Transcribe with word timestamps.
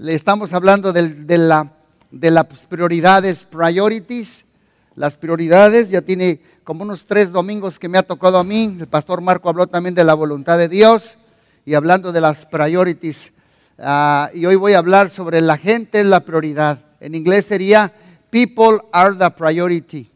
le 0.00 0.14
estamos 0.14 0.54
hablando 0.54 0.94
del- 0.94 1.26
de, 1.26 1.36
la, 1.36 1.72
de 2.10 2.30
las 2.30 2.46
prioridades, 2.66 3.44
priorities, 3.44 4.46
las 4.94 5.14
prioridades. 5.14 5.90
Ya 5.90 6.00
tiene 6.00 6.40
como 6.64 6.84
unos 6.84 7.04
tres 7.06 7.30
domingos 7.30 7.78
que 7.78 7.86
me 7.88 7.98
ha 7.98 8.02
tocado 8.02 8.38
a 8.38 8.44
mí. 8.44 8.78
El 8.80 8.86
pastor 8.86 9.20
Marco 9.20 9.50
habló 9.50 9.66
también 9.66 9.94
de 9.94 10.02
la 10.04 10.14
voluntad 10.14 10.56
de 10.56 10.68
Dios 10.70 11.18
y 11.66 11.74
hablando 11.74 12.12
de 12.12 12.20
las 12.22 12.46
priorities. 12.46 13.30
Ah, 13.78 14.30
y 14.32 14.46
hoy 14.46 14.56
voy 14.56 14.72
a 14.72 14.78
hablar 14.78 15.10
sobre 15.10 15.42
la 15.42 15.58
gente 15.58 16.00
es 16.00 16.06
la 16.06 16.20
prioridad. 16.20 16.78
En 16.98 17.14
inglés 17.14 17.44
sería 17.44 17.92
people 18.30 18.78
are 18.92 19.14
the 19.16 19.30
priority. 19.30 20.10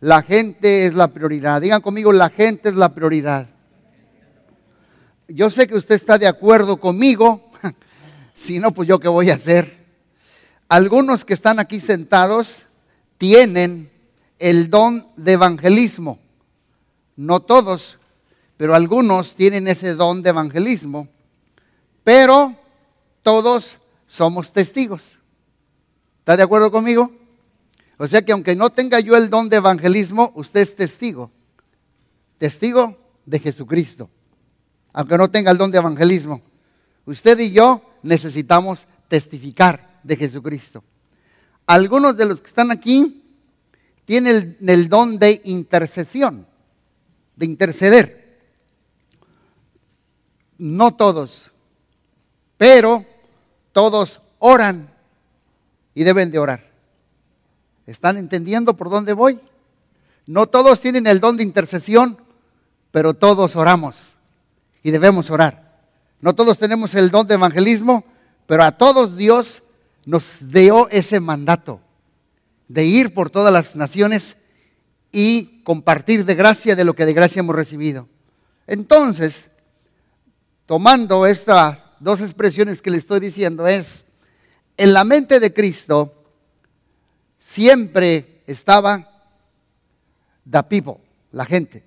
La 0.00 0.20
gente 0.22 0.84
es 0.84 0.92
la 0.92 1.08
prioridad. 1.08 1.62
Digan 1.62 1.80
conmigo, 1.80 2.12
la 2.12 2.28
gente 2.28 2.68
es 2.68 2.74
la 2.74 2.90
prioridad. 2.94 3.46
Yo 5.26 5.48
sé 5.48 5.66
que 5.66 5.76
usted 5.76 5.94
está 5.94 6.18
de 6.18 6.26
acuerdo 6.26 6.76
conmigo. 6.76 7.48
Si 8.42 8.58
no, 8.58 8.72
pues 8.72 8.88
yo 8.88 8.98
qué 8.98 9.06
voy 9.06 9.30
a 9.30 9.34
hacer. 9.34 9.86
Algunos 10.68 11.24
que 11.24 11.32
están 11.32 11.60
aquí 11.60 11.78
sentados 11.78 12.62
tienen 13.16 13.88
el 14.40 14.68
don 14.68 15.06
de 15.16 15.32
evangelismo. 15.32 16.18
No 17.14 17.40
todos, 17.40 18.00
pero 18.56 18.74
algunos 18.74 19.36
tienen 19.36 19.68
ese 19.68 19.94
don 19.94 20.22
de 20.22 20.30
evangelismo. 20.30 21.06
Pero 22.02 22.56
todos 23.22 23.78
somos 24.08 24.52
testigos. 24.52 25.16
¿Está 26.18 26.36
de 26.36 26.42
acuerdo 26.42 26.72
conmigo? 26.72 27.12
O 27.96 28.08
sea 28.08 28.22
que 28.22 28.32
aunque 28.32 28.56
no 28.56 28.70
tenga 28.70 28.98
yo 28.98 29.16
el 29.16 29.30
don 29.30 29.48
de 29.48 29.58
evangelismo, 29.58 30.32
usted 30.34 30.62
es 30.62 30.74
testigo. 30.74 31.30
Testigo 32.38 32.98
de 33.24 33.38
Jesucristo. 33.38 34.10
Aunque 34.92 35.16
no 35.16 35.30
tenga 35.30 35.52
el 35.52 35.58
don 35.58 35.70
de 35.70 35.78
evangelismo. 35.78 36.42
Usted 37.06 37.38
y 37.38 37.52
yo 37.52 37.82
necesitamos 38.02 38.86
testificar 39.08 40.00
de 40.02 40.16
Jesucristo. 40.16 40.82
Algunos 41.66 42.16
de 42.16 42.26
los 42.26 42.40
que 42.40 42.48
están 42.48 42.70
aquí 42.70 43.22
tienen 44.04 44.56
el, 44.60 44.88
don 44.88 45.18
de 45.18 45.40
intercesión, 45.44 46.46
de 47.36 47.46
interceder. 47.46 48.40
No 50.58 50.94
todos, 50.94 51.50
pero 52.56 53.04
todos 53.72 54.20
oran 54.38 54.92
y 55.94 56.04
deben 56.04 56.30
de 56.30 56.38
orar. 56.38 56.70
¿Están 57.86 58.16
entendiendo 58.16 58.76
por 58.76 58.90
dónde 58.90 59.12
voy? 59.12 59.40
No 60.26 60.46
todos 60.46 60.80
tienen 60.80 61.06
el 61.06 61.20
don 61.20 61.36
de 61.36 61.42
intercesión, 61.42 62.18
pero 62.90 63.14
todos 63.14 63.56
oramos 63.56 64.14
y 64.82 64.90
debemos 64.90 65.30
orar. 65.30 65.71
No 66.22 66.34
todos 66.34 66.56
tenemos 66.56 66.94
el 66.94 67.10
don 67.10 67.26
de 67.26 67.34
evangelismo, 67.34 68.04
pero 68.46 68.62
a 68.62 68.78
todos 68.78 69.16
Dios 69.16 69.62
nos 70.06 70.36
dio 70.40 70.88
ese 70.88 71.18
mandato 71.18 71.80
de 72.68 72.84
ir 72.86 73.12
por 73.12 73.28
todas 73.28 73.52
las 73.52 73.74
naciones 73.74 74.36
y 75.10 75.62
compartir 75.64 76.24
de 76.24 76.36
gracia 76.36 76.76
de 76.76 76.84
lo 76.84 76.94
que 76.94 77.06
de 77.06 77.12
gracia 77.12 77.40
hemos 77.40 77.56
recibido. 77.56 78.08
Entonces, 78.68 79.50
tomando 80.64 81.26
estas 81.26 81.78
dos 81.98 82.20
expresiones 82.20 82.80
que 82.80 82.90
le 82.90 82.98
estoy 82.98 83.18
diciendo, 83.18 83.66
es, 83.66 84.04
en 84.76 84.92
la 84.92 85.02
mente 85.02 85.40
de 85.40 85.52
Cristo 85.52 86.24
siempre 87.40 88.44
estaba 88.46 89.26
the 90.48 90.62
people, 90.62 90.98
la 91.32 91.44
gente, 91.44 91.84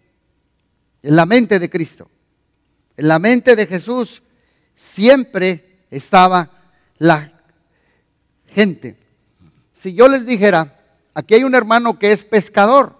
en 1.01 1.15
la 1.15 1.25
mente 1.25 1.57
de 1.57 1.69
Cristo. 1.69 2.09
En 2.97 3.09
la 3.09 3.19
mente 3.19 3.55
de 3.55 3.67
Jesús 3.67 4.23
siempre 4.75 5.85
estaba 5.89 6.51
la 6.97 7.31
gente. 8.47 8.97
Si 9.73 9.93
yo 9.93 10.07
les 10.07 10.25
dijera, 10.25 10.79
aquí 11.13 11.35
hay 11.35 11.43
un 11.43 11.55
hermano 11.55 11.99
que 11.99 12.11
es 12.11 12.23
pescador, 12.23 12.97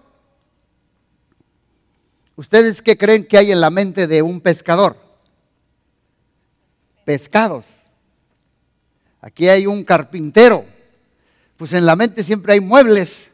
¿ustedes 2.36 2.82
qué 2.82 2.96
creen 2.96 3.26
que 3.26 3.38
hay 3.38 3.52
en 3.52 3.60
la 3.60 3.70
mente 3.70 4.06
de 4.06 4.22
un 4.22 4.40
pescador? 4.40 4.96
Pescados. 7.04 7.82
Aquí 9.20 9.48
hay 9.48 9.66
un 9.66 9.84
carpintero, 9.84 10.64
pues 11.56 11.72
en 11.72 11.86
la 11.86 11.96
mente 11.96 12.22
siempre 12.22 12.52
hay 12.52 12.60
muebles. 12.60 13.30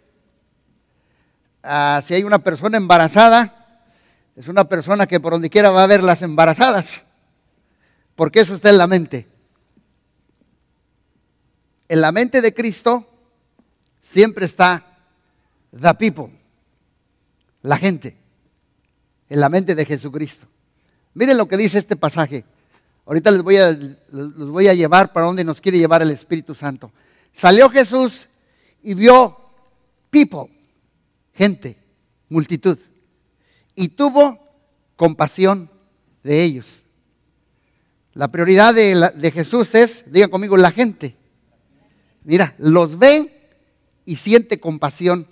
Ah, 1.62 2.02
si 2.04 2.14
hay 2.14 2.24
una 2.24 2.38
persona 2.38 2.76
embarazada, 2.76 3.86
es 4.34 4.48
una 4.48 4.64
persona 4.64 5.06
que 5.06 5.20
por 5.20 5.32
donde 5.32 5.50
quiera 5.50 5.70
va 5.70 5.84
a 5.84 5.86
ver 5.86 6.02
las 6.02 6.22
embarazadas. 6.22 7.02
Porque 8.14 8.40
eso 8.40 8.54
está 8.54 8.70
en 8.70 8.78
la 8.78 8.86
mente. 8.86 9.26
En 11.88 12.00
la 12.00 12.12
mente 12.12 12.40
de 12.40 12.54
Cristo 12.54 13.06
siempre 14.00 14.46
está 14.46 14.84
the 15.78 15.94
people, 15.94 16.32
la 17.62 17.76
gente. 17.76 18.16
En 19.28 19.40
la 19.40 19.48
mente 19.48 19.74
de 19.74 19.84
Jesucristo. 19.84 20.46
Miren 21.14 21.36
lo 21.36 21.48
que 21.48 21.56
dice 21.56 21.78
este 21.78 21.96
pasaje. 21.96 22.44
Ahorita 23.06 23.30
les 23.30 23.42
voy 23.42 23.56
a, 23.56 23.72
los 24.10 24.50
voy 24.50 24.68
a 24.68 24.74
llevar 24.74 25.12
para 25.12 25.26
donde 25.26 25.44
nos 25.44 25.60
quiere 25.60 25.78
llevar 25.78 26.02
el 26.02 26.10
Espíritu 26.10 26.54
Santo. 26.54 26.92
Salió 27.32 27.68
Jesús 27.70 28.28
y 28.82 28.94
vio 28.94 29.36
people, 30.10 30.48
gente, 31.34 31.76
multitud 32.28 32.78
y 33.74 33.88
tuvo 33.88 34.38
compasión 34.96 35.70
de 36.22 36.42
ellos. 36.42 36.81
La 38.14 38.28
prioridad 38.28 38.74
de, 38.74 38.94
la- 38.94 39.10
de 39.10 39.30
Jesús 39.30 39.74
es, 39.74 40.04
digan 40.06 40.30
conmigo, 40.30 40.56
la 40.56 40.70
gente. 40.70 41.16
Mira, 42.24 42.54
los 42.58 42.98
ve 42.98 43.50
y 44.04 44.16
siente 44.16 44.60
compasión 44.60 45.26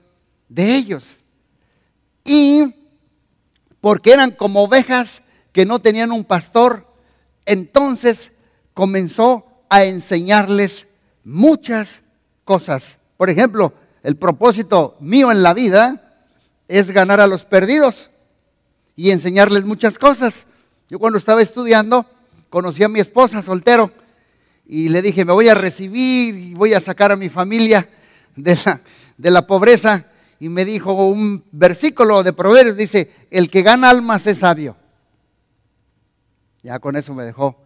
de 0.48 0.76
ellos. 0.76 1.20
Y 2.24 2.74
porque 3.80 4.12
eran 4.12 4.30
como 4.32 4.62
ovejas 4.64 5.22
que 5.52 5.66
no 5.66 5.80
tenían 5.80 6.12
un 6.12 6.24
pastor, 6.24 6.86
entonces 7.44 8.32
comenzó 8.74 9.44
a 9.68 9.84
enseñarles 9.84 10.86
muchas 11.24 12.02
cosas. 12.44 12.98
Por 13.16 13.30
ejemplo, 13.30 13.72
el 14.02 14.16
propósito 14.16 14.96
mío 15.00 15.30
en 15.30 15.42
la 15.42 15.54
vida 15.54 16.24
es 16.68 16.90
ganar 16.90 17.20
a 17.20 17.26
los 17.26 17.44
perdidos 17.44 18.10
y 18.96 19.10
enseñarles 19.10 19.64
muchas 19.64 19.98
cosas. 19.98 20.46
Yo 20.88 20.98
cuando 20.98 21.18
estaba 21.18 21.42
estudiando 21.42 22.06
conocí 22.50 22.82
a 22.82 22.88
mi 22.88 23.00
esposa 23.00 23.42
soltero 23.42 23.92
y 24.66 24.88
le 24.88 25.00
dije, 25.00 25.24
me 25.24 25.32
voy 25.32 25.48
a 25.48 25.54
recibir 25.54 26.34
y 26.34 26.54
voy 26.54 26.74
a 26.74 26.80
sacar 26.80 27.10
a 27.12 27.16
mi 27.16 27.28
familia 27.28 27.88
de 28.36 28.58
la, 28.64 28.82
de 29.16 29.30
la 29.30 29.46
pobreza. 29.46 30.06
Y 30.38 30.48
me 30.48 30.64
dijo 30.64 30.92
un 31.08 31.44
versículo 31.52 32.22
de 32.22 32.32
Proverbios, 32.32 32.76
dice, 32.76 33.10
el 33.30 33.50
que 33.50 33.62
gana 33.62 33.90
almas 33.90 34.26
es 34.26 34.38
sabio. 34.38 34.76
Ya 36.62 36.78
con 36.78 36.96
eso 36.96 37.14
me 37.14 37.24
dejó 37.24 37.56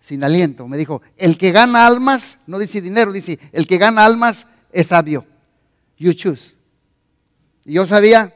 sin 0.00 0.24
aliento. 0.24 0.66
Me 0.66 0.76
dijo, 0.76 1.02
el 1.16 1.38
que 1.38 1.52
gana 1.52 1.86
almas, 1.86 2.38
no 2.46 2.58
dice 2.58 2.80
dinero, 2.80 3.12
dice, 3.12 3.38
el 3.52 3.66
que 3.66 3.78
gana 3.78 4.04
almas 4.04 4.46
es 4.72 4.88
sabio. 4.88 5.26
You 5.98 6.14
choose. 6.14 6.54
Y 7.64 7.74
yo 7.74 7.86
sabía 7.86 8.34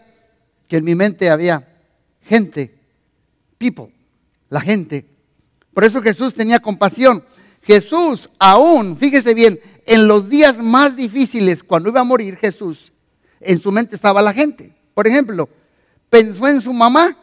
que 0.69 0.77
en 0.77 0.85
mi 0.85 0.95
mente 0.95 1.31
había 1.31 1.67
gente, 2.23 2.79
people, 3.59 3.93
la 4.51 4.61
gente. 4.61 5.14
Por 5.75 5.85
eso 5.85 6.01
Jesús 6.01 6.33
tenía 6.33 6.61
compasión. 6.61 7.25
Jesús 7.63 8.31
aún, 8.39 8.97
fíjese 8.97 9.35
bien, 9.35 9.59
en 9.87 10.07
los 10.07 10.29
días 10.29 10.59
más 10.59 10.97
difíciles, 10.97 11.63
cuando 11.63 11.89
iba 11.89 12.01
a 12.01 12.05
morir 12.05 12.37
Jesús, 12.37 12.93
en 13.41 13.61
su 13.61 13.73
mente 13.73 13.97
estaba 13.97 14.23
la 14.23 14.33
gente. 14.33 14.73
Por 14.95 15.07
ejemplo, 15.07 15.49
pensó 16.09 16.47
en 16.47 16.61
su 16.61 16.73
mamá, 16.73 17.17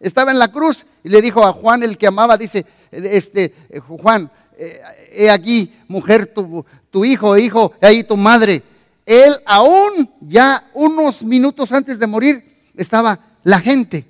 estaba 0.00 0.30
en 0.30 0.38
la 0.38 0.50
cruz 0.50 0.86
y 1.04 1.08
le 1.08 1.20
dijo 1.20 1.44
a 1.44 1.52
Juan, 1.52 1.82
el 1.82 1.98
que 1.98 2.06
amaba, 2.06 2.36
dice, 2.36 2.64
este, 2.90 3.54
eh, 3.68 3.78
Juan, 3.80 4.30
eh, 4.56 4.80
he 5.12 5.30
aquí, 5.30 5.74
mujer, 5.86 6.26
tu, 6.26 6.64
tu 6.90 7.04
hijo, 7.04 7.36
hijo, 7.36 7.74
he 7.80 7.86
ahí 7.86 8.04
tu 8.04 8.16
madre. 8.16 8.62
Él 9.04 9.36
aún, 9.46 10.10
ya 10.20 10.68
unos 10.74 11.22
minutos 11.22 11.72
antes 11.72 11.98
de 11.98 12.06
morir, 12.06 12.58
estaba 12.76 13.18
la 13.42 13.60
gente, 13.60 14.06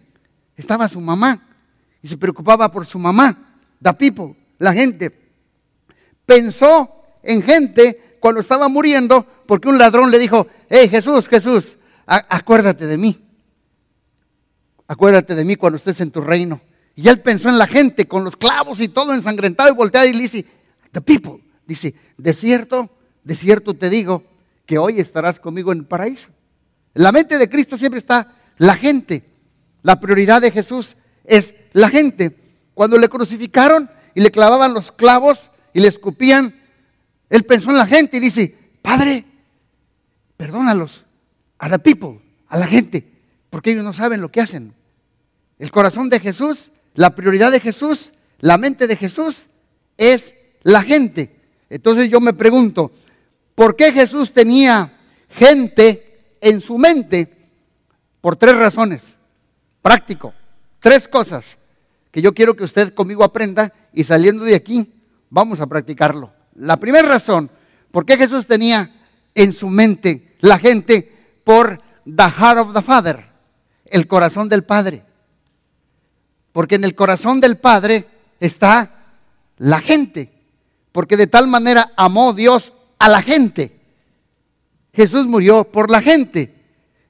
estaba 0.56 0.88
su 0.88 1.00
mamá 1.00 1.42
y 2.02 2.08
se 2.08 2.16
preocupaba 2.16 2.70
por 2.70 2.86
su 2.86 2.98
mamá, 2.98 3.47
the 3.82 3.92
people, 3.92 4.36
la 4.58 4.72
gente. 4.72 5.12
Pensó 6.26 6.90
en 7.22 7.42
gente 7.42 8.16
cuando 8.20 8.40
estaba 8.40 8.68
muriendo 8.68 9.26
porque 9.46 9.68
un 9.68 9.78
ladrón 9.78 10.10
le 10.10 10.18
dijo, 10.18 10.46
hey 10.68 10.88
Jesús, 10.88 11.28
Jesús, 11.28 11.76
acuérdate 12.06 12.86
de 12.86 12.96
mí. 12.96 13.24
Acuérdate 14.86 15.34
de 15.34 15.44
mí 15.44 15.56
cuando 15.56 15.76
estés 15.76 16.00
en 16.00 16.10
tu 16.10 16.20
reino. 16.20 16.60
Y 16.94 17.08
él 17.08 17.20
pensó 17.20 17.48
en 17.48 17.58
la 17.58 17.66
gente 17.66 18.08
con 18.08 18.24
los 18.24 18.36
clavos 18.36 18.80
y 18.80 18.88
todo 18.88 19.14
ensangrentado 19.14 19.70
y 19.70 19.74
volteado 19.74 20.06
y 20.08 20.12
le 20.14 20.22
dice, 20.22 20.44
the 20.92 21.00
people, 21.00 21.42
dice, 21.66 21.94
de 22.16 22.32
cierto, 22.32 22.90
de 23.22 23.36
cierto 23.36 23.74
te 23.74 23.88
digo 23.88 24.24
que 24.66 24.78
hoy 24.78 24.98
estarás 24.98 25.38
conmigo 25.38 25.72
en 25.72 25.78
el 25.78 25.84
paraíso. 25.84 26.28
La 26.94 27.12
mente 27.12 27.38
de 27.38 27.48
Cristo 27.48 27.78
siempre 27.78 27.98
está 27.98 28.34
la 28.56 28.74
gente. 28.74 29.24
La 29.82 30.00
prioridad 30.00 30.42
de 30.42 30.50
Jesús 30.50 30.96
es 31.24 31.54
la 31.72 31.88
gente. 31.88 32.36
Cuando 32.78 32.96
le 32.96 33.08
crucificaron 33.08 33.90
y 34.14 34.20
le 34.20 34.30
clavaban 34.30 34.72
los 34.72 34.92
clavos 34.92 35.50
y 35.72 35.80
le 35.80 35.88
escupían, 35.88 36.54
Él 37.28 37.42
pensó 37.42 37.70
en 37.70 37.76
la 37.76 37.88
gente 37.88 38.18
y 38.18 38.20
dice, 38.20 38.56
Padre, 38.82 39.24
perdónalos, 40.36 41.04
a 41.58 41.68
the 41.68 41.80
people, 41.80 42.20
a 42.46 42.56
la 42.56 42.68
gente, 42.68 43.04
porque 43.50 43.72
ellos 43.72 43.82
no 43.82 43.92
saben 43.92 44.20
lo 44.20 44.30
que 44.30 44.42
hacen. 44.42 44.74
El 45.58 45.72
corazón 45.72 46.08
de 46.08 46.20
Jesús, 46.20 46.70
la 46.94 47.16
prioridad 47.16 47.50
de 47.50 47.58
Jesús, 47.58 48.12
la 48.38 48.58
mente 48.58 48.86
de 48.86 48.94
Jesús 48.94 49.48
es 49.96 50.36
la 50.62 50.82
gente. 50.82 51.34
Entonces 51.70 52.08
yo 52.08 52.20
me 52.20 52.32
pregunto, 52.32 52.92
¿por 53.56 53.74
qué 53.74 53.90
Jesús 53.90 54.32
tenía 54.32 54.96
gente 55.30 56.36
en 56.40 56.60
su 56.60 56.78
mente? 56.78 57.48
Por 58.20 58.36
tres 58.36 58.54
razones. 58.54 59.02
Práctico. 59.82 60.32
Tres 60.78 61.08
cosas 61.08 61.58
que 62.10 62.22
yo 62.22 62.34
quiero 62.34 62.56
que 62.56 62.64
usted 62.64 62.94
conmigo 62.94 63.24
aprenda 63.24 63.72
y 63.92 64.04
saliendo 64.04 64.44
de 64.44 64.54
aquí 64.54 64.92
vamos 65.30 65.60
a 65.60 65.66
practicarlo. 65.66 66.32
La 66.54 66.76
primera 66.76 67.08
razón, 67.08 67.50
¿por 67.90 68.04
qué 68.06 68.16
Jesús 68.16 68.46
tenía 68.46 68.90
en 69.34 69.52
su 69.52 69.68
mente 69.68 70.36
la 70.40 70.58
gente? 70.58 71.40
Por 71.44 71.78
the 72.04 72.30
heart 72.30 72.58
of 72.58 72.74
the 72.74 72.82
Father, 72.82 73.26
el 73.86 74.06
corazón 74.06 74.48
del 74.48 74.64
Padre. 74.64 75.04
Porque 76.52 76.76
en 76.76 76.84
el 76.84 76.94
corazón 76.94 77.40
del 77.40 77.58
Padre 77.58 78.06
está 78.40 78.90
la 79.58 79.80
gente. 79.80 80.32
Porque 80.92 81.16
de 81.16 81.26
tal 81.26 81.46
manera 81.46 81.92
amó 81.96 82.32
Dios 82.32 82.72
a 82.98 83.08
la 83.08 83.22
gente. 83.22 83.78
Jesús 84.92 85.26
murió 85.26 85.64
por 85.64 85.90
la 85.90 86.02
gente. 86.02 86.54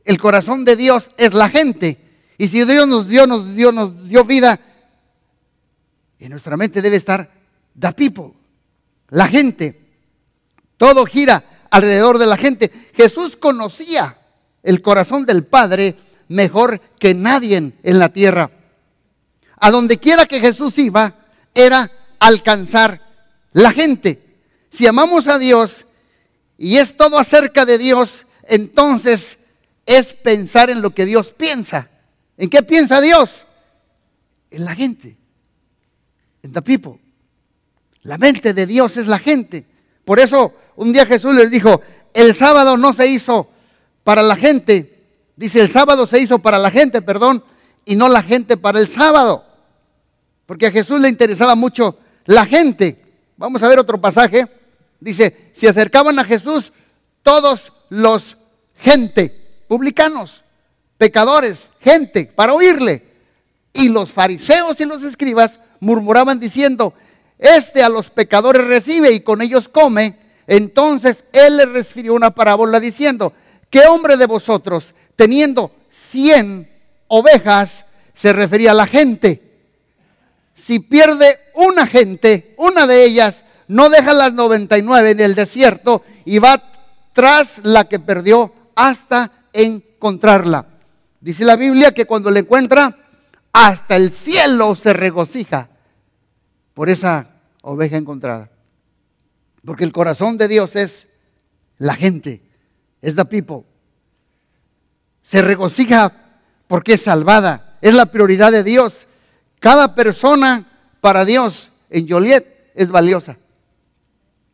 El 0.05 0.19
corazón 0.19 0.65
de 0.65 0.77
Dios 0.77 1.11
es 1.17 1.33
la 1.33 1.49
gente. 1.49 1.99
Y 2.37 2.49
si 2.49 2.65
Dios 2.65 2.87
nos 2.87 3.09
dio, 3.09 3.27
nos 3.27 3.55
dio, 3.55 3.73
nos 3.73 4.09
dio 4.09 4.25
vida, 4.25 4.61
en 6.19 6.31
nuestra 6.31 6.57
mente 6.57 6.83
debe 6.83 6.97
estar 6.97 7.31
the 7.79 7.93
people, 7.93 8.33
la 9.11 9.29
gente. 9.29 9.81
Todo 10.77 11.05
gira 11.07 11.67
alrededor 11.71 12.19
de 12.19 12.27
la 12.27 12.37
gente. 12.37 12.71
Jesús 12.95 13.37
conocía 13.37 14.17
el 14.63 14.83
corazón 14.83 15.27
del 15.27 15.45
Padre 15.45 15.97
mejor 16.29 16.81
que 16.99 17.15
nadie 17.15 17.57
en 17.57 17.99
la 17.99 18.09
tierra. 18.11 18.51
A 19.61 19.71
donde 19.71 19.99
quiera 19.99 20.27
que 20.27 20.41
Jesús 20.41 20.79
iba, 20.79 21.15
era 21.55 21.91
alcanzar 22.19 23.01
la 23.53 23.73
gente. 23.73 24.23
Si 24.71 24.87
amamos 24.87 25.27
a 25.27 25.39
Dios 25.39 25.85
y 26.57 26.77
es 26.77 26.97
todo 26.97 27.19
acerca 27.19 27.65
de 27.65 27.79
Dios, 27.79 28.27
entonces 28.45 29.39
es 29.87 30.13
pensar 30.15 30.71
en 30.71 30.83
lo 30.83 30.91
que 30.91 31.07
Dios 31.07 31.33
piensa. 31.33 31.89
¿En 32.37 32.51
qué 32.51 32.63
piensa 32.63 33.01
Dios? 33.01 33.47
En 34.51 34.65
la 34.65 34.75
gente. 34.75 35.17
En 36.43 36.53
the 36.53 36.63
people. 36.63 37.01
La 38.03 38.19
mente 38.19 38.55
de 38.55 38.67
Dios 38.67 38.97
es 38.97 39.07
la 39.07 39.19
gente. 39.19 39.67
Por 40.05 40.21
eso 40.21 40.55
un 40.77 40.93
día 40.93 41.07
Jesús 41.07 41.35
les 41.35 41.51
dijo, 41.51 41.83
el 42.15 42.35
sábado 42.35 42.77
no 42.77 42.93
se 42.93 43.07
hizo 43.07 43.49
para 44.05 44.23
la 44.23 44.37
gente. 44.37 45.05
Dice, 45.37 45.61
el 45.61 45.71
sábado 45.71 46.07
se 46.07 46.21
hizo 46.21 46.39
para 46.39 46.59
la 46.59 46.71
gente, 46.71 47.03
perdón, 47.03 47.45
y 47.85 47.97
no 47.97 48.09
la 48.09 48.23
gente 48.23 48.57
para 48.57 48.79
el 48.79 48.89
sábado. 48.89 49.45
Porque 50.47 50.67
a 50.67 50.73
Jesús 50.73 51.01
le 51.01 51.09
interesaba 51.09 51.55
mucho 51.55 51.99
la 52.25 52.47
gente. 52.47 53.05
Vamos 53.37 53.63
a 53.63 53.69
ver 53.69 53.79
otro 53.79 54.01
pasaje. 54.01 54.49
Dice, 54.99 55.51
se 55.53 55.69
acercaban 55.69 56.19
a 56.19 56.25
Jesús 56.25 56.73
todos 57.23 57.73
los 57.89 58.37
gente, 58.77 59.63
publicanos, 59.69 60.43
pecadores, 60.97 61.73
gente, 61.81 62.25
para 62.25 62.55
oírle. 62.55 63.07
Y 63.73 63.91
los 63.91 64.11
fariseos 64.11 64.81
y 64.81 64.85
los 64.85 65.03
escribas 65.03 65.61
murmuraban 65.81 66.41
diciendo, 66.41 66.95
este 67.39 67.83
a 67.83 67.89
los 67.89 68.11
pecadores 68.11 68.65
recibe 68.67 69.13
y 69.13 69.21
con 69.21 69.43
ellos 69.43 69.69
come. 69.69 70.17
Entonces 70.47 71.25
él 71.33 71.59
les 71.59 71.69
refirió 71.69 72.15
una 72.15 72.31
parábola 72.31 72.81
diciendo, 72.81 73.33
¿qué 73.71 73.87
hombre 73.87 74.17
de 74.17 74.27
vosotros, 74.27 74.95
teniendo 75.15 75.73
cien 75.91 76.69
ovejas, 77.07 77.85
se 78.15 78.33
refería 78.33 78.73
a 78.73 78.75
la 78.75 78.87
gente? 78.87 79.43
Si 80.55 80.81
pierde 80.81 81.39
una 81.55 81.87
gente, 81.87 82.55
una 82.57 82.87
de 82.87 83.05
ellas, 83.05 83.45
no 83.69 83.89
deja 83.91 84.13
las 84.13 84.33
99 84.33 85.11
en 85.11 85.21
el 85.21 85.35
desierto 85.35 86.03
y 86.25 86.39
va 86.39 86.63
tras 87.13 87.61
la 87.63 87.85
que 87.89 88.01
perdió 88.01 88.53
hasta 88.75 89.31
encontrarla. 89.53 90.67
Dice 91.21 91.45
la 91.45 91.57
Biblia 91.57 91.93
que 91.93 92.07
cuando 92.07 92.31
la 92.31 92.39
encuentra, 92.41 92.97
hasta 93.53 93.97
el 93.97 94.13
cielo 94.13 94.75
se 94.75 94.93
regocija 94.93 95.71
por 96.75 96.89
esa 96.89 97.31
oveja 97.63 97.97
encontrada. 97.97 98.51
Porque 99.65 99.85
el 99.85 99.93
corazón 99.93 100.39
de 100.39 100.49
Dios 100.49 100.77
es 100.77 101.09
la 101.79 101.95
gente, 101.95 102.43
es 103.03 103.17
the 103.17 103.25
people. 103.25 103.65
Se 105.23 105.43
regocija 105.43 106.41
porque 106.67 106.95
es 106.95 107.03
salvada, 107.03 107.79
es 107.81 107.95
la 107.95 108.07
prioridad 108.07 108.53
de 108.53 108.63
Dios. 108.63 109.07
Cada 109.59 109.95
persona 109.95 110.67
para 111.01 111.25
Dios 111.25 111.71
en 111.91 112.09
Joliet 112.09 112.47
es 112.75 112.91
valiosa. 112.91 113.39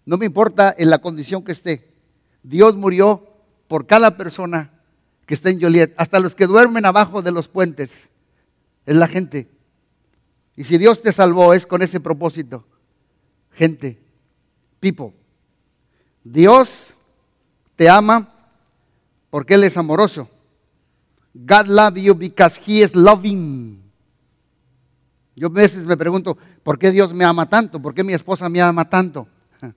No 0.07 0.19
me 0.19 0.27
importa 0.27 0.75
en 0.77 0.91
la 0.91 0.99
condición 0.99 1.45
que 1.45 1.53
esté. 1.53 1.95
Dios 2.43 2.77
murió 2.77 3.29
por 3.69 3.87
cada 3.87 4.17
persona 4.17 4.71
que 5.27 5.35
está 5.35 5.51
en 5.51 5.61
Joliet, 5.61 5.95
hasta 5.97 6.21
los 6.21 6.35
que 6.35 6.47
duermen 6.47 6.85
abajo 6.85 7.23
de 7.23 7.33
los 7.33 7.49
puentes. 7.49 8.09
Es 8.87 8.97
la 8.97 9.09
gente. 9.09 9.49
Y 10.57 10.65
si 10.65 10.79
Dios 10.79 11.03
te 11.03 11.13
salvó 11.13 11.55
es 11.55 11.67
con 11.67 11.83
ese 11.83 12.01
propósito. 12.01 12.65
Gente, 13.53 14.01
people. 14.81 15.13
Dios 16.23 16.95
te 17.77 17.89
ama 17.89 18.33
porque 19.31 19.55
Él 19.55 19.65
es 19.65 19.77
amoroso. 19.77 20.29
God 21.35 21.67
love 21.67 21.97
you 21.97 22.15
because 22.15 22.61
He 22.65 22.83
is 22.83 22.95
loving. 22.95 23.83
Yo 25.37 25.49
a 25.49 25.51
veces 25.51 25.85
me 25.85 25.97
pregunto, 25.97 26.39
¿por 26.63 26.79
qué 26.79 26.93
Dios 26.93 27.13
me 27.13 27.25
ama 27.25 27.49
tanto? 27.49 27.83
¿Por 27.83 27.93
qué 27.93 28.05
mi 28.05 28.13
esposa 28.13 28.49
me 28.49 28.61
ama 28.61 28.89
tanto? 28.89 29.29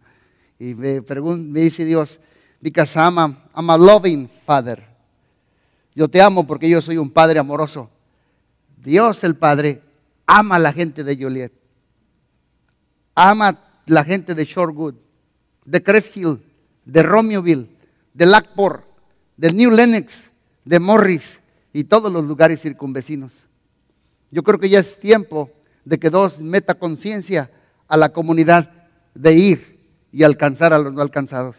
Y 0.60 0.74
me, 0.74 1.02
me 1.02 1.62
dice 1.62 1.86
Dios, 1.86 2.20
because 2.60 2.98
I'm 2.98 3.20
a, 3.20 3.50
I'm 3.56 3.70
a 3.70 3.78
loving 3.78 4.28
father. 4.44 4.84
Yo 5.94 6.08
te 6.08 6.20
amo 6.20 6.48
porque 6.48 6.68
yo 6.68 6.82
soy 6.82 6.98
un 6.98 7.12
padre 7.12 7.38
amoroso. 7.38 7.92
Dios 8.88 9.26
el 9.26 9.36
Padre 9.36 9.82
ama 10.26 10.56
a 10.56 10.60
la 10.60 10.72
gente 10.72 11.04
de 11.04 11.18
Joliet. 11.18 11.52
Ama 13.16 13.50
a 13.50 13.82
la 13.86 14.06
gente 14.06 14.34
de 14.34 14.46
Shorewood, 14.46 14.96
de 15.66 15.84
Crest 15.84 16.16
Hill, 16.16 16.42
de 16.86 17.04
Romeoville, 17.04 17.70
de 18.14 18.26
Lackport, 18.26 18.86
de 19.36 19.52
New 19.52 19.72
Lenox, 19.72 20.32
de 20.64 20.80
Morris 20.80 21.42
y 21.74 21.84
todos 21.84 22.10
los 22.10 22.24
lugares 22.24 22.62
circunvecinos. 22.62 23.34
Yo 24.32 24.42
creo 24.42 24.58
que 24.58 24.70
ya 24.70 24.80
es 24.80 24.98
tiempo 24.98 25.52
de 25.84 26.00
que 26.00 26.10
dos 26.10 26.40
meta 26.40 26.76
conciencia 26.76 27.52
a 27.90 27.98
la 27.98 28.14
comunidad 28.14 28.72
de 29.14 29.34
ir 29.34 29.90
y 30.14 30.24
alcanzar 30.24 30.72
a 30.72 30.80
los 30.80 30.94
no 30.94 31.02
alcanzados. 31.02 31.58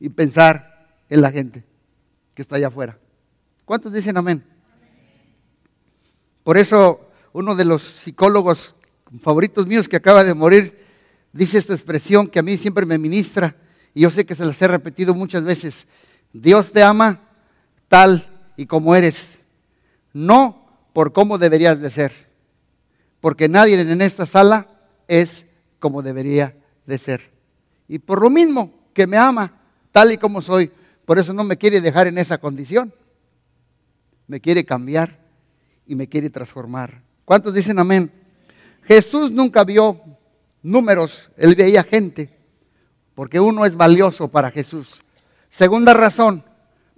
Y 0.00 0.08
pensar 0.08 0.98
en 1.08 1.20
la 1.20 1.30
gente 1.30 1.62
que 2.34 2.42
está 2.42 2.56
allá 2.56 2.66
afuera. 2.66 2.98
¿Cuántos 3.64 3.92
dicen 3.92 4.16
amén? 4.16 4.44
Por 6.42 6.58
eso 6.58 7.08
uno 7.32 7.54
de 7.54 7.64
los 7.64 7.82
psicólogos 7.82 8.74
favoritos 9.22 9.66
míos 9.66 9.88
que 9.88 9.96
acaba 9.96 10.22
de 10.22 10.34
morir 10.34 10.84
dice 11.32 11.56
esta 11.56 11.72
expresión 11.72 12.28
que 12.28 12.38
a 12.38 12.42
mí 12.42 12.58
siempre 12.58 12.84
me 12.84 12.98
ministra 12.98 13.56
y 13.94 14.02
yo 14.02 14.10
sé 14.10 14.26
que 14.26 14.34
se 14.34 14.44
las 14.44 14.60
he 14.60 14.68
repetido 14.68 15.14
muchas 15.14 15.44
veces. 15.44 15.86
Dios 16.32 16.72
te 16.72 16.82
ama 16.82 17.20
tal 17.88 18.52
y 18.56 18.66
como 18.66 18.94
eres, 18.94 19.38
no 20.12 20.68
por 20.92 21.12
cómo 21.12 21.38
deberías 21.38 21.80
de 21.80 21.90
ser, 21.90 22.12
porque 23.20 23.48
nadie 23.48 23.80
en 23.80 24.02
esta 24.02 24.26
sala 24.26 24.68
es 25.08 25.46
como 25.78 26.02
debería 26.02 26.54
de 26.84 26.98
ser. 26.98 27.30
Y 27.88 27.98
por 27.98 28.20
lo 28.20 28.28
mismo 28.28 28.74
que 28.92 29.06
me 29.06 29.16
ama 29.16 29.52
tal 29.90 30.12
y 30.12 30.18
como 30.18 30.42
soy, 30.42 30.70
por 31.06 31.18
eso 31.18 31.32
no 31.32 31.44
me 31.44 31.56
quiere 31.56 31.80
dejar 31.80 32.06
en 32.06 32.18
esa 32.18 32.38
condición. 32.38 32.92
Me 34.26 34.40
quiere 34.40 34.64
cambiar 34.64 35.18
y 35.86 35.94
me 35.94 36.08
quiere 36.08 36.30
transformar. 36.30 37.02
¿Cuántos 37.24 37.54
dicen 37.54 37.78
amén? 37.78 38.10
Jesús 38.84 39.30
nunca 39.30 39.64
vio 39.64 40.00
números, 40.62 41.30
él 41.36 41.54
veía 41.54 41.82
gente, 41.82 42.36
porque 43.14 43.40
uno 43.40 43.64
es 43.64 43.76
valioso 43.76 44.28
para 44.28 44.50
Jesús. 44.50 45.02
Segunda 45.50 45.94
razón, 45.94 46.44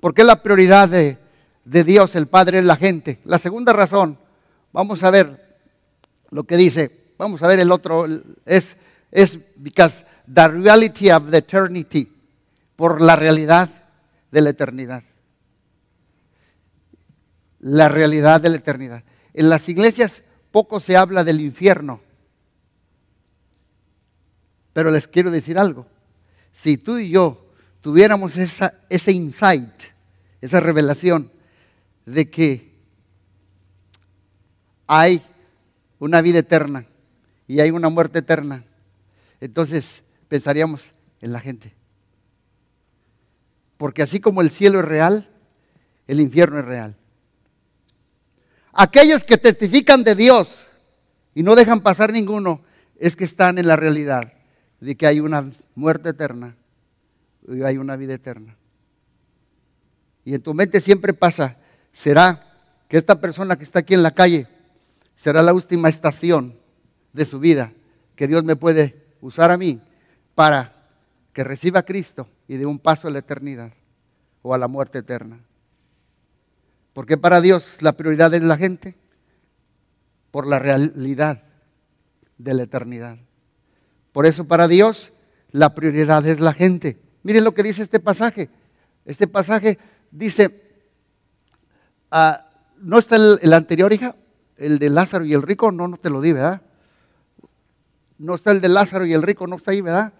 porque 0.00 0.24
la 0.24 0.42
prioridad 0.42 0.88
de, 0.88 1.18
de 1.64 1.84
Dios, 1.84 2.14
el 2.14 2.26
Padre, 2.26 2.58
es 2.58 2.64
la 2.64 2.76
gente. 2.76 3.20
La 3.24 3.38
segunda 3.38 3.72
razón, 3.72 4.18
vamos 4.72 5.02
a 5.02 5.10
ver 5.10 5.58
lo 6.30 6.44
que 6.44 6.56
dice, 6.56 7.12
vamos 7.18 7.42
a 7.42 7.46
ver 7.46 7.60
el 7.60 7.70
otro, 7.70 8.06
es, 8.44 8.76
es 9.10 9.38
because 9.56 10.04
the 10.32 10.48
reality 10.48 11.10
of 11.10 11.30
the 11.30 11.38
eternity, 11.38 12.12
por 12.74 13.00
la 13.00 13.16
realidad 13.16 13.70
de 14.30 14.40
la 14.40 14.50
eternidad 14.50 15.02
la 17.66 17.88
realidad 17.88 18.40
de 18.40 18.48
la 18.48 18.58
eternidad. 18.58 19.02
En 19.34 19.48
las 19.48 19.68
iglesias 19.68 20.22
poco 20.52 20.78
se 20.78 20.96
habla 20.96 21.24
del 21.24 21.40
infierno. 21.40 22.00
Pero 24.72 24.92
les 24.92 25.08
quiero 25.08 25.32
decir 25.32 25.58
algo. 25.58 25.84
Si 26.52 26.78
tú 26.78 26.98
y 26.98 27.10
yo 27.10 27.50
tuviéramos 27.80 28.36
esa, 28.36 28.74
ese 28.88 29.10
insight, 29.10 29.72
esa 30.40 30.60
revelación 30.60 31.32
de 32.04 32.30
que 32.30 32.72
hay 34.86 35.26
una 35.98 36.22
vida 36.22 36.38
eterna 36.38 36.86
y 37.48 37.58
hay 37.58 37.72
una 37.72 37.88
muerte 37.88 38.20
eterna, 38.20 38.64
entonces 39.40 40.04
pensaríamos 40.28 40.92
en 41.20 41.32
la 41.32 41.40
gente. 41.40 41.74
Porque 43.76 44.02
así 44.02 44.20
como 44.20 44.40
el 44.40 44.52
cielo 44.52 44.78
es 44.78 44.84
real, 44.84 45.28
el 46.06 46.20
infierno 46.20 46.60
es 46.60 46.64
real. 46.64 46.96
Aquellos 48.78 49.24
que 49.24 49.38
testifican 49.38 50.04
de 50.04 50.14
Dios 50.14 50.66
y 51.34 51.42
no 51.42 51.54
dejan 51.54 51.80
pasar 51.80 52.12
ninguno, 52.12 52.60
es 52.98 53.16
que 53.16 53.24
están 53.24 53.56
en 53.56 53.66
la 53.66 53.76
realidad 53.76 54.34
de 54.80 54.96
que 54.96 55.06
hay 55.06 55.20
una 55.20 55.50
muerte 55.74 56.10
eterna 56.10 56.56
y 57.48 57.62
hay 57.62 57.78
una 57.78 57.96
vida 57.96 58.12
eterna. 58.12 58.54
Y 60.26 60.34
en 60.34 60.42
tu 60.42 60.52
mente 60.52 60.82
siempre 60.82 61.14
pasa, 61.14 61.56
¿será 61.90 62.54
que 62.88 62.98
esta 62.98 63.18
persona 63.18 63.56
que 63.56 63.64
está 63.64 63.78
aquí 63.78 63.94
en 63.94 64.02
la 64.02 64.10
calle 64.10 64.46
será 65.16 65.42
la 65.42 65.54
última 65.54 65.88
estación 65.88 66.58
de 67.14 67.24
su 67.24 67.40
vida 67.40 67.72
que 68.14 68.28
Dios 68.28 68.44
me 68.44 68.56
puede 68.56 69.06
usar 69.22 69.50
a 69.50 69.56
mí 69.56 69.80
para 70.34 70.74
que 71.32 71.44
reciba 71.44 71.80
a 71.80 71.84
Cristo 71.84 72.28
y 72.46 72.56
dé 72.56 72.66
un 72.66 72.78
paso 72.78 73.08
a 73.08 73.10
la 73.10 73.20
eternidad 73.20 73.72
o 74.42 74.52
a 74.52 74.58
la 74.58 74.68
muerte 74.68 74.98
eterna? 74.98 75.40
Porque 76.96 77.18
para 77.18 77.42
Dios 77.42 77.82
la 77.82 77.92
prioridad 77.92 78.32
es 78.32 78.42
la 78.42 78.56
gente 78.56 78.96
por 80.30 80.46
la 80.46 80.58
realidad 80.58 81.42
de 82.38 82.54
la 82.54 82.62
eternidad. 82.62 83.18
Por 84.12 84.24
eso 84.24 84.46
para 84.46 84.66
Dios 84.66 85.12
la 85.50 85.74
prioridad 85.74 86.26
es 86.26 86.40
la 86.40 86.54
gente. 86.54 86.98
Miren 87.22 87.44
lo 87.44 87.52
que 87.52 87.62
dice 87.62 87.82
este 87.82 88.00
pasaje. 88.00 88.48
Este 89.04 89.26
pasaje 89.26 89.78
dice, 90.10 90.78
ah, 92.10 92.46
¿no 92.78 92.98
está 92.98 93.16
el, 93.16 93.52
anterior, 93.52 93.92
hija? 93.92 94.16
El 94.56 94.78
de 94.78 94.88
Lázaro 94.88 95.26
y 95.26 95.34
el 95.34 95.42
rico, 95.42 95.70
no, 95.70 95.88
no 95.88 95.98
te 95.98 96.08
lo 96.08 96.22
di, 96.22 96.32
¿verdad? 96.32 96.62
No 98.16 98.36
está 98.36 98.52
el 98.52 98.62
de 98.62 98.70
Lázaro 98.70 99.04
y 99.04 99.12
el 99.12 99.20
rico, 99.20 99.46
no 99.46 99.56
está 99.56 99.72
ahí, 99.72 99.82
¿verdad? 99.82 100.14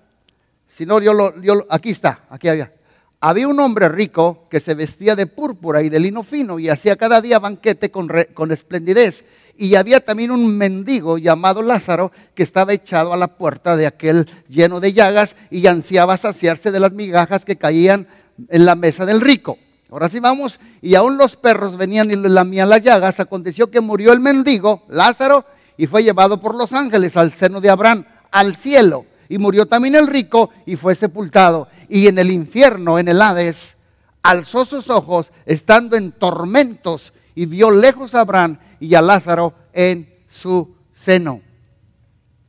Si 0.68 0.84
no, 0.84 1.00
yo 1.00 1.14
lo, 1.14 1.40
yo 1.40 1.64
aquí 1.70 1.88
está, 1.88 2.26
aquí 2.28 2.48
había. 2.48 2.75
Había 3.20 3.48
un 3.48 3.58
hombre 3.60 3.88
rico 3.88 4.46
que 4.50 4.60
se 4.60 4.74
vestía 4.74 5.16
de 5.16 5.26
púrpura 5.26 5.82
y 5.82 5.88
de 5.88 6.00
lino 6.00 6.22
fino 6.22 6.58
y 6.58 6.68
hacía 6.68 6.96
cada 6.96 7.20
día 7.20 7.38
banquete 7.38 7.90
con, 7.90 8.10
con 8.34 8.52
esplendidez. 8.52 9.24
Y 9.56 9.74
había 9.74 10.00
también 10.00 10.30
un 10.30 10.56
mendigo 10.56 11.16
llamado 11.16 11.62
Lázaro 11.62 12.12
que 12.34 12.42
estaba 12.42 12.74
echado 12.74 13.14
a 13.14 13.16
la 13.16 13.38
puerta 13.38 13.74
de 13.74 13.86
aquel 13.86 14.28
lleno 14.48 14.80
de 14.80 14.92
llagas 14.92 15.34
y 15.50 15.66
ansiaba 15.66 16.18
saciarse 16.18 16.70
de 16.70 16.80
las 16.80 16.92
migajas 16.92 17.46
que 17.46 17.56
caían 17.56 18.06
en 18.50 18.66
la 18.66 18.74
mesa 18.74 19.06
del 19.06 19.22
rico. 19.22 19.58
Ahora 19.90 20.08
sí 20.08 20.20
vamos, 20.20 20.58
y 20.82 20.94
aún 20.94 21.16
los 21.16 21.36
perros 21.36 21.76
venían 21.76 22.10
y 22.10 22.16
le 22.16 22.28
lamían 22.28 22.68
las 22.68 22.82
llagas. 22.82 23.20
Aconteció 23.20 23.70
que 23.70 23.80
murió 23.80 24.12
el 24.12 24.20
mendigo, 24.20 24.82
Lázaro, 24.88 25.46
y 25.78 25.86
fue 25.86 26.02
llevado 26.02 26.40
por 26.40 26.54
los 26.54 26.72
ángeles 26.72 27.16
al 27.16 27.32
seno 27.32 27.60
de 27.60 27.70
Abraham, 27.70 28.04
al 28.30 28.56
cielo. 28.56 29.06
Y 29.28 29.38
murió 29.38 29.66
también 29.66 29.94
el 29.94 30.06
rico 30.06 30.50
y 30.66 30.76
fue 30.76 30.94
sepultado. 30.94 31.68
Y 31.88 32.06
en 32.06 32.18
el 32.18 32.30
infierno, 32.30 32.98
en 32.98 33.08
el 33.08 33.20
Hades, 33.20 33.76
alzó 34.22 34.64
sus 34.64 34.90
ojos 34.90 35.32
estando 35.44 35.96
en 35.96 36.12
tormentos 36.12 37.12
y 37.34 37.46
vio 37.46 37.70
lejos 37.70 38.14
a 38.14 38.20
Abraham 38.20 38.58
y 38.80 38.94
a 38.94 39.02
Lázaro 39.02 39.54
en 39.72 40.12
su 40.28 40.74
seno. 40.92 41.40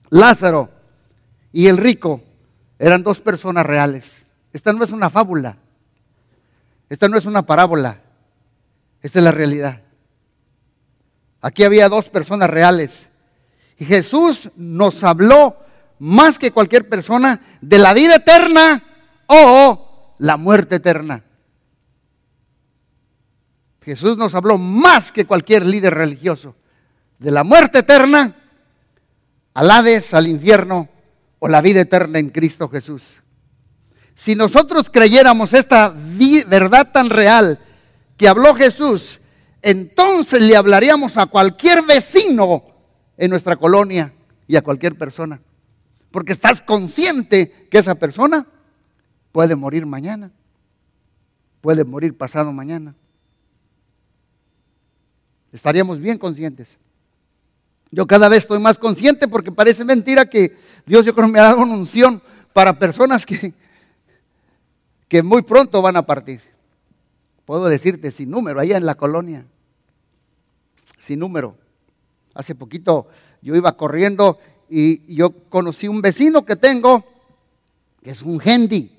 Lázaro 0.09 0.69
y 1.51 1.67
el 1.67 1.77
rico 1.77 2.21
eran 2.79 3.03
dos 3.03 3.21
personas 3.21 3.65
reales. 3.65 4.25
Esta 4.53 4.73
no 4.73 4.83
es 4.83 4.91
una 4.91 5.09
fábula. 5.09 5.57
Esta 6.89 7.07
no 7.07 7.17
es 7.17 7.25
una 7.25 7.45
parábola. 7.45 8.01
Esta 9.01 9.19
es 9.19 9.25
la 9.25 9.31
realidad. 9.31 9.81
Aquí 11.41 11.63
había 11.63 11.89
dos 11.89 12.09
personas 12.09 12.49
reales. 12.49 13.07
Y 13.77 13.85
Jesús 13.85 14.51
nos 14.55 15.03
habló 15.03 15.57
más 15.99 16.37
que 16.39 16.51
cualquier 16.51 16.87
persona 16.87 17.41
de 17.61 17.77
la 17.77 17.93
vida 17.93 18.15
eterna 18.15 18.83
o 19.27 20.15
la 20.19 20.37
muerte 20.37 20.75
eterna. 20.75 21.23
Jesús 23.81 24.17
nos 24.17 24.35
habló 24.35 24.57
más 24.57 25.11
que 25.11 25.25
cualquier 25.25 25.65
líder 25.65 25.93
religioso 25.93 26.55
de 27.19 27.31
la 27.31 27.43
muerte 27.43 27.79
eterna 27.79 28.35
al 29.53 29.71
Hades, 29.71 30.13
al 30.13 30.27
infierno 30.27 30.89
o 31.39 31.47
la 31.47 31.61
vida 31.61 31.81
eterna 31.81 32.19
en 32.19 32.29
Cristo 32.29 32.69
Jesús. 32.69 33.21
Si 34.15 34.35
nosotros 34.35 34.89
creyéramos 34.91 35.53
esta 35.53 35.95
verdad 36.47 36.91
tan 36.91 37.09
real 37.09 37.59
que 38.17 38.27
habló 38.27 38.55
Jesús, 38.55 39.21
entonces 39.61 40.41
le 40.41 40.55
hablaríamos 40.55 41.17
a 41.17 41.27
cualquier 41.27 41.83
vecino 41.83 42.63
en 43.15 43.29
nuestra 43.29 43.55
colonia 43.55 44.11
y 44.47 44.55
a 44.55 44.61
cualquier 44.61 44.97
persona. 44.97 45.39
Porque 46.17 46.33
estás 46.33 46.63
consciente 46.63 47.67
que 47.69 47.77
esa 47.77 47.93
persona 47.93 48.47
puede 49.31 49.55
morir 49.55 49.85
mañana, 49.85 50.31
puede 51.61 51.83
morir 51.83 52.17
pasado 52.17 52.51
mañana. 52.51 52.95
Estaríamos 55.51 55.99
bien 55.99 56.17
conscientes. 56.17 56.75
Yo 57.91 58.07
cada 58.07 58.29
vez 58.29 58.39
estoy 58.39 58.59
más 58.59 58.79
consciente 58.79 59.27
porque 59.27 59.51
parece 59.51 59.85
mentira 59.85 60.27
que 60.27 60.57
Dios 60.87 61.05
yo 61.05 61.13
creo 61.13 61.27
me 61.27 61.37
ha 61.37 61.43
dado 61.43 61.61
una 61.61 61.75
unción 61.75 62.19
para 62.51 62.79
personas 62.79 63.23
que, 63.23 63.53
que 65.07 65.21
muy 65.21 65.43
pronto 65.43 65.83
van 65.83 65.97
a 65.97 66.07
partir. 66.07 66.41
Puedo 67.45 67.67
decirte 67.67 68.09
sin 68.09 68.31
número, 68.31 68.59
allá 68.59 68.75
en 68.75 68.87
la 68.87 68.95
colonia, 68.95 69.45
sin 70.97 71.19
número. 71.19 71.59
Hace 72.33 72.55
poquito 72.55 73.07
yo 73.43 73.55
iba 73.55 73.77
corriendo 73.77 74.39
y 74.69 75.15
yo 75.15 75.31
conocí 75.49 75.87
un 75.87 76.01
vecino 76.01 76.45
que 76.45 76.55
tengo, 76.55 77.05
que 78.03 78.11
es 78.11 78.21
un 78.21 78.41
Hendy, 78.43 78.91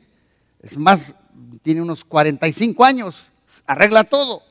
es 0.60 0.76
más, 0.76 1.14
tiene 1.62 1.82
unos 1.82 2.04
45 2.04 2.84
años, 2.84 3.30
arregla 3.66 4.04
todo, 4.04 4.42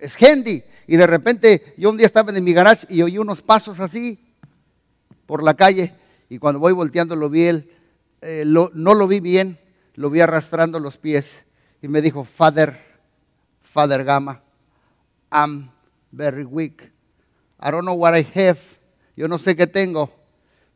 es 0.00 0.20
Hendy. 0.20 0.62
Y 0.86 0.96
de 0.96 1.06
repente 1.06 1.74
yo 1.78 1.90
un 1.90 1.96
día 1.96 2.06
estaba 2.06 2.30
en 2.32 2.44
mi 2.44 2.52
garage 2.52 2.86
y 2.90 3.02
oí 3.02 3.16
unos 3.18 3.40
pasos 3.40 3.80
así 3.80 4.18
por 5.26 5.42
la 5.42 5.54
calle 5.54 5.94
y 6.28 6.38
cuando 6.38 6.60
voy 6.60 6.72
volteando 6.72 7.16
lo 7.16 7.30
vi 7.30 7.44
él, 7.44 7.70
eh, 8.20 8.44
no 8.46 8.94
lo 8.94 9.08
vi 9.08 9.20
bien, 9.20 9.58
lo 9.94 10.10
vi 10.10 10.20
arrastrando 10.20 10.80
los 10.80 10.98
pies 10.98 11.26
y 11.80 11.88
me 11.88 12.02
dijo, 12.02 12.24
Father, 12.24 12.78
Father 13.62 14.04
Gama, 14.04 14.42
I'm 15.30 15.70
very 16.10 16.44
weak. 16.44 16.90
I 17.60 17.70
don't 17.70 17.84
know 17.84 17.94
what 17.94 18.14
I 18.14 18.26
have. 18.34 18.58
Yo 19.16 19.28
no 19.28 19.38
sé 19.38 19.56
qué 19.56 19.66
tengo 19.66 20.23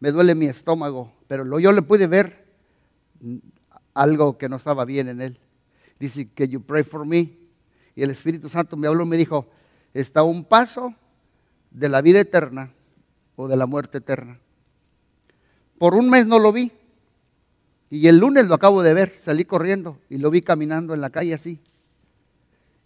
me 0.00 0.12
duele 0.12 0.34
mi 0.34 0.46
estómago, 0.46 1.12
pero 1.26 1.58
yo 1.58 1.72
le 1.72 1.82
pude 1.82 2.06
ver 2.06 2.44
algo 3.94 4.38
que 4.38 4.48
no 4.48 4.56
estaba 4.56 4.84
bien 4.84 5.08
en 5.08 5.20
él. 5.20 5.38
Dice, 5.98 6.28
que 6.28 6.46
you 6.48 6.60
pray 6.60 6.84
for 6.84 7.04
me? 7.04 7.36
Y 7.96 8.02
el 8.02 8.10
Espíritu 8.10 8.48
Santo 8.48 8.76
me 8.76 8.86
habló 8.86 9.04
y 9.04 9.08
me 9.08 9.16
dijo, 9.16 9.48
está 9.92 10.22
un 10.22 10.44
paso 10.44 10.94
de 11.70 11.88
la 11.88 12.00
vida 12.00 12.20
eterna 12.20 12.72
o 13.34 13.48
de 13.48 13.56
la 13.56 13.66
muerte 13.66 13.98
eterna. 13.98 14.38
Por 15.78 15.94
un 15.94 16.08
mes 16.08 16.26
no 16.26 16.38
lo 16.38 16.52
vi. 16.52 16.70
Y 17.90 18.06
el 18.06 18.18
lunes 18.18 18.46
lo 18.46 18.54
acabo 18.54 18.82
de 18.82 18.94
ver, 18.94 19.16
salí 19.18 19.44
corriendo 19.44 19.98
y 20.08 20.18
lo 20.18 20.30
vi 20.30 20.42
caminando 20.42 20.94
en 20.94 21.00
la 21.00 21.10
calle 21.10 21.34
así. 21.34 21.58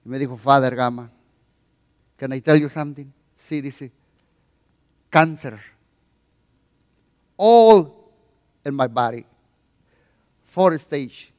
Y 0.04 0.09
me 0.09 0.19
dijo, 0.19 0.37
Father 0.37 0.75
Gama, 0.75 1.11
can 2.16 2.33
I 2.33 2.40
tell 2.40 2.59
you 2.59 2.69
something? 2.69 3.07
Sí, 3.49 3.61
dice, 3.61 3.92
cáncer 5.11 5.72
all 7.37 8.11
in 8.65 8.75
my 8.75 8.87
body. 8.87 9.25
Four 10.45 10.75
stage. 10.75 11.33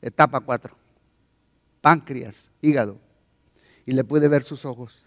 Etapa 0.00 0.40
4. 0.40 0.74
Páncreas, 1.80 2.48
hígado. 2.62 2.98
Y 3.84 3.92
le 3.92 4.04
pude 4.04 4.28
ver 4.28 4.44
sus 4.44 4.64
ojos. 4.64 5.02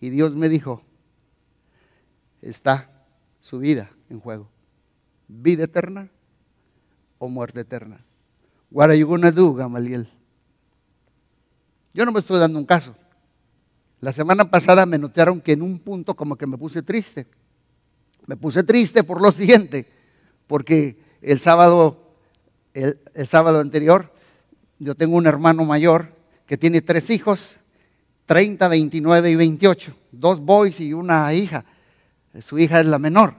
Y 0.00 0.10
Dios 0.10 0.34
me 0.34 0.48
dijo, 0.48 0.82
está 2.42 2.90
su 3.40 3.58
vida 3.58 3.90
en 4.10 4.20
juego. 4.20 4.48
Vida 5.28 5.64
eterna 5.64 6.10
o 7.18 7.28
muerte 7.28 7.60
eterna. 7.60 8.04
What 8.70 8.86
are 8.86 8.98
you 8.98 9.06
gonna 9.06 9.30
do, 9.30 9.54
Gamaliel? 9.54 10.08
Yo 11.92 12.04
no 12.04 12.12
me 12.12 12.18
estoy 12.18 12.40
dando 12.40 12.58
un 12.58 12.66
caso. 12.66 12.96
La 14.00 14.12
semana 14.12 14.50
pasada 14.50 14.84
me 14.84 14.98
notaron 14.98 15.40
que 15.40 15.52
en 15.52 15.62
un 15.62 15.78
punto 15.78 16.14
como 16.14 16.36
que 16.36 16.46
me 16.46 16.58
puse 16.58 16.82
triste. 16.82 17.26
Me 18.26 18.36
puse 18.36 18.62
triste 18.62 19.04
por 19.04 19.20
lo 19.20 19.32
siguiente, 19.32 19.86
porque 20.46 20.96
el 21.20 21.40
sábado, 21.40 22.16
el, 22.72 22.98
sábado 23.26 23.60
anterior, 23.60 24.12
yo 24.78 24.94
tengo 24.94 25.16
un 25.16 25.26
hermano 25.26 25.64
mayor 25.64 26.12
que 26.46 26.56
tiene 26.56 26.82
tres 26.82 27.10
hijos, 27.10 27.56
30, 28.26 28.68
29 28.68 29.30
y 29.30 29.36
28, 29.36 29.94
dos 30.12 30.40
boys 30.40 30.80
y 30.80 30.92
una 30.92 31.32
hija. 31.34 31.64
Su 32.40 32.58
hija 32.58 32.80
es 32.80 32.86
la 32.86 32.98
menor. 32.98 33.34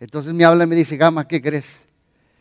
Entonces 0.00 0.32
me 0.32 0.44
habla 0.44 0.64
y 0.64 0.66
me 0.66 0.76
dice, 0.76 0.96
Gama, 0.96 1.26
¿qué 1.26 1.40
crees? 1.40 1.78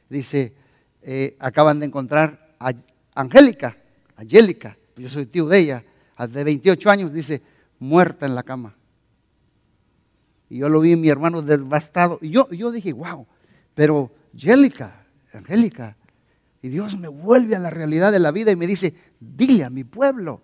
Dice, 0.09 0.53
eh, 1.01 1.35
acaban 1.39 1.79
de 1.79 1.85
encontrar 1.85 2.55
a 2.59 2.73
Angélica, 3.15 3.75
Angélica, 4.15 4.77
yo 4.95 5.09
soy 5.09 5.25
tío 5.25 5.47
de 5.47 5.59
ella, 5.59 5.83
de 6.27 6.43
28 6.43 6.89
años, 6.89 7.13
dice, 7.13 7.41
muerta 7.79 8.25
en 8.25 8.35
la 8.35 8.43
cama. 8.43 8.75
Y 10.51 10.58
yo 10.58 10.67
lo 10.67 10.81
vi 10.81 10.98
mi 10.98 11.08
hermano 11.08 11.41
devastado. 11.41 12.20
Y 12.22 12.29
yo, 12.29 12.50
yo 12.50 12.74
dije, 12.74 12.91
wow, 12.91 13.25
pero 13.74 14.12
Angélica, 14.34 15.05
Angélica, 15.31 15.96
y 16.62 16.67
Dios 16.67 16.98
me 16.98 17.08
vuelve 17.08 17.55
a 17.55 17.60
la 17.60 17.70
realidad 17.70 18.12
de 18.12 18.20
la 18.20 18.31
vida 18.31 18.51
y 18.51 18.58
me 18.58 18.67
dice, 18.67 18.93
dile 19.17 19.63
a 19.63 19.70
mi 19.70 19.86
pueblo 19.86 20.41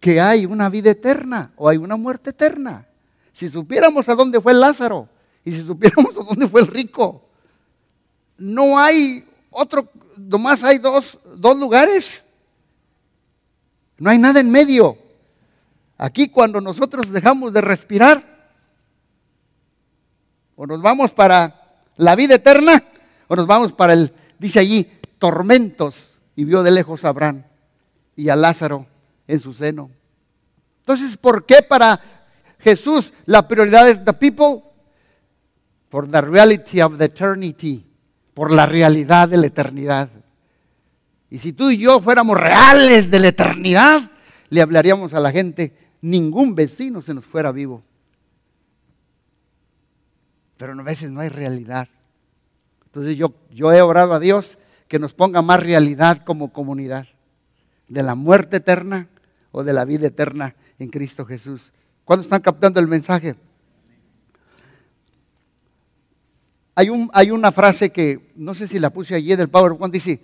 que 0.00 0.20
hay 0.20 0.44
una 0.44 0.68
vida 0.68 0.90
eterna 0.90 1.50
o 1.56 1.70
hay 1.70 1.78
una 1.78 1.96
muerte 1.96 2.28
eterna. 2.28 2.88
Si 3.32 3.48
supiéramos 3.48 4.06
a 4.10 4.14
dónde 4.14 4.38
fue 4.38 4.52
Lázaro 4.52 5.08
y 5.46 5.52
si 5.52 5.62
supiéramos 5.62 6.18
a 6.18 6.22
dónde 6.22 6.46
fue 6.46 6.60
el 6.60 6.66
rico, 6.66 7.26
no 8.36 8.78
hay 8.78 9.24
otro, 9.48 9.88
nomás 10.18 10.62
hay 10.62 10.76
dos, 10.76 11.22
dos 11.38 11.58
lugares. 11.58 12.22
No 13.96 14.10
hay 14.10 14.18
nada 14.18 14.40
en 14.40 14.50
medio. 14.50 14.98
Aquí 15.96 16.28
cuando 16.28 16.60
nosotros 16.60 17.10
dejamos 17.10 17.54
de 17.54 17.62
respirar, 17.62 18.29
o 20.60 20.66
nos 20.66 20.82
vamos 20.82 21.12
para 21.12 21.78
la 21.96 22.14
vida 22.14 22.34
eterna, 22.34 22.84
o 23.28 23.34
nos 23.34 23.46
vamos 23.46 23.72
para 23.72 23.94
el, 23.94 24.12
dice 24.38 24.58
allí, 24.58 24.86
tormentos. 25.18 26.18
Y 26.36 26.44
vio 26.44 26.62
de 26.62 26.70
lejos 26.70 27.02
a 27.02 27.08
Abraham 27.08 27.44
y 28.14 28.28
a 28.28 28.36
Lázaro 28.36 28.84
en 29.26 29.40
su 29.40 29.54
seno. 29.54 29.90
Entonces, 30.80 31.16
¿por 31.16 31.46
qué 31.46 31.62
para 31.66 31.98
Jesús 32.58 33.14
la 33.24 33.48
prioridad 33.48 33.88
es 33.88 34.04
the 34.04 34.12
people? 34.12 34.62
Por 35.88 36.10
the 36.10 36.20
reality 36.20 36.82
of 36.82 36.98
the 36.98 37.06
eternity, 37.06 37.86
por 38.34 38.50
la 38.50 38.66
realidad 38.66 39.30
de 39.30 39.38
la 39.38 39.46
eternidad. 39.46 40.10
Y 41.30 41.38
si 41.38 41.54
tú 41.54 41.70
y 41.70 41.78
yo 41.78 42.02
fuéramos 42.02 42.38
reales 42.38 43.10
de 43.10 43.18
la 43.18 43.28
eternidad, 43.28 44.10
le 44.50 44.60
hablaríamos 44.60 45.14
a 45.14 45.20
la 45.20 45.32
gente, 45.32 45.74
ningún 46.02 46.54
vecino 46.54 47.00
se 47.00 47.14
nos 47.14 47.26
fuera 47.26 47.50
vivo. 47.50 47.82
Pero 50.60 50.74
a 50.78 50.82
veces 50.82 51.10
no 51.10 51.20
hay 51.20 51.30
realidad. 51.30 51.88
Entonces 52.84 53.16
yo, 53.16 53.32
yo 53.50 53.72
he 53.72 53.80
orado 53.80 54.12
a 54.12 54.20
Dios 54.20 54.58
que 54.88 54.98
nos 54.98 55.14
ponga 55.14 55.40
más 55.40 55.58
realidad 55.58 56.22
como 56.22 56.52
comunidad 56.52 57.06
de 57.88 58.02
la 58.02 58.14
muerte 58.14 58.58
eterna 58.58 59.08
o 59.52 59.64
de 59.64 59.72
la 59.72 59.86
vida 59.86 60.08
eterna 60.08 60.54
en 60.78 60.90
Cristo 60.90 61.24
Jesús. 61.24 61.72
¿Cuándo 62.04 62.24
están 62.24 62.42
captando 62.42 62.78
el 62.78 62.88
mensaje? 62.88 63.36
Hay, 66.74 66.90
un, 66.90 67.08
hay 67.14 67.30
una 67.30 67.52
frase 67.52 67.88
que 67.88 68.30
no 68.36 68.54
sé 68.54 68.68
si 68.68 68.78
la 68.78 68.90
puse 68.90 69.14
allí 69.14 69.34
del 69.34 69.48
PowerPoint, 69.48 69.94
dice, 69.94 70.20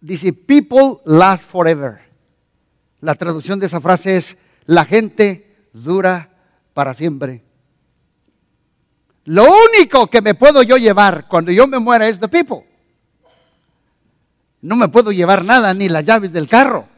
dice, 0.00 0.32
people 0.32 1.02
last 1.04 1.44
forever. 1.44 2.00
La 3.00 3.14
traducción 3.14 3.60
de 3.60 3.66
esa 3.66 3.82
frase 3.82 4.16
es, 4.16 4.38
la 4.64 4.86
gente 4.86 5.68
dura 5.74 6.30
para 6.72 6.94
siempre. 6.94 7.45
Lo 9.26 9.44
único 9.44 10.06
que 10.08 10.22
me 10.22 10.34
puedo 10.34 10.62
yo 10.62 10.76
llevar 10.76 11.26
cuando 11.28 11.50
yo 11.50 11.66
me 11.66 11.78
muera 11.80 12.06
es 12.06 12.20
the 12.20 12.28
people. 12.28 12.64
No 14.62 14.76
me 14.76 14.88
puedo 14.88 15.10
llevar 15.12 15.44
nada, 15.44 15.74
ni 15.74 15.88
las 15.88 16.04
llaves 16.04 16.32
del 16.32 16.48
carro, 16.48 16.88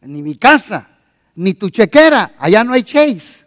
ni 0.00 0.22
mi 0.22 0.36
casa, 0.36 0.88
ni 1.34 1.54
tu 1.54 1.68
chequera. 1.68 2.34
Allá 2.38 2.64
no 2.64 2.72
hay 2.72 2.82
chase. 2.82 3.46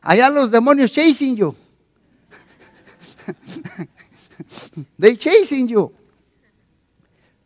Allá 0.00 0.28
los 0.28 0.50
demonios 0.50 0.92
chasing 0.92 1.36
you. 1.36 1.56
They 4.98 5.16
chasing 5.16 5.68
you. 5.68 5.92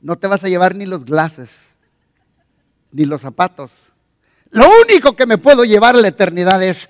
No 0.01 0.17
te 0.17 0.27
vas 0.27 0.45
a 0.45 0.49
llevar 0.49 0.75
ni 0.75 0.85
los 0.85 1.05
glasses, 1.05 1.51
ni 2.93 3.07
los 3.07 3.23
zapatos. 3.23 3.89
Lo 4.51 4.67
único 4.83 5.17
que 5.17 5.27
me 5.27 5.39
puedo 5.39 5.65
llevar 5.65 5.97
a 5.97 6.01
la 6.01 6.09
eternidad 6.09 6.63
es 6.63 6.89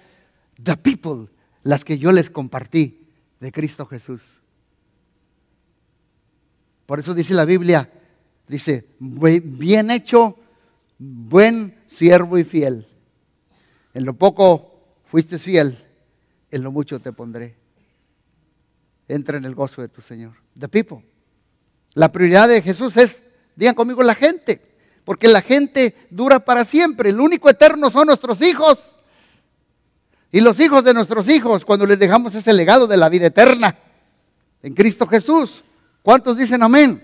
the 0.63 0.77
people, 0.77 1.29
las 1.63 1.85
que 1.85 1.99
yo 1.99 2.13
les 2.13 2.31
compartí 2.31 3.07
de 3.41 3.53
Cristo 3.53 3.87
Jesús. 3.87 4.23
Por 6.87 7.01
eso 7.01 7.15
dice 7.15 7.35
la 7.35 7.45
Biblia, 7.45 7.91
dice, 8.47 8.87
bien 8.99 9.91
hecho, 9.91 10.39
buen 10.99 11.75
siervo 11.89 12.39
y 12.39 12.45
fiel. 12.45 12.87
En 13.93 14.05
lo 14.05 14.15
poco 14.15 14.99
fuiste 15.07 15.39
fiel, 15.39 15.85
en 16.51 16.63
lo 16.63 16.71
mucho 16.71 17.01
te 17.01 17.13
pondré. 17.13 17.57
Entra 19.09 19.37
en 19.37 19.45
el 19.45 19.55
gozo 19.55 19.83
de 19.83 19.89
tu 19.89 20.01
Señor. 20.01 20.35
The 20.59 20.69
people. 20.69 21.05
La 21.95 22.11
prioridad 22.11 22.49
de 22.49 22.61
Jesús 22.61 22.97
es, 22.97 23.23
digan 23.55 23.75
conmigo, 23.75 24.03
la 24.03 24.15
gente. 24.15 24.61
Porque 25.05 25.29
la 25.29 25.41
gente 25.41 25.95
dura 26.11 26.41
para 26.41 26.65
siempre. 26.65 27.11
El 27.11 27.21
único 27.21 27.49
eterno 27.49 27.91
son 27.91 28.09
nuestros 28.09 28.43
hijos. 28.43 28.93
Y 30.37 30.43
los 30.43 30.61
hijos 30.61 30.85
de 30.85 30.93
nuestros 30.93 31.31
hijos, 31.31 31.65
cuando 31.65 31.87
les 31.87 31.99
dejamos 31.99 32.35
ese 32.35 32.53
legado 32.53 32.87
de 32.87 32.99
la 32.99 33.09
vida 33.09 33.29
eterna 33.29 33.75
en 34.63 34.75
Cristo 34.75 35.07
Jesús. 35.07 35.65
¿Cuántos 36.03 36.37
dicen 36.37 36.63
amén? 36.63 37.03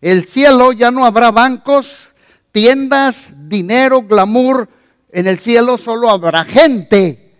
El 0.00 0.24
cielo 0.24 0.72
ya 0.72 0.90
no 0.90 1.04
habrá 1.04 1.30
bancos, 1.30 2.14
tiendas, 2.50 3.28
dinero, 3.46 4.00
glamour. 4.00 4.70
En 5.12 5.26
el 5.26 5.38
cielo 5.38 5.76
solo 5.76 6.08
habrá 6.08 6.46
gente. 6.46 7.34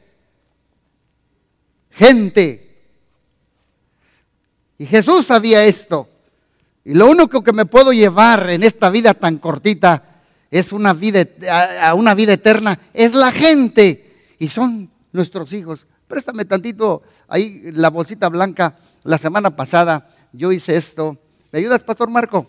Gente. 1.92 2.76
Y 4.76 4.84
Jesús 4.84 5.24
sabía 5.24 5.64
esto. 5.64 6.10
Y 6.84 6.92
lo 6.92 7.06
único 7.08 7.42
que 7.42 7.54
me 7.54 7.64
puedo 7.64 7.90
llevar 7.90 8.50
en 8.50 8.64
esta 8.64 8.90
vida 8.90 9.14
tan 9.14 9.38
cortita 9.38 10.20
es 10.50 10.72
una 10.72 10.92
vida, 10.92 11.26
a 11.80 11.94
una 11.94 12.14
vida 12.14 12.34
eterna, 12.34 12.78
es 12.92 13.14
la 13.14 13.32
gente. 13.32 14.05
Y 14.38 14.48
son 14.48 14.90
nuestros 15.12 15.52
hijos. 15.52 15.86
Préstame 16.08 16.44
tantito 16.44 17.02
ahí 17.28 17.70
la 17.72 17.90
bolsita 17.90 18.28
blanca 18.28 18.76
la 19.02 19.18
semana 19.18 19.54
pasada 19.54 20.08
yo 20.32 20.52
hice 20.52 20.76
esto. 20.76 21.16
¿Me 21.52 21.60
ayudas, 21.60 21.82
Pastor 21.82 22.10
Marco? 22.10 22.46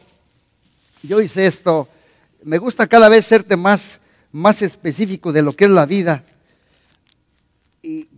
Yo 1.03 1.21
hice 1.21 1.45
esto. 1.45 1.87
Me 2.43 2.57
gusta 2.57 2.87
cada 2.87 3.09
vez 3.09 3.25
serte 3.25 3.55
más, 3.55 3.99
más 4.31 4.61
específico 4.61 5.31
de 5.31 5.41
lo 5.41 5.53
que 5.53 5.65
es 5.65 5.71
la 5.71 5.85
vida. 5.85 6.23
Y, 7.81 8.09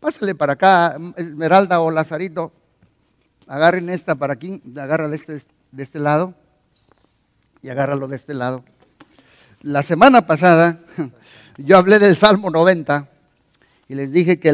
pásale 0.00 0.34
para 0.34 0.54
acá, 0.54 0.96
Esmeralda 1.16 1.80
o 1.80 1.90
Lazarito. 1.90 2.52
Agarren 3.46 3.90
esta 3.90 4.16
para 4.16 4.32
aquí, 4.32 4.60
agárrala 4.76 5.14
este, 5.14 5.40
de 5.70 5.82
este 5.82 6.00
lado 6.00 6.34
y 7.62 7.68
agárralo 7.68 8.08
de 8.08 8.16
este 8.16 8.34
lado. 8.34 8.64
La 9.62 9.84
semana 9.84 10.26
pasada 10.26 10.80
yo 11.58 11.78
hablé 11.78 11.98
del 11.98 12.16
Salmo 12.16 12.50
90 12.50 13.08
y 13.88 13.94
les 13.94 14.12
dije 14.12 14.38
que 14.38 14.52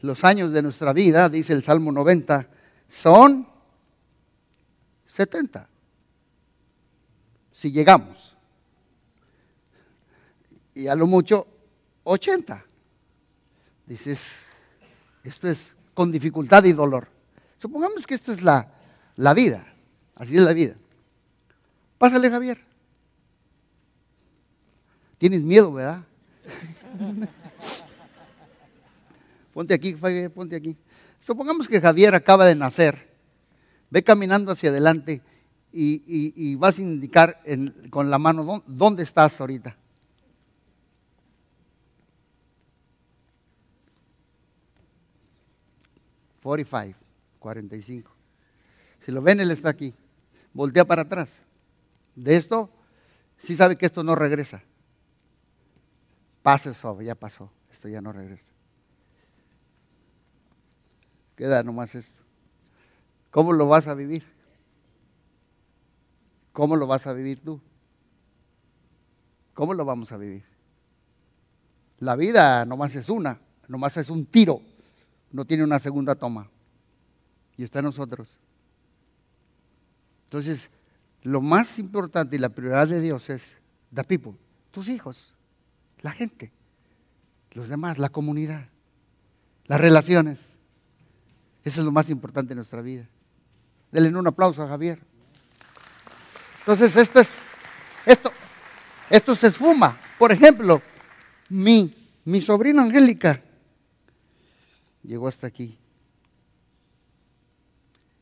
los 0.00 0.24
años 0.24 0.52
de 0.52 0.62
nuestra 0.62 0.92
vida, 0.92 1.28
dice 1.28 1.52
el 1.52 1.62
Salmo 1.62 1.92
90, 1.92 2.48
son 2.88 3.46
70. 5.06 5.68
Si 7.52 7.70
llegamos. 7.70 8.36
Y 10.74 10.88
a 10.88 10.94
lo 10.94 11.06
mucho 11.06 11.46
80. 12.04 12.64
Dices, 13.86 14.20
esto 15.22 15.48
es 15.48 15.74
con 15.94 16.10
dificultad 16.10 16.64
y 16.64 16.72
dolor. 16.72 17.08
Supongamos 17.56 18.06
que 18.06 18.14
esta 18.14 18.32
es 18.32 18.42
la, 18.42 18.72
la 19.14 19.32
vida. 19.32 19.66
Así 20.16 20.34
es 20.34 20.42
la 20.42 20.52
vida. 20.52 20.74
Pásale, 21.98 22.28
Javier. 22.30 22.58
Tienes 25.18 25.42
miedo, 25.42 25.72
¿verdad? 25.72 26.04
ponte 29.54 29.74
aquí, 29.74 29.94
ponte 30.34 30.56
aquí. 30.56 30.76
Supongamos 31.20 31.68
que 31.68 31.80
Javier 31.80 32.14
acaba 32.14 32.46
de 32.46 32.54
nacer, 32.54 33.08
ve 33.90 34.02
caminando 34.02 34.52
hacia 34.52 34.70
adelante 34.70 35.22
y, 35.72 36.54
vas 36.56 36.78
a 36.78 36.82
indicar 36.82 37.42
con 37.90 38.10
la 38.10 38.18
mano 38.18 38.62
dónde 38.66 39.02
estás 39.02 39.40
ahorita. 39.40 39.76
Forty-five, 46.40 46.94
45. 47.40 48.12
Si 49.00 49.10
lo 49.10 49.20
ven, 49.20 49.40
él 49.40 49.50
está 49.50 49.70
aquí. 49.70 49.92
Voltea 50.52 50.84
para 50.84 51.02
atrás. 51.02 51.28
De 52.14 52.36
esto, 52.36 52.70
sí 53.38 53.56
sabe 53.56 53.76
que 53.76 53.86
esto 53.86 54.04
no 54.04 54.14
regresa. 54.14 54.62
Pase 56.46 56.70
eso, 56.70 57.02
ya 57.02 57.16
pasó. 57.16 57.50
Esto 57.72 57.88
ya 57.88 58.00
no 58.00 58.12
regresa. 58.12 58.46
Queda 61.34 61.60
nomás 61.64 61.92
esto. 61.96 62.20
¿Cómo 63.32 63.52
lo 63.52 63.66
vas 63.66 63.88
a 63.88 63.94
vivir? 63.94 64.22
¿Cómo 66.52 66.76
lo 66.76 66.86
vas 66.86 67.04
a 67.08 67.14
vivir 67.14 67.42
tú? 67.42 67.60
¿Cómo 69.54 69.74
lo 69.74 69.84
vamos 69.84 70.12
a 70.12 70.18
vivir? 70.18 70.44
La 71.98 72.14
vida 72.14 72.64
nomás 72.64 72.94
es 72.94 73.08
una. 73.08 73.40
nomás 73.66 73.96
es 73.96 74.08
un 74.08 74.24
tiro, 74.24 74.60
no 75.32 75.46
tiene 75.46 75.64
una 75.64 75.80
segunda 75.80 76.14
toma. 76.14 76.48
Y 77.56 77.64
está 77.64 77.80
en 77.80 77.86
nosotros. 77.86 78.38
Entonces, 80.26 80.70
lo 81.22 81.40
más 81.40 81.80
importante 81.80 82.36
y 82.36 82.38
la 82.38 82.50
prioridad 82.50 82.86
de 82.86 83.00
Dios 83.00 83.30
es 83.30 83.56
the 83.92 84.04
people, 84.04 84.34
tus 84.70 84.88
hijos, 84.88 85.35
la 86.06 86.12
gente, 86.12 86.52
los 87.50 87.68
demás, 87.68 87.98
la 87.98 88.10
comunidad, 88.10 88.68
las 89.64 89.80
relaciones. 89.80 90.40
Eso 91.64 91.80
es 91.80 91.84
lo 91.84 91.90
más 91.90 92.08
importante 92.08 92.52
en 92.52 92.58
nuestra 92.58 92.80
vida. 92.80 93.08
Denle 93.90 94.16
un 94.16 94.24
aplauso 94.28 94.62
a 94.62 94.68
Javier. 94.68 95.00
Entonces, 96.60 96.94
esto 96.94 97.18
es, 97.18 97.38
esto, 98.06 98.30
esto 99.10 99.34
se 99.34 99.48
esfuma. 99.48 99.98
Por 100.16 100.30
ejemplo, 100.30 100.80
mi, 101.48 101.92
mi 102.24 102.40
sobrina 102.40 102.82
Angélica 102.82 103.42
llegó 105.02 105.26
hasta 105.26 105.48
aquí. 105.48 105.76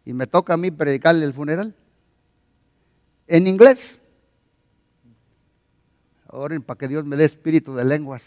Y 0.07 0.15
me 0.15 0.27
toca 0.27 0.55
a 0.55 0.57
mí 0.57 0.71
predicarle 0.71 1.27
el 1.27 1.35
funeral. 1.35 1.75
En 3.27 3.47
inglés. 3.47 4.01
Oren 6.35 6.63
para 6.63 6.79
que 6.79 6.89
Dios 6.89 7.05
me 7.05 7.17
dé 7.17 7.25
espíritu 7.25 7.75
de 7.75 7.85
lenguas. 7.85 8.25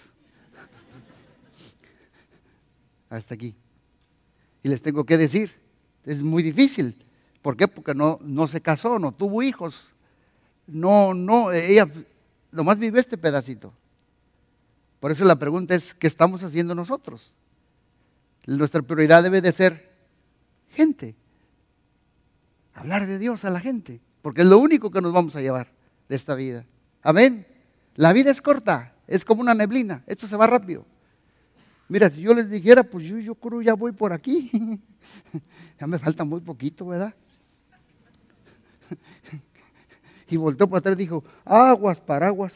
Hasta 3.10 3.36
aquí. 3.36 3.56
Y 4.64 4.70
les 4.70 4.82
tengo 4.82 5.06
que 5.06 5.18
decir, 5.18 5.52
es 6.06 6.22
muy 6.22 6.44
difícil. 6.44 7.06
¿Por 7.42 7.56
qué? 7.56 7.68
Porque 7.68 7.94
no, 7.94 8.20
no 8.22 8.48
se 8.48 8.62
casó, 8.62 9.00
no 9.00 9.12
tuvo 9.12 9.44
hijos. 9.44 9.94
No, 10.66 11.14
no, 11.14 11.52
ella 11.52 11.88
nomás 12.52 12.80
vive 12.80 13.00
este 13.00 13.18
pedacito. 13.18 13.74
Por 15.00 15.12
eso 15.12 15.24
la 15.26 15.38
pregunta 15.38 15.76
es, 15.76 15.94
¿qué 15.94 16.08
estamos 16.08 16.44
haciendo 16.44 16.76
nosotros? 16.76 17.34
Nuestra 18.46 18.82
prioridad 18.82 19.24
debe 19.24 19.42
de 19.42 19.52
ser 19.52 19.92
gente. 20.72 21.16
Hablar 22.74 23.06
de 23.06 23.18
Dios 23.18 23.46
a 23.46 23.50
la 23.50 23.60
gente, 23.60 24.02
porque 24.22 24.42
es 24.42 24.48
lo 24.48 24.60
único 24.60 24.92
que 24.92 25.02
nos 25.02 25.12
vamos 25.12 25.36
a 25.36 25.42
llevar 25.42 25.72
de 26.10 26.16
esta 26.16 26.36
vida. 26.36 26.66
Amén. 27.02 27.46
La 27.98 28.14
vida 28.14 28.32
es 28.32 28.42
corta, 28.42 28.94
es 29.08 29.26
como 29.26 29.42
una 29.42 29.56
neblina, 29.56 30.04
esto 30.06 30.28
se 30.28 30.38
va 30.38 30.46
rápido. 30.46 30.86
Mira, 31.90 32.10
si 32.12 32.22
yo 32.22 32.34
les 32.34 32.48
dijera, 32.50 32.84
pues 32.84 33.06
yo, 33.06 33.18
yo 33.18 33.34
creo 33.34 33.62
ya 33.62 33.74
voy 33.74 33.92
por 33.92 34.14
aquí. 34.14 34.80
ya 35.80 35.88
me 35.88 35.98
falta 35.98 36.24
muy 36.24 36.40
poquito, 36.42 36.86
¿verdad? 36.86 37.16
y 40.30 40.38
volteó 40.38 40.70
para 40.70 40.80
atrás 40.80 40.96
y 40.96 41.00
dijo, 41.00 41.24
aguas, 41.44 42.00
paraguas. 42.00 42.54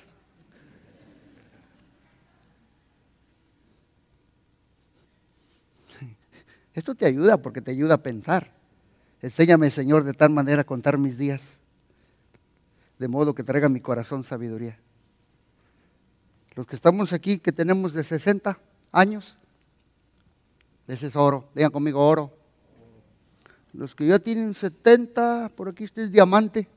Esto 6.75 6.93
te 6.93 7.07
ayuda 7.07 7.37
porque 7.37 7.61
te 7.61 7.71
ayuda 7.71 7.95
a 7.95 8.03
pensar. 8.03 8.51
Enséñame, 9.23 9.71
Señor, 9.71 10.03
de 10.03 10.13
tal 10.13 10.29
manera 10.29 10.61
a 10.61 10.65
contar 10.65 10.99
mis 10.99 11.17
días, 11.17 11.57
de 12.99 13.07
modo 13.07 13.33
que 13.33 13.43
traiga 13.43 13.69
mi 13.69 13.79
corazón 13.79 14.23
sabiduría. 14.23 14.77
Los 16.55 16.67
que 16.67 16.75
estamos 16.75 17.13
aquí, 17.13 17.39
que 17.39 17.51
tenemos 17.51 17.93
de 17.93 18.03
60 18.03 18.57
años, 18.91 19.37
ese 20.87 21.07
es 21.07 21.15
oro. 21.15 21.49
Digan 21.55 21.71
conmigo 21.71 22.05
oro. 22.05 22.33
Los 23.73 23.95
que 23.95 24.05
ya 24.05 24.19
tienen 24.19 24.53
70, 24.53 25.51
por 25.55 25.69
aquí 25.69 25.85
este 25.85 26.03
es 26.03 26.11
diamante. 26.11 26.67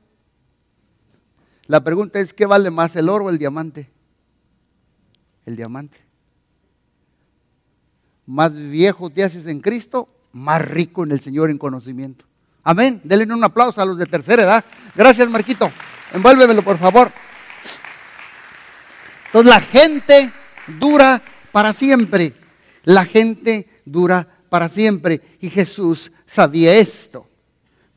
La 1.67 1.83
pregunta 1.83 2.19
es, 2.19 2.33
¿qué 2.33 2.45
vale 2.45 2.71
más, 2.71 2.95
el 2.95 3.09
oro 3.09 3.25
o 3.25 3.29
el 3.29 3.37
diamante? 3.37 3.89
El 5.45 5.55
diamante 5.55 6.05
más 8.25 8.53
viejo 8.53 9.09
te 9.09 9.23
haces 9.23 9.45
en 9.47 9.61
Cristo, 9.61 10.09
más 10.31 10.61
rico 10.61 11.03
en 11.03 11.11
el 11.11 11.21
Señor 11.21 11.49
en 11.49 11.57
conocimiento. 11.57 12.25
Amén. 12.63 12.99
Denle 13.03 13.31
un 13.31 13.43
aplauso 13.43 13.81
a 13.81 13.85
los 13.85 13.97
de 13.97 14.05
tercera 14.05 14.43
edad. 14.43 14.65
Gracias, 14.95 15.29
Marquito. 15.29 15.71
Envuélvemelo, 16.13 16.63
por 16.63 16.77
favor. 16.77 17.11
Entonces, 19.35 19.51
la 19.51 19.59
gente 19.59 20.31
dura 20.79 21.21
para 21.51 21.73
siempre. 21.73 22.31
La 22.85 23.03
gente 23.03 23.67
dura 23.83 24.25
para 24.47 24.69
siempre. 24.69 25.19
Y 25.41 25.49
Jesús 25.49 26.09
sabía 26.25 26.73
esto. 26.75 27.27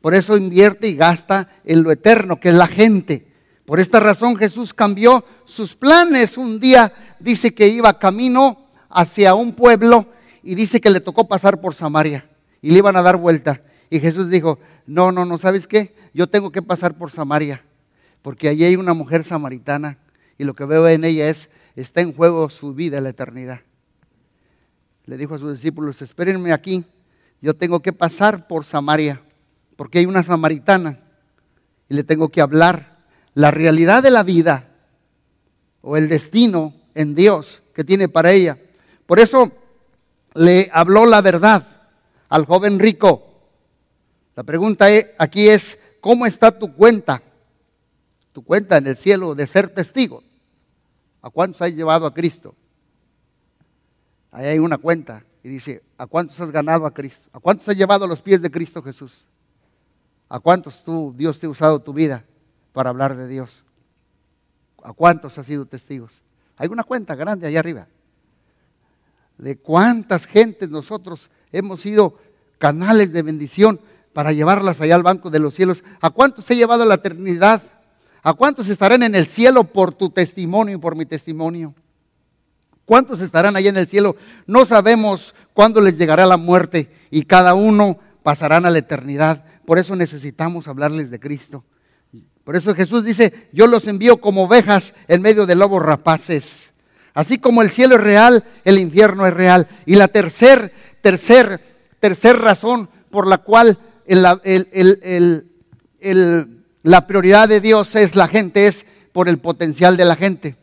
Por 0.01 0.15
eso 0.15 0.35
invierte 0.35 0.89
y 0.89 0.95
gasta 0.95 1.47
en 1.63 1.83
lo 1.83 1.93
eterno, 1.93 2.41
que 2.41 2.49
es 2.49 2.55
la 2.55 2.67
gente. 2.67 3.25
Por 3.65 3.79
esta 3.79 4.01
razón 4.01 4.35
Jesús 4.35 4.73
cambió 4.73 5.23
sus 5.45 5.75
planes. 5.75 6.37
Un 6.37 6.59
día 6.59 6.91
dice 7.21 7.53
que 7.53 7.69
iba 7.69 7.97
camino 7.97 8.67
hacia 8.89 9.33
un 9.33 9.53
pueblo 9.53 10.07
y 10.43 10.55
dice 10.55 10.81
que 10.81 10.89
le 10.89 10.99
tocó 10.99 11.29
pasar 11.29 11.61
por 11.61 11.73
Samaria 11.73 12.29
y 12.61 12.71
le 12.71 12.79
iban 12.79 12.97
a 12.97 13.01
dar 13.01 13.15
vuelta. 13.15 13.61
Y 13.89 14.01
Jesús 14.01 14.29
dijo, 14.29 14.59
no, 14.85 15.13
no, 15.13 15.23
no, 15.23 15.37
¿sabes 15.37 15.67
qué? 15.67 15.95
Yo 16.13 16.27
tengo 16.27 16.51
que 16.51 16.61
pasar 16.61 16.97
por 16.97 17.11
Samaria, 17.11 17.63
porque 18.21 18.49
allí 18.49 18.65
hay 18.65 18.75
una 18.75 18.93
mujer 18.93 19.23
samaritana 19.23 19.97
y 20.39 20.45
lo 20.45 20.53
que 20.55 20.65
veo 20.65 20.87
en 20.87 21.03
ella 21.03 21.29
es, 21.29 21.49
está 21.75 21.99
en 21.99 22.13
juego 22.13 22.49
su 22.49 22.73
vida, 22.73 23.01
la 23.01 23.09
eternidad. 23.09 23.59
Le 25.05 25.17
dijo 25.17 25.35
a 25.35 25.37
sus 25.37 25.51
discípulos, 25.51 26.01
espérenme 26.01 26.53
aquí, 26.53 26.85
yo 27.41 27.55
tengo 27.55 27.81
que 27.81 27.91
pasar 27.91 28.47
por 28.47 28.63
Samaria, 28.63 29.21
porque 29.75 29.99
hay 29.99 30.05
una 30.05 30.23
samaritana 30.23 31.01
y 31.89 31.93
le 31.93 32.05
tengo 32.05 32.29
que 32.29 32.39
hablar 32.39 33.03
la 33.33 33.51
realidad 33.51 34.01
de 34.01 34.11
la 34.11 34.23
vida 34.23 34.69
o 35.81 35.97
el 35.97 36.07
destino 36.07 36.73
en 36.95 37.15
Dios 37.15 37.61
que 37.75 37.83
tiene 37.83 38.07
para 38.07 38.31
ella. 38.31 38.57
Por 39.05 39.19
eso 39.19 39.51
le 40.35 40.69
habló 40.71 41.05
la 41.05 41.21
verdad 41.21 41.67
al 42.29 42.45
joven 42.45 42.79
rico. 42.79 43.41
La 44.37 44.43
pregunta 44.43 44.89
e, 44.89 45.15
aquí 45.17 45.49
es, 45.49 45.77
¿cómo 45.99 46.25
está 46.25 46.57
tu 46.57 46.73
cuenta? 46.75 47.21
Tu 48.31 48.41
cuenta 48.41 48.77
en 48.77 48.87
el 48.87 48.95
cielo 48.95 49.35
de 49.35 49.45
ser 49.47 49.67
testigo. 49.67 50.23
¿A 51.21 51.29
cuántos 51.29 51.61
has 51.61 51.73
llevado 51.73 52.05
a 52.05 52.13
Cristo? 52.13 52.55
Ahí 54.31 54.45
hay 54.45 54.59
una 54.59 54.77
cuenta 54.77 55.23
y 55.43 55.49
dice, 55.49 55.83
¿a 55.97 56.05
cuántos 56.07 56.39
has 56.39 56.51
ganado 56.51 56.85
a 56.85 56.93
Cristo? 56.93 57.29
¿A 57.33 57.39
cuántos 57.39 57.67
has 57.69 57.75
llevado 57.75 58.05
a 58.05 58.07
los 58.07 58.21
pies 58.21 58.41
de 58.41 58.51
Cristo 58.51 58.81
Jesús? 58.81 59.25
¿A 60.27 60.39
cuántos 60.39 60.83
tú, 60.83 61.13
Dios 61.15 61.39
te 61.39 61.47
ha 61.47 61.49
usado 61.49 61.79
tu 61.79 61.93
vida 61.93 62.23
para 62.73 62.89
hablar 62.89 63.15
de 63.15 63.27
Dios? 63.27 63.63
¿A 64.83 64.93
cuántos 64.93 65.37
has 65.37 65.45
sido 65.45 65.65
testigos? 65.65 66.21
Hay 66.55 66.67
una 66.67 66.83
cuenta 66.83 67.15
grande 67.15 67.47
allá 67.47 67.59
arriba 67.59 67.87
de 69.39 69.57
cuántas 69.57 70.25
gentes 70.25 70.69
nosotros 70.69 71.31
hemos 71.51 71.81
sido 71.81 72.19
canales 72.59 73.11
de 73.13 73.21
bendición 73.23 73.79
para 74.13 74.33
llevarlas 74.33 74.81
allá 74.81 74.95
al 74.95 75.03
banco 75.03 75.29
de 75.29 75.39
los 75.39 75.55
cielos. 75.55 75.83
¿A 76.01 76.09
cuántos 76.09 76.49
he 76.51 76.55
llevado 76.55 76.83
a 76.83 76.85
la 76.85 76.95
eternidad? 76.95 77.63
¿A 78.21 78.33
cuántos 78.33 78.69
estarán 78.69 79.03
en 79.03 79.15
el 79.15 79.27
cielo 79.27 79.63
por 79.63 79.93
tu 79.93 80.09
testimonio 80.09 80.75
y 80.75 80.79
por 80.79 80.95
mi 80.95 81.05
testimonio? 81.05 81.73
¿Cuántos 82.85 83.21
estarán 83.21 83.55
allá 83.55 83.69
en 83.69 83.77
el 83.77 83.87
cielo? 83.87 84.15
No 84.47 84.65
sabemos 84.65 85.35
cuándo 85.53 85.79
les 85.79 85.97
llegará 85.97 86.25
la 86.25 86.37
muerte 86.37 86.91
y 87.11 87.23
cada 87.23 87.53
uno 87.53 87.99
pasarán 88.23 88.65
a 88.65 88.69
la 88.69 88.79
eternidad. 88.79 89.45
Por 89.65 89.77
eso 89.77 89.95
necesitamos 89.95 90.67
hablarles 90.67 91.11
de 91.11 91.19
Cristo. 91.19 91.63
Por 92.43 92.55
eso 92.55 92.73
Jesús 92.73 93.03
dice, 93.05 93.47
yo 93.53 93.67
los 93.67 93.85
envío 93.85 94.17
como 94.17 94.45
ovejas 94.45 94.95
en 95.07 95.21
medio 95.21 95.45
de 95.45 95.55
lobos 95.55 95.83
rapaces. 95.83 96.71
Así 97.13 97.37
como 97.37 97.61
el 97.61 97.69
cielo 97.69 97.95
es 97.95 98.01
real, 98.01 98.43
el 98.65 98.79
infierno 98.79 99.27
es 99.27 99.33
real. 99.33 99.67
Y 99.85 99.95
la 99.95 100.07
tercer, 100.07 100.73
tercer, 101.01 101.61
tercer 101.99 102.37
razón 102.37 102.89
por 103.11 103.27
la 103.27 103.37
cual 103.37 103.77
la 106.89 107.05
prioridad 107.05 107.47
de 107.47 107.61
Dios 107.61 107.93
es 107.93 108.15
la 108.15 108.27
gente 108.27 108.65
es 108.65 108.83
por 109.11 109.29
el 109.29 109.37
potencial 109.37 109.95
de 109.95 110.05
la 110.05 110.15
gente. 110.15 110.55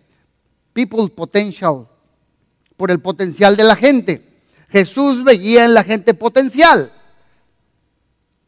People 0.73 1.09
potential. 1.09 1.87
Por 2.77 2.91
el 2.91 2.99
potencial 2.99 3.57
de 3.57 3.63
la 3.63 3.77
gente. 3.77 4.43
Jesús 4.69 5.23
veía 5.23 5.65
en 5.65 5.73
la 5.73 5.85
gente 5.85 6.15
potencial. 6.15 6.93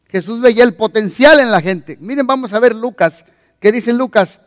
Jesús 0.09 0.41
veía 0.41 0.65
el 0.65 0.73
potencial 0.73 1.39
en 1.39 1.51
la 1.51 1.61
gente. 1.61 1.97
Miren, 2.01 2.27
vamos 2.27 2.51
a 2.51 2.59
ver 2.59 2.75
Lucas. 2.75 3.23
¿Qué 3.61 3.71
dice 3.71 3.93
Lucas? 3.93 4.39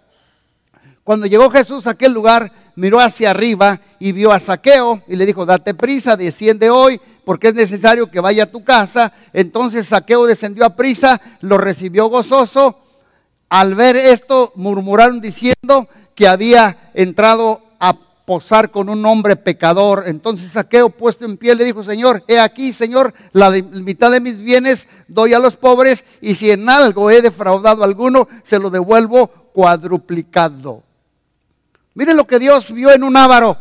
Cuando 1.03 1.25
llegó 1.25 1.49
Jesús 1.49 1.87
a 1.87 1.93
aquel 1.93 2.13
lugar, 2.13 2.53
miró 2.77 3.01
hacia 3.01 3.31
arriba 3.31 3.81
y 3.99 4.13
vio 4.13 4.31
a 4.31 4.41
Saqueo 4.41 5.05
y 5.09 5.17
le 5.17 5.25
dijo, 5.25 5.47
date 5.47 5.73
prisa, 5.73 6.17
desciende 6.17 6.69
hoy, 6.69 7.01
porque 7.25 7.49
es 7.49 7.55
necesario 7.55 8.11
que 8.11 8.21
vaya 8.21 8.43
a 8.43 8.51
tu 8.51 8.63
casa. 8.63 9.11
Entonces 9.33 9.87
Saqueo 9.87 10.27
descendió 10.27 10.67
a 10.67 10.77
prisa, 10.77 11.19
lo 11.41 11.57
recibió 11.57 12.09
gozoso. 12.09 12.82
Al 13.53 13.75
ver 13.75 13.97
esto, 13.97 14.51
murmuraron 14.55 15.21
diciendo 15.21 15.87
que 16.15 16.27
había 16.27 16.91
entrado 16.95 17.61
a 17.79 17.93
posar 18.25 18.71
con 18.71 18.89
un 18.89 19.05
hombre 19.05 19.37
pecador. 19.37 20.05
Entonces 20.07 20.53
Saqueo, 20.53 20.89
puesto 20.89 21.27
en 21.27 21.37
pie, 21.37 21.55
le 21.55 21.67
dijo, 21.67 21.85
Señor, 21.85 22.25
he 22.29 22.41
aquí, 22.41 22.73
Señor, 22.73 23.13
la 23.33 23.51
mitad 23.51 24.11
de 24.11 24.21
mis 24.21 24.39
bienes 24.39 24.89
doy 25.07 25.35
a 25.35 25.39
los 25.39 25.57
pobres, 25.57 26.03
y 26.23 26.35
si 26.35 26.51
en 26.51 26.67
algo 26.71 27.11
he 27.11 27.21
defraudado 27.21 27.83
a 27.83 27.85
alguno, 27.85 28.27
se 28.43 28.59
lo 28.59 28.71
devuelvo 28.71 29.29
cuadruplicado. 29.53 30.83
Miren 31.93 32.17
lo 32.17 32.27
que 32.27 32.39
Dios 32.39 32.73
vio 32.73 32.91
en 32.91 33.05
un 33.05 33.19
ávaro. 33.19 33.59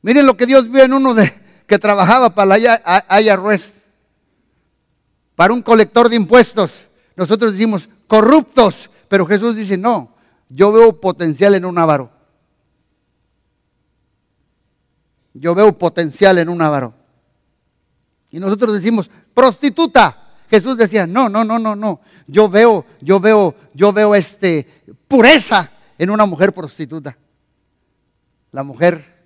Miren 0.00 0.24
lo 0.24 0.34
que 0.34 0.46
Dios 0.46 0.70
vio 0.70 0.82
en 0.82 0.94
uno 0.94 1.12
de, 1.12 1.30
que 1.66 1.78
trabajaba 1.78 2.34
para 2.34 2.56
la 2.56 3.20
IRS, 3.20 3.74
para 5.34 5.52
un 5.52 5.60
colector 5.60 6.08
de 6.08 6.16
impuestos. 6.16 6.88
Nosotros 7.16 7.52
decimos 7.52 7.88
corruptos, 8.06 8.90
pero 9.08 9.26
Jesús 9.26 9.56
dice, 9.56 9.76
no, 9.76 10.14
yo 10.48 10.70
veo 10.72 11.00
potencial 11.00 11.54
en 11.54 11.64
un 11.64 11.78
avaro. 11.78 12.10
Yo 15.32 15.54
veo 15.54 15.76
potencial 15.76 16.38
en 16.38 16.48
un 16.48 16.62
avaro. 16.62 16.94
Y 18.30 18.38
nosotros 18.38 18.74
decimos, 18.74 19.10
prostituta. 19.34 20.24
Jesús 20.50 20.76
decía, 20.76 21.06
no, 21.06 21.28
no, 21.28 21.44
no, 21.44 21.58
no, 21.58 21.74
no. 21.74 22.00
Yo 22.26 22.48
veo, 22.48 22.84
yo 23.00 23.18
veo, 23.20 23.54
yo 23.74 23.92
veo 23.92 24.14
este 24.14 24.84
pureza 25.08 25.70
en 25.98 26.10
una 26.10 26.26
mujer 26.26 26.52
prostituta. 26.52 27.16
La 28.52 28.62
mujer 28.62 29.16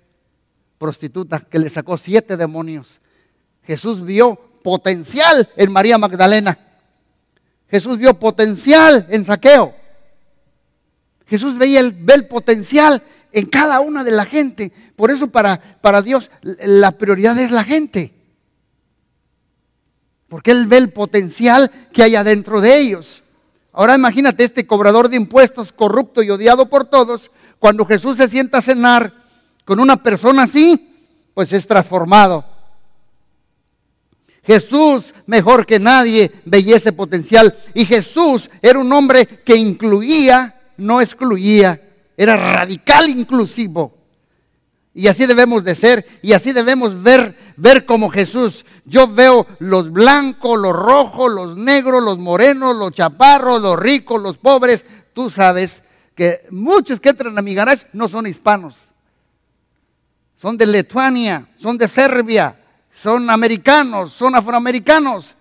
prostituta 0.77 1.39
que 1.39 1.59
le 1.59 1.69
sacó 1.69 1.97
siete 1.97 2.37
demonios. 2.37 2.99
Jesús 3.63 4.03
vio 4.03 4.35
potencial 4.63 5.49
en 5.55 5.71
María 5.71 5.97
Magdalena. 5.97 6.57
Jesús 7.71 7.97
vio 7.97 8.13
potencial 8.13 9.07
en 9.09 9.23
saqueo. 9.23 9.73
Jesús 11.25 11.57
veía 11.57 11.79
el, 11.79 11.93
ve 11.93 12.15
el 12.15 12.27
potencial 12.27 13.01
en 13.31 13.45
cada 13.45 13.79
una 13.79 14.03
de 14.03 14.11
la 14.11 14.25
gente. 14.25 14.73
Por 14.97 15.09
eso 15.09 15.27
para, 15.27 15.57
para 15.79 16.01
Dios 16.01 16.29
la 16.41 16.91
prioridad 16.91 17.39
es 17.39 17.51
la 17.51 17.63
gente. 17.63 18.13
Porque 20.27 20.51
Él 20.51 20.67
ve 20.67 20.77
el 20.77 20.91
potencial 20.91 21.71
que 21.93 22.03
hay 22.03 22.15
adentro 22.15 22.59
de 22.59 22.77
ellos. 22.77 23.23
Ahora 23.71 23.95
imagínate 23.95 24.43
este 24.43 24.67
cobrador 24.67 25.07
de 25.07 25.15
impuestos 25.15 25.71
corrupto 25.71 26.21
y 26.21 26.29
odiado 26.29 26.69
por 26.69 26.89
todos, 26.89 27.31
cuando 27.57 27.85
Jesús 27.85 28.17
se 28.17 28.27
sienta 28.27 28.57
a 28.57 28.61
cenar 28.61 29.13
con 29.63 29.79
una 29.79 30.03
persona 30.03 30.43
así, 30.43 30.93
pues 31.33 31.53
es 31.53 31.65
transformado. 31.65 32.50
Jesús, 34.43 35.13
mejor 35.27 35.65
que 35.65 35.79
nadie, 35.79 36.31
veía 36.45 36.75
ese 36.75 36.93
potencial. 36.93 37.57
Y 37.73 37.85
Jesús 37.85 38.49
era 38.61 38.79
un 38.79 38.91
hombre 38.91 39.25
que 39.25 39.55
incluía, 39.55 40.55
no 40.77 41.01
excluía. 41.01 41.79
Era 42.17 42.35
radical 42.35 43.09
inclusivo. 43.09 43.97
Y 44.93 45.07
así 45.07 45.25
debemos 45.25 45.63
de 45.63 45.75
ser. 45.75 46.05
Y 46.21 46.33
así 46.33 46.53
debemos 46.53 47.01
ver, 47.01 47.37
ver 47.55 47.85
como 47.85 48.09
Jesús. 48.09 48.65
Yo 48.85 49.07
veo 49.07 49.45
los 49.59 49.91
blancos, 49.91 50.59
los 50.59 50.75
rojos, 50.75 51.31
los 51.31 51.55
negros, 51.55 52.03
los 52.03 52.17
morenos, 52.17 52.75
los 52.75 52.91
chaparros, 52.91 53.61
los 53.61 53.79
ricos, 53.79 54.21
los 54.21 54.37
pobres. 54.37 54.85
Tú 55.13 55.29
sabes 55.29 55.83
que 56.15 56.45
muchos 56.49 56.99
que 56.99 57.09
entran 57.09 57.37
a 57.37 57.41
mi 57.41 57.53
garage 57.53 57.85
no 57.93 58.07
son 58.07 58.27
hispanos 58.27 58.91
son 60.41 60.57
de 60.57 60.65
Lituania, 60.65 61.47
son 61.59 61.77
de 61.77 61.87
Serbia, 61.87 62.59
son 63.01 63.27
americanos, 63.31 64.13
son 64.13 64.35
afroamericanos. 64.35 65.35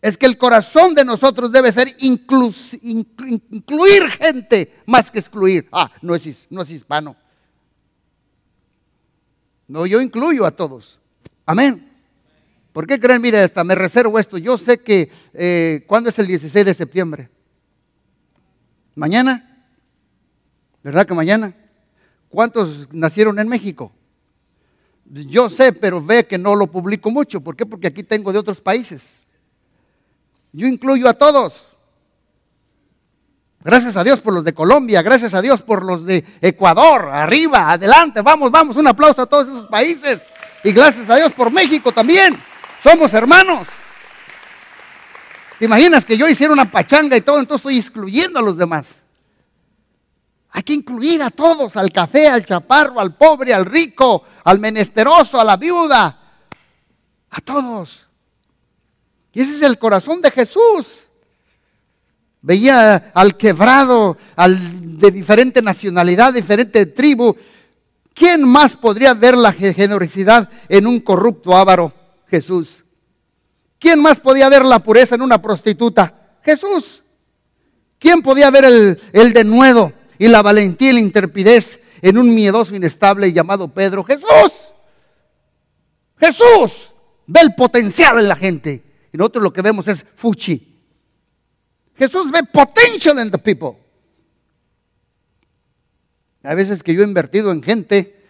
Es 0.00 0.16
que 0.16 0.24
el 0.24 0.38
corazón 0.38 0.94
de 0.94 1.04
nosotros 1.04 1.52
debe 1.52 1.70
ser 1.70 1.94
incluir 1.98 4.08
gente 4.18 4.80
más 4.86 5.10
que 5.10 5.18
excluir. 5.18 5.68
Ah, 5.70 5.92
no 6.00 6.14
es, 6.14 6.46
no 6.48 6.62
es 6.62 6.70
hispano. 6.70 7.14
No, 9.68 9.84
yo 9.84 10.00
incluyo 10.00 10.46
a 10.46 10.52
todos. 10.52 10.98
Amén. 11.44 11.92
¿Por 12.72 12.86
qué 12.86 12.98
creen? 12.98 13.20
Mire, 13.20 13.40
hasta 13.40 13.62
me 13.62 13.74
reservo 13.74 14.18
esto. 14.18 14.38
Yo 14.38 14.56
sé 14.56 14.78
que, 14.78 15.12
eh, 15.34 15.84
¿cuándo 15.86 16.08
es 16.08 16.18
el 16.18 16.26
16 16.26 16.64
de 16.64 16.72
septiembre? 16.72 17.28
¿Mañana? 18.94 19.66
¿Verdad 20.82 21.06
que 21.06 21.12
mañana? 21.12 21.54
¿Cuántos 22.30 22.88
nacieron 22.90 23.38
en 23.38 23.48
México? 23.48 23.92
Yo 25.14 25.50
sé, 25.50 25.74
pero 25.74 26.02
ve 26.02 26.26
que 26.26 26.38
no 26.38 26.54
lo 26.54 26.66
publico 26.68 27.10
mucho. 27.10 27.42
¿Por 27.42 27.54
qué? 27.54 27.66
Porque 27.66 27.88
aquí 27.88 28.02
tengo 28.02 28.32
de 28.32 28.38
otros 28.38 28.62
países. 28.62 29.18
Yo 30.52 30.66
incluyo 30.66 31.06
a 31.06 31.12
todos. 31.12 31.68
Gracias 33.62 33.96
a 33.96 34.02
Dios 34.02 34.20
por 34.20 34.32
los 34.32 34.42
de 34.42 34.54
Colombia, 34.54 35.02
gracias 35.02 35.34
a 35.34 35.42
Dios 35.42 35.62
por 35.62 35.84
los 35.84 36.04
de 36.04 36.24
Ecuador, 36.40 37.10
arriba, 37.10 37.70
adelante, 37.70 38.20
vamos, 38.20 38.50
vamos, 38.50 38.76
un 38.76 38.88
aplauso 38.88 39.22
a 39.22 39.26
todos 39.26 39.46
esos 39.46 39.66
países. 39.66 40.20
Y 40.64 40.72
gracias 40.72 41.08
a 41.10 41.16
Dios 41.16 41.32
por 41.32 41.50
México 41.52 41.92
también. 41.92 42.36
Somos 42.82 43.12
hermanos. 43.12 43.68
¿Te 45.58 45.66
imaginas 45.66 46.04
que 46.04 46.16
yo 46.16 46.28
hiciera 46.28 46.52
una 46.52 46.70
pachanga 46.70 47.16
y 47.16 47.20
todo, 47.20 47.38
entonces 47.38 47.60
estoy 47.60 47.78
excluyendo 47.78 48.40
a 48.40 48.42
los 48.42 48.56
demás? 48.56 48.96
Hay 50.52 50.62
que 50.62 50.74
incluir 50.74 51.22
a 51.22 51.30
todos, 51.30 51.76
al 51.76 51.90
café, 51.90 52.28
al 52.28 52.44
chaparro, 52.44 53.00
al 53.00 53.14
pobre, 53.16 53.54
al 53.54 53.64
rico, 53.64 54.24
al 54.44 54.58
menesteroso, 54.58 55.40
a 55.40 55.44
la 55.44 55.56
viuda, 55.56 56.18
a 57.30 57.40
todos. 57.40 58.06
Y 59.32 59.40
ese 59.40 59.56
es 59.56 59.62
el 59.62 59.78
corazón 59.78 60.20
de 60.20 60.30
Jesús. 60.30 61.04
Veía 62.42 63.12
al 63.14 63.38
quebrado, 63.38 64.18
al 64.36 64.98
de 64.98 65.10
diferente 65.10 65.62
nacionalidad, 65.62 66.34
diferente 66.34 66.84
tribu. 66.84 67.34
¿Quién 68.12 68.46
más 68.46 68.76
podría 68.76 69.14
ver 69.14 69.38
la 69.38 69.52
generosidad 69.52 70.50
en 70.68 70.86
un 70.86 71.00
corrupto 71.00 71.56
avaro? 71.56 71.94
Jesús. 72.28 72.84
¿Quién 73.78 74.02
más 74.02 74.20
podía 74.20 74.50
ver 74.50 74.66
la 74.66 74.80
pureza 74.80 75.14
en 75.14 75.22
una 75.22 75.40
prostituta? 75.40 76.36
Jesús. 76.42 77.00
¿Quién 77.98 78.20
podía 78.20 78.50
ver 78.50 78.66
el, 78.66 79.00
el 79.14 79.32
denuedo? 79.32 79.94
Y 80.22 80.28
la 80.28 80.40
valentía 80.40 80.90
y 80.90 80.92
la 80.92 81.00
interpidez 81.00 81.80
en 82.00 82.16
un 82.16 82.32
miedoso 82.32 82.76
inestable 82.76 83.32
llamado 83.32 83.66
Pedro. 83.66 84.04
Jesús, 84.04 84.72
Jesús, 86.16 86.92
ve 87.26 87.40
el 87.40 87.56
potencial 87.56 88.20
en 88.20 88.28
la 88.28 88.36
gente. 88.36 88.84
Y 89.12 89.16
nosotros 89.16 89.42
lo 89.42 89.52
que 89.52 89.62
vemos 89.62 89.88
es 89.88 90.06
fuchi. 90.14 90.80
Jesús 91.96 92.30
ve 92.30 92.38
potential 92.52 93.18
en 93.18 93.32
the 93.32 93.38
people. 93.38 93.72
A 96.44 96.54
veces 96.54 96.84
que 96.84 96.94
yo 96.94 97.02
he 97.02 97.04
invertido 97.04 97.50
en 97.50 97.60
gente, 97.60 98.24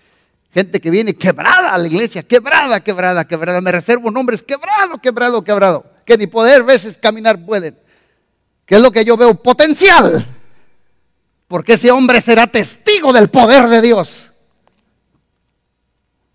gente 0.50 0.80
que 0.80 0.88
viene 0.88 1.14
quebrada 1.14 1.74
a 1.74 1.76
la 1.76 1.88
iglesia, 1.88 2.22
quebrada, 2.22 2.82
quebrada, 2.82 3.28
quebrada. 3.28 3.60
Me 3.60 3.70
reservo 3.70 4.10
nombres 4.10 4.42
quebrado, 4.42 4.96
quebrado, 4.96 5.44
quebrado, 5.44 5.84
que 6.06 6.16
ni 6.16 6.26
poder 6.26 6.62
veces 6.62 6.96
caminar 6.96 7.44
pueden. 7.44 7.78
¿Qué 8.64 8.76
es 8.76 8.80
lo 8.80 8.90
que 8.90 9.04
yo 9.04 9.14
veo? 9.18 9.34
Potencial 9.34 10.31
porque 11.52 11.74
ese 11.74 11.90
hombre 11.90 12.22
será 12.22 12.46
testigo 12.46 13.12
del 13.12 13.28
poder 13.28 13.68
de 13.68 13.82
Dios. 13.82 14.32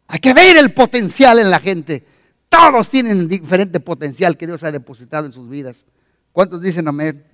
Hay 0.06 0.20
que 0.20 0.32
ver 0.32 0.58
el 0.58 0.76
potencial 0.76 1.40
en 1.40 1.50
la 1.50 1.60
gente. 1.60 2.06
Todos 2.48 2.88
tienen 2.88 3.28
diferente 3.28 3.80
potencial 3.80 4.38
que 4.38 4.46
Dios 4.46 4.62
ha 4.62 4.72
depositado 4.72 5.26
en 5.26 5.32
sus 5.32 5.50
vidas. 5.50 5.88
¿Cuántos 6.32 6.62
dicen 6.62 6.88
amén? 6.88 7.26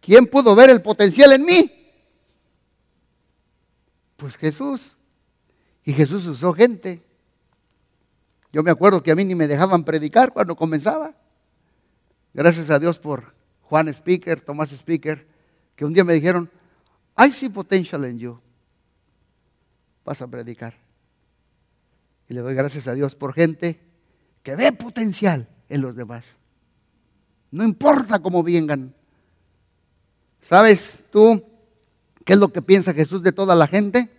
¿Quién 0.00 0.24
pudo 0.24 0.56
ver 0.56 0.70
el 0.70 0.80
potencial 0.80 1.30
en 1.34 1.44
mí? 1.44 1.70
Pues 4.16 4.38
Jesús. 4.38 4.96
Y 5.84 5.92
Jesús 5.92 6.26
usó 6.26 6.54
gente. 6.54 7.02
Yo 8.50 8.62
me 8.62 8.70
acuerdo 8.70 9.02
que 9.02 9.10
a 9.10 9.14
mí 9.14 9.26
ni 9.26 9.34
me 9.34 9.46
dejaban 9.46 9.84
predicar 9.84 10.32
cuando 10.32 10.56
comenzaba. 10.56 11.14
Gracias 12.32 12.70
a 12.70 12.78
Dios 12.78 12.98
por 12.98 13.34
Juan 13.60 13.88
Speaker, 13.88 14.40
Tomás 14.40 14.72
Speaker 14.72 15.36
que 15.78 15.84
un 15.84 15.94
día 15.94 16.02
me 16.02 16.12
dijeron, 16.12 16.50
I 17.16 17.32
see 17.32 17.48
potential 17.48 18.04
en 18.04 18.18
you. 18.18 18.40
Vas 20.04 20.20
a 20.20 20.26
predicar. 20.26 20.74
Y 22.28 22.34
le 22.34 22.40
doy 22.40 22.52
gracias 22.54 22.88
a 22.88 22.94
Dios 22.94 23.14
por 23.14 23.32
gente 23.32 23.78
que 24.42 24.56
ve 24.56 24.72
potencial 24.72 25.48
en 25.68 25.80
los 25.80 25.94
demás. 25.94 26.34
No 27.52 27.62
importa 27.62 28.18
cómo 28.18 28.42
vengan. 28.42 28.92
¿Sabes 30.42 31.04
tú 31.12 31.44
qué 32.24 32.32
es 32.32 32.38
lo 32.40 32.52
que 32.52 32.60
piensa 32.60 32.92
Jesús 32.92 33.22
de 33.22 33.30
toda 33.30 33.54
la 33.54 33.68
gente? 33.68 34.10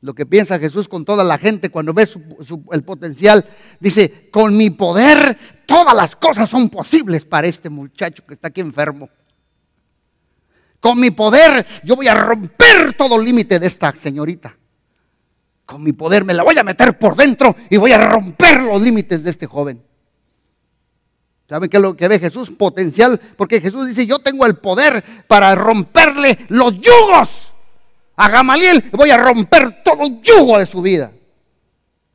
Lo 0.00 0.14
que 0.14 0.26
piensa 0.26 0.60
Jesús 0.60 0.86
con 0.86 1.04
toda 1.04 1.24
la 1.24 1.38
gente 1.38 1.70
cuando 1.70 1.92
ve 1.92 2.08
el 2.70 2.84
potencial. 2.84 3.44
Dice, 3.80 4.30
con 4.30 4.56
mi 4.56 4.70
poder 4.70 5.36
todas 5.66 5.96
las 5.96 6.14
cosas 6.14 6.48
son 6.48 6.70
posibles 6.70 7.24
para 7.24 7.48
este 7.48 7.68
muchacho 7.68 8.24
que 8.24 8.34
está 8.34 8.46
aquí 8.46 8.60
enfermo. 8.60 9.10
Con 10.82 10.98
mi 10.98 11.12
poder 11.12 11.64
yo 11.84 11.94
voy 11.94 12.08
a 12.08 12.14
romper 12.16 12.94
todo 12.94 13.16
límite 13.16 13.60
de 13.60 13.68
esta 13.68 13.92
señorita. 13.92 14.58
Con 15.64 15.80
mi 15.80 15.92
poder 15.92 16.24
me 16.24 16.34
la 16.34 16.42
voy 16.42 16.58
a 16.58 16.64
meter 16.64 16.98
por 16.98 17.14
dentro 17.14 17.54
y 17.70 17.76
voy 17.76 17.92
a 17.92 18.04
romper 18.04 18.62
los 18.62 18.82
límites 18.82 19.22
de 19.22 19.30
este 19.30 19.46
joven. 19.46 19.80
¿Saben 21.48 21.70
qué 21.70 21.76
es 21.76 21.82
lo 21.82 21.94
que 21.96 22.08
ve 22.08 22.18
Jesús? 22.18 22.50
Potencial, 22.50 23.20
porque 23.36 23.60
Jesús 23.60 23.86
dice, 23.86 24.06
yo 24.08 24.18
tengo 24.18 24.44
el 24.44 24.56
poder 24.56 25.04
para 25.28 25.54
romperle 25.54 26.36
los 26.48 26.74
yugos. 26.80 27.52
A 28.16 28.28
Gamaliel 28.28 28.82
voy 28.90 29.10
a 29.10 29.18
romper 29.18 29.84
todo 29.84 30.02
el 30.02 30.20
yugo 30.20 30.58
de 30.58 30.66
su 30.66 30.82
vida. 30.82 31.12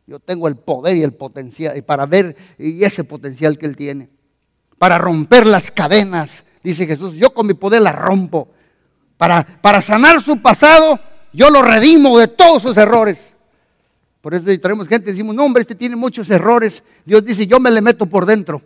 Yo 0.08 0.20
tengo 0.20 0.50
el 0.50 0.58
poder 0.58 0.98
y 0.98 1.04
el 1.04 1.14
potencial 1.14 1.78
y 1.78 1.84
para 1.84 2.06
ver 2.06 2.36
y 2.58 2.84
ese 2.84 3.06
potencial 3.06 3.58
que 3.58 3.66
él 3.66 3.78
tiene. 3.78 4.10
Para 4.78 4.98
romper 4.98 5.48
las 5.48 5.72
cadenas, 5.72 6.44
dice 6.62 6.86
Jesús, 6.86 7.16
yo 7.16 7.34
con 7.34 7.48
mi 7.48 7.54
poder 7.54 7.82
las 7.82 7.96
rompo 7.96 8.50
para, 9.18 9.82
sanar 9.82 10.22
su 10.22 10.42
pasado, 10.42 11.00
yo 11.34 11.50
lo 11.50 11.62
redimo 11.62 12.18
de 12.20 12.28
todos 12.28 12.62
sus 12.62 12.78
errores. 12.78 13.34
Por 14.22 14.34
eso 14.34 14.46
traemos 14.62 14.88
gente 14.88 15.10
y 15.10 15.14
decimos, 15.14 15.36
no 15.36 15.44
hombre, 15.44 15.62
este 15.62 15.76
tiene 15.76 15.96
muchos 15.96 16.30
errores. 16.30 16.84
Dios 17.06 17.24
dice, 17.26 17.48
yo 17.48 17.60
me 17.60 17.72
le 17.72 17.82
meto 17.82 18.06
por 18.06 18.26
dentro. 18.26 18.62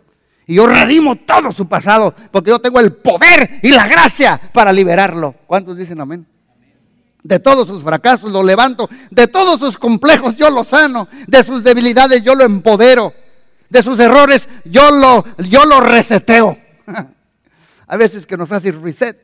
Y 0.46 0.56
yo 0.56 0.66
redimo 0.66 1.16
todo 1.16 1.52
su 1.52 1.68
pasado, 1.68 2.14
porque 2.30 2.50
yo 2.50 2.58
tengo 2.58 2.80
el 2.80 2.92
poder 2.92 3.60
y 3.62 3.70
la 3.70 3.86
gracia 3.86 4.40
para 4.52 4.72
liberarlo. 4.72 5.34
¿Cuántos 5.46 5.76
dicen 5.76 6.00
amén? 6.00 6.26
De 7.22 7.38
todos 7.38 7.68
sus 7.68 7.82
fracasos 7.82 8.32
lo 8.32 8.42
levanto, 8.42 8.90
de 9.10 9.28
todos 9.28 9.60
sus 9.60 9.78
complejos 9.78 10.34
yo 10.34 10.50
lo 10.50 10.64
sano, 10.64 11.06
de 11.28 11.44
sus 11.44 11.62
debilidades 11.62 12.22
yo 12.22 12.34
lo 12.34 12.42
empodero, 12.42 13.14
de 13.70 13.82
sus 13.82 14.00
errores 14.00 14.48
yo 14.64 14.90
lo, 14.90 15.24
yo 15.38 15.64
lo 15.64 15.80
reseteo. 15.80 16.58
A 17.86 17.96
veces 17.96 18.26
que 18.26 18.36
nos 18.36 18.50
hace 18.50 18.72
reset. 18.72 19.16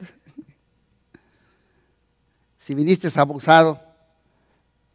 Si 2.69 2.75
viniste 2.75 3.09
abusado, 3.19 3.81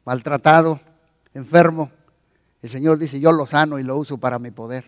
maltratado, 0.05 0.79
enfermo, 1.33 1.89
el 2.61 2.69
Señor 2.69 2.99
dice, 2.99 3.19
yo 3.19 3.31
lo 3.31 3.47
sano 3.47 3.79
y 3.79 3.83
lo 3.83 3.97
uso 3.97 4.19
para 4.19 4.37
mi 4.37 4.51
poder. 4.51 4.85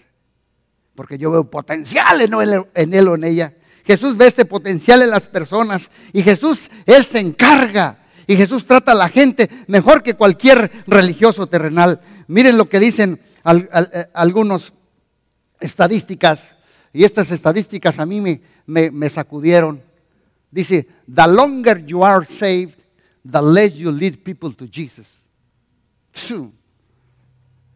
Porque 0.94 1.18
yo 1.18 1.32
veo 1.32 1.50
potencial 1.50 2.22
en 2.22 2.36
él, 2.36 2.64
en 2.76 2.94
él 2.94 3.08
o 3.08 3.16
en 3.16 3.24
ella. 3.24 3.56
Jesús 3.86 4.16
ve 4.16 4.28
este 4.28 4.46
potencial 4.46 5.02
en 5.02 5.10
las 5.10 5.26
personas 5.26 5.90
y 6.14 6.22
Jesús, 6.22 6.70
Él 6.86 7.04
se 7.06 7.18
encarga 7.18 8.06
y 8.28 8.36
Jesús 8.36 8.68
trata 8.68 8.92
a 8.92 8.96
la 8.96 9.10
gente 9.10 9.50
mejor 9.66 10.04
que 10.04 10.14
cualquier 10.14 10.72
religioso 10.86 11.48
terrenal. 11.48 12.02
Miren 12.28 12.56
lo 12.56 12.70
que 12.70 12.80
dicen 12.80 13.20
eh, 13.46 14.06
algunos 14.14 14.74
estadísticas, 15.60 16.56
y 16.94 17.04
estas 17.04 17.32
estadísticas 17.32 17.98
a 17.98 18.06
mí 18.06 18.22
me, 18.22 18.42
me, 18.68 19.10
sacudieron. 19.10 19.82
Dice, 20.56 20.88
the 21.06 21.28
longer 21.28 21.86
you 21.86 22.02
are 22.02 22.26
saved, 22.26 22.80
the 23.30 23.42
less 23.42 23.76
you 23.76 23.92
lead 23.92 24.24
people 24.24 24.54
to 24.54 24.66
Jesus. 24.66 25.28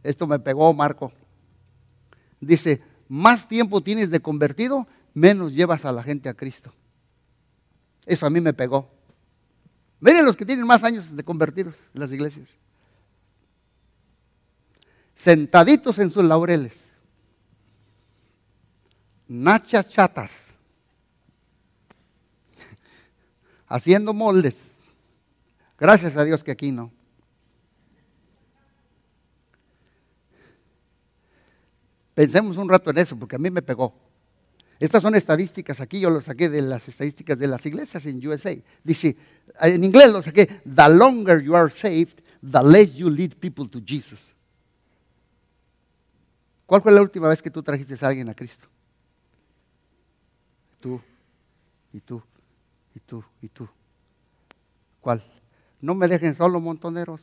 Esto 0.02 0.26
me 0.26 0.40
pegó, 0.40 0.74
Marco. 0.74 1.12
Dice, 2.40 2.82
más 3.10 3.50
tiempo 3.50 3.82
tienes 3.82 4.10
de 4.10 4.22
convertido, 4.22 4.88
menos 5.14 5.54
llevas 5.54 5.84
a 5.84 5.92
la 5.92 6.02
gente 6.04 6.30
a 6.30 6.34
Cristo. 6.34 6.74
Eso 8.06 8.26
a 8.26 8.30
mí 8.30 8.40
me 8.40 8.54
pegó. 8.54 8.90
Miren 10.00 10.24
los 10.24 10.38
que 10.38 10.46
tienen 10.46 10.66
más 10.66 10.82
años 10.86 11.14
de 11.14 11.24
convertidos 11.26 11.76
en 11.94 12.00
las 12.00 12.14
iglesias. 12.14 12.48
Sentaditos 15.16 16.00
en 16.00 16.12
sus 16.12 16.24
laureles. 16.24 16.80
Nachas 19.28 19.90
chatas. 19.90 20.32
Haciendo 23.70 24.14
moldes. 24.14 24.58
Gracias 25.78 26.18
a 26.18 26.26
Dios 26.26 26.44
que 26.44 26.52
aquí 26.52 26.72
no. 26.72 26.92
Pensemos 32.14 32.58
un 32.58 32.68
rato 32.68 32.90
en 32.90 32.98
eso, 32.98 33.16
porque 33.16 33.38
a 33.38 33.40
mí 33.40 33.50
me 33.50 33.62
pegó. 33.62 33.94
Estas 34.80 35.02
son 35.02 35.16
estadísticas 35.16 35.80
aquí, 35.80 36.00
yo 36.00 36.10
lo 36.10 36.22
saqué 36.22 36.50
de 36.50 36.62
las 36.62 36.88
estadísticas 36.88 37.38
de 37.38 37.48
las 37.48 37.66
iglesias 37.66 38.06
en 38.06 38.26
USA. 38.28 38.56
Dice, 38.84 39.16
en 39.62 39.84
inglés 39.84 40.10
lo 40.10 40.22
saqué, 40.22 40.46
the 40.46 40.90
longer 40.90 41.42
you 41.42 41.56
are 41.56 41.70
saved, 41.70 42.22
the 42.42 42.64
less 42.64 42.96
you 42.96 43.10
lead 43.10 43.36
people 43.36 43.68
to 43.70 43.80
Jesus. 43.86 44.34
¿Cuál 46.66 46.82
fue 46.82 46.92
la 46.92 47.02
última 47.02 47.28
vez 47.28 47.42
que 47.42 47.50
tú 47.50 47.64
trajiste 47.64 47.96
a 48.04 48.08
alguien 48.08 48.30
a 48.30 48.34
Cristo? 48.34 48.68
Tú, 50.80 51.02
y 51.92 52.00
tú, 52.00 52.22
y 53.00 53.02
tú, 53.08 53.24
y 53.42 53.48
tú. 53.48 53.68
¿Cuál? 55.00 55.24
No 55.80 55.96
me 55.96 56.08
dejen 56.08 56.36
solo, 56.36 56.60
montoneros. 56.60 57.22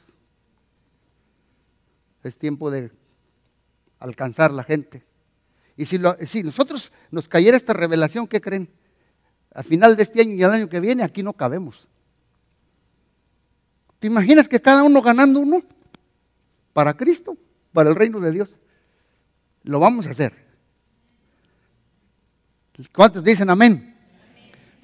Es 2.25 2.39
tiempo 2.39 2.71
de 2.71 2.91
alcanzar 3.99 4.53
la 4.53 4.65
gente. 4.65 5.05
Y 5.77 5.85
si, 5.85 5.99
nosotros 6.43 6.91
nos 7.11 7.29
cayera 7.29 7.59
esta 7.59 7.75
revelación, 7.75 8.27
¿qué 8.27 8.41
creen? 8.41 8.71
Al 9.53 9.65
final 9.65 9.97
de 9.97 10.03
este 10.05 10.23
año 10.23 10.33
y 10.33 10.43
el 10.43 10.51
año 10.51 10.69
que 10.69 10.81
viene, 10.81 11.05
aquí 11.05 11.23
no 11.23 11.35
cabemos. 11.35 11.87
¿Te 13.99 14.07
imaginas 14.07 14.49
que 14.49 14.61
cada 14.61 14.83
uno 14.83 15.03
ganando 15.03 15.41
uno? 15.41 15.63
Para 16.73 16.95
Cristo, 16.95 17.37
para 17.73 17.91
el 17.91 17.97
reino 17.97 18.19
de 18.21 18.33
Dios. 18.33 18.57
Lo 19.63 19.79
vamos 19.79 20.07
a 20.07 20.11
hacer. 20.11 20.47
¿Cuántos 22.93 23.23
dicen 23.23 23.51
amén? 23.51 23.96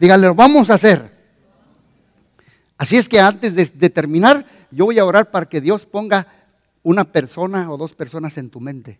Díganle, 0.02 0.26
lo 0.26 0.34
vamos 0.34 0.68
a 0.68 0.74
hacer. 0.74 1.12
Así 2.76 2.96
es 2.96 3.08
que 3.08 3.20
antes 3.20 3.54
de, 3.54 3.88
terminar, 3.88 4.44
yo 4.72 4.86
voy 4.86 4.98
a 4.98 5.04
orar 5.04 5.30
para 5.30 5.46
que 5.46 5.60
Dios 5.60 5.86
ponga 5.86 6.26
una 6.82 7.04
persona 7.04 7.70
o 7.70 7.76
dos 7.76 7.94
personas 7.94 8.36
en 8.36 8.50
tu 8.50 8.58
mente 8.58 8.98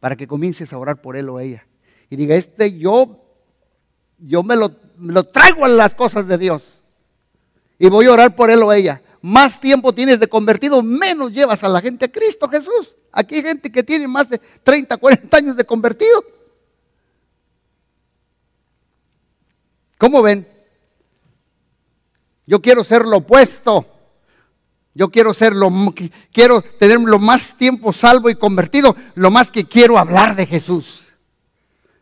para 0.00 0.16
que 0.16 0.26
comiences 0.26 0.72
a 0.72 0.78
orar 0.78 1.02
por 1.02 1.16
él 1.16 1.28
o 1.28 1.38
ella. 1.38 1.66
Y 2.08 2.16
diga, 2.16 2.34
este 2.34 2.78
yo, 2.78 3.22
yo 4.20 4.42
me 4.42 4.56
lo, 4.56 4.74
lo 4.98 5.24
traigo 5.24 5.66
en 5.66 5.76
las 5.76 5.94
cosas 5.94 6.26
de 6.26 6.38
Dios. 6.38 6.82
Y 7.78 7.90
voy 7.90 8.06
a 8.06 8.12
orar 8.12 8.34
por 8.34 8.50
él 8.50 8.62
o 8.62 8.72
ella. 8.72 9.02
Más 9.20 9.60
tiempo 9.60 9.92
tienes 9.92 10.18
de 10.18 10.28
convertido, 10.28 10.82
menos 10.82 11.34
llevas 11.34 11.62
a 11.62 11.68
la 11.68 11.82
gente 11.82 12.06
a 12.06 12.10
Cristo 12.10 12.48
Jesús. 12.48 12.96
Aquí 13.12 13.34
hay 13.34 13.42
gente 13.42 13.70
que 13.70 13.82
tiene 13.82 14.08
más 14.08 14.30
de 14.30 14.40
30, 14.62 14.96
40 14.96 15.36
años 15.36 15.56
de 15.58 15.64
convertido. 15.66 16.24
¿Cómo 20.02 20.20
ven? 20.20 20.48
Yo 22.44 22.60
quiero 22.60 22.82
ser 22.82 23.04
lo 23.04 23.18
opuesto. 23.18 23.86
Yo 24.94 25.10
quiero 25.12 25.32
ser 25.32 25.54
lo, 25.54 25.70
quiero 26.32 26.60
tener 26.60 26.98
lo 26.98 27.20
más 27.20 27.56
tiempo 27.56 27.92
salvo 27.92 28.28
y 28.28 28.34
convertido, 28.34 28.96
lo 29.14 29.30
más 29.30 29.52
que 29.52 29.64
quiero 29.64 29.98
hablar 29.98 30.34
de 30.34 30.46
Jesús. 30.46 31.04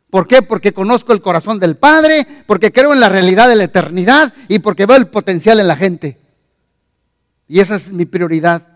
¿Por 0.09 0.27
qué? 0.27 0.41
Porque 0.41 0.73
conozco 0.73 1.13
el 1.13 1.21
corazón 1.21 1.59
del 1.59 1.77
Padre, 1.77 2.27
porque 2.47 2.73
creo 2.73 2.95
en 2.95 3.01
la 3.01 3.11
realidad 3.11 3.51
de 3.51 3.57
la 3.57 3.65
eternidad 3.65 4.33
y 4.49 4.61
porque 4.61 4.87
veo 4.87 4.97
el 4.97 5.09
potencial 5.09 5.61
en 5.61 5.69
la 5.69 5.77
gente. 5.77 6.19
Y 7.49 7.61
esa 7.61 7.77
es 7.77 7.93
mi 7.93 8.07
prioridad. 8.07 8.67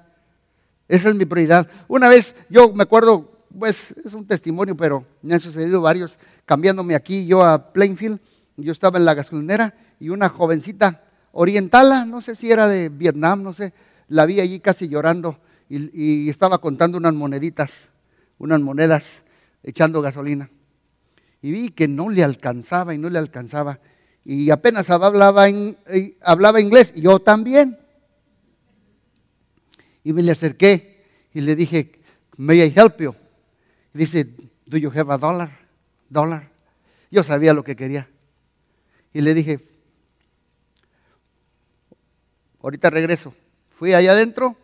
Esa 0.87 1.09
es 1.09 1.15
mi 1.15 1.25
prioridad. 1.25 1.67
Una 1.89 2.11
vez, 2.11 2.35
yo 2.51 2.75
me 2.75 2.83
acuerdo, 2.83 3.33
pues 3.59 3.95
es 4.05 4.13
un 4.13 4.27
testimonio, 4.27 4.77
pero 4.77 5.07
me 5.23 5.33
han 5.33 5.41
sucedido 5.41 5.81
varios, 5.81 6.19
cambiándome 6.45 6.95
aquí 6.95 7.25
yo 7.25 7.43
a 7.43 7.73
Plainfield, 7.73 8.21
yo 8.57 8.73
estaba 8.73 8.99
en 8.99 9.05
la 9.05 9.15
gasolinera 9.15 9.75
y 10.01 10.11
una 10.11 10.29
jovencita 10.29 11.03
orientala, 11.33 12.05
no 12.05 12.23
sé 12.23 12.35
si 12.35 12.51
era 12.51 12.69
de 12.69 12.89
Vietnam, 12.89 13.43
no 13.43 13.53
sé, 13.53 13.73
la 14.09 14.27
vi 14.27 14.41
allí 14.41 14.61
casi 14.61 14.89
llorando 14.89 15.39
y, 15.69 16.29
estaba 16.29 16.59
contando 16.59 16.99
unas 16.99 17.15
moneditas, 17.15 17.89
unas 18.39 18.61
monedas, 18.61 19.23
echando 19.63 20.03
gasolina. 20.03 20.51
Y 21.43 21.51
vi 21.51 21.71
que 21.71 21.89
no 21.89 22.09
le 22.11 22.23
alcanzaba 22.23 22.95
y 22.95 22.99
no 22.99 23.09
le 23.09 23.19
alcanzaba. 23.19 23.81
Y 24.25 24.51
apenas 24.51 24.89
hablaba, 24.91 25.49
eh, 25.49 26.17
inglés, 26.61 26.95
yo 26.95 27.19
también. 27.19 27.79
Y 30.03 30.13
me 30.13 30.23
le 30.23 30.33
acerqué 30.33 31.03
y 31.33 31.41
le 31.41 31.57
dije, 31.57 31.93
may 32.37 32.63
I 32.63 32.73
help 32.75 33.01
you? 33.01 33.15
Y 33.95 33.99
dice, 33.99 34.27
do 34.67 34.77
you 34.77 34.91
have 34.95 35.13
a 35.13 35.19
dollar? 35.19 35.51
Dollar. 36.09 36.51
Yo 37.11 37.23
sabía 37.23 37.53
lo 37.53 37.65
que 37.65 37.77
quería. 37.77 38.09
Y 39.15 39.23
le 39.23 39.33
dije, 39.33 39.67
ahorita 42.61 42.91
regreso. 42.91 43.35
Fui 43.71 43.95
allá 43.95 44.13
adentro, 44.13 44.59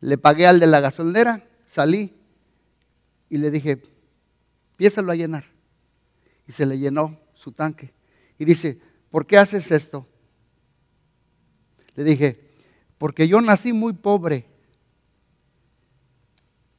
le 0.00 0.18
pagué 0.18 0.46
al 0.46 0.58
de 0.58 0.66
la 0.66 0.80
gasolinera, 0.80 1.46
salí 1.66 2.12
y 3.28 3.38
le 3.38 3.50
dije, 3.50 3.80
piésalo 4.76 5.12
a 5.12 5.14
llenar. 5.14 5.44
Y 6.48 6.52
se 6.52 6.66
le 6.66 6.78
llenó 6.78 7.20
su 7.34 7.52
tanque. 7.52 7.92
Y 8.38 8.44
dice, 8.44 8.80
¿por 9.10 9.26
qué 9.26 9.38
haces 9.38 9.70
esto? 9.70 10.08
Le 11.94 12.04
dije, 12.04 12.40
porque 12.96 13.28
yo 13.28 13.40
nací 13.40 13.72
muy 13.72 13.92
pobre 13.92 14.46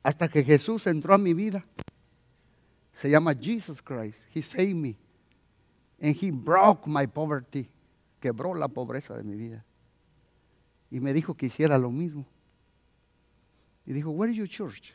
hasta 0.02 0.28
que 0.28 0.44
Jesús 0.44 0.88
entró 0.88 1.14
a 1.14 1.18
mi 1.20 1.34
vida. 1.34 1.64
Se 2.94 3.10
llama 3.10 3.36
Jesus 3.36 3.82
Christ. 3.82 4.18
He 4.34 4.42
saved 4.42 4.76
me. 4.76 5.03
And 6.04 6.16
he 6.16 6.32
broke 6.32 6.86
my 6.86 7.08
poverty. 7.08 7.70
Quebró 8.20 8.54
la 8.54 8.68
pobreza 8.68 9.16
de 9.16 9.24
mi 9.24 9.36
vida 9.36 9.66
y 10.94 11.00
me 11.00 11.12
dijo 11.12 11.34
que 11.34 11.48
hiciera 11.48 11.80
lo 11.80 11.90
mismo. 11.90 12.24
Y 13.84 13.94
dijo, 13.94 14.12
Where 14.12 14.32
is 14.32 14.38
your 14.38 14.48
church? 14.48 14.94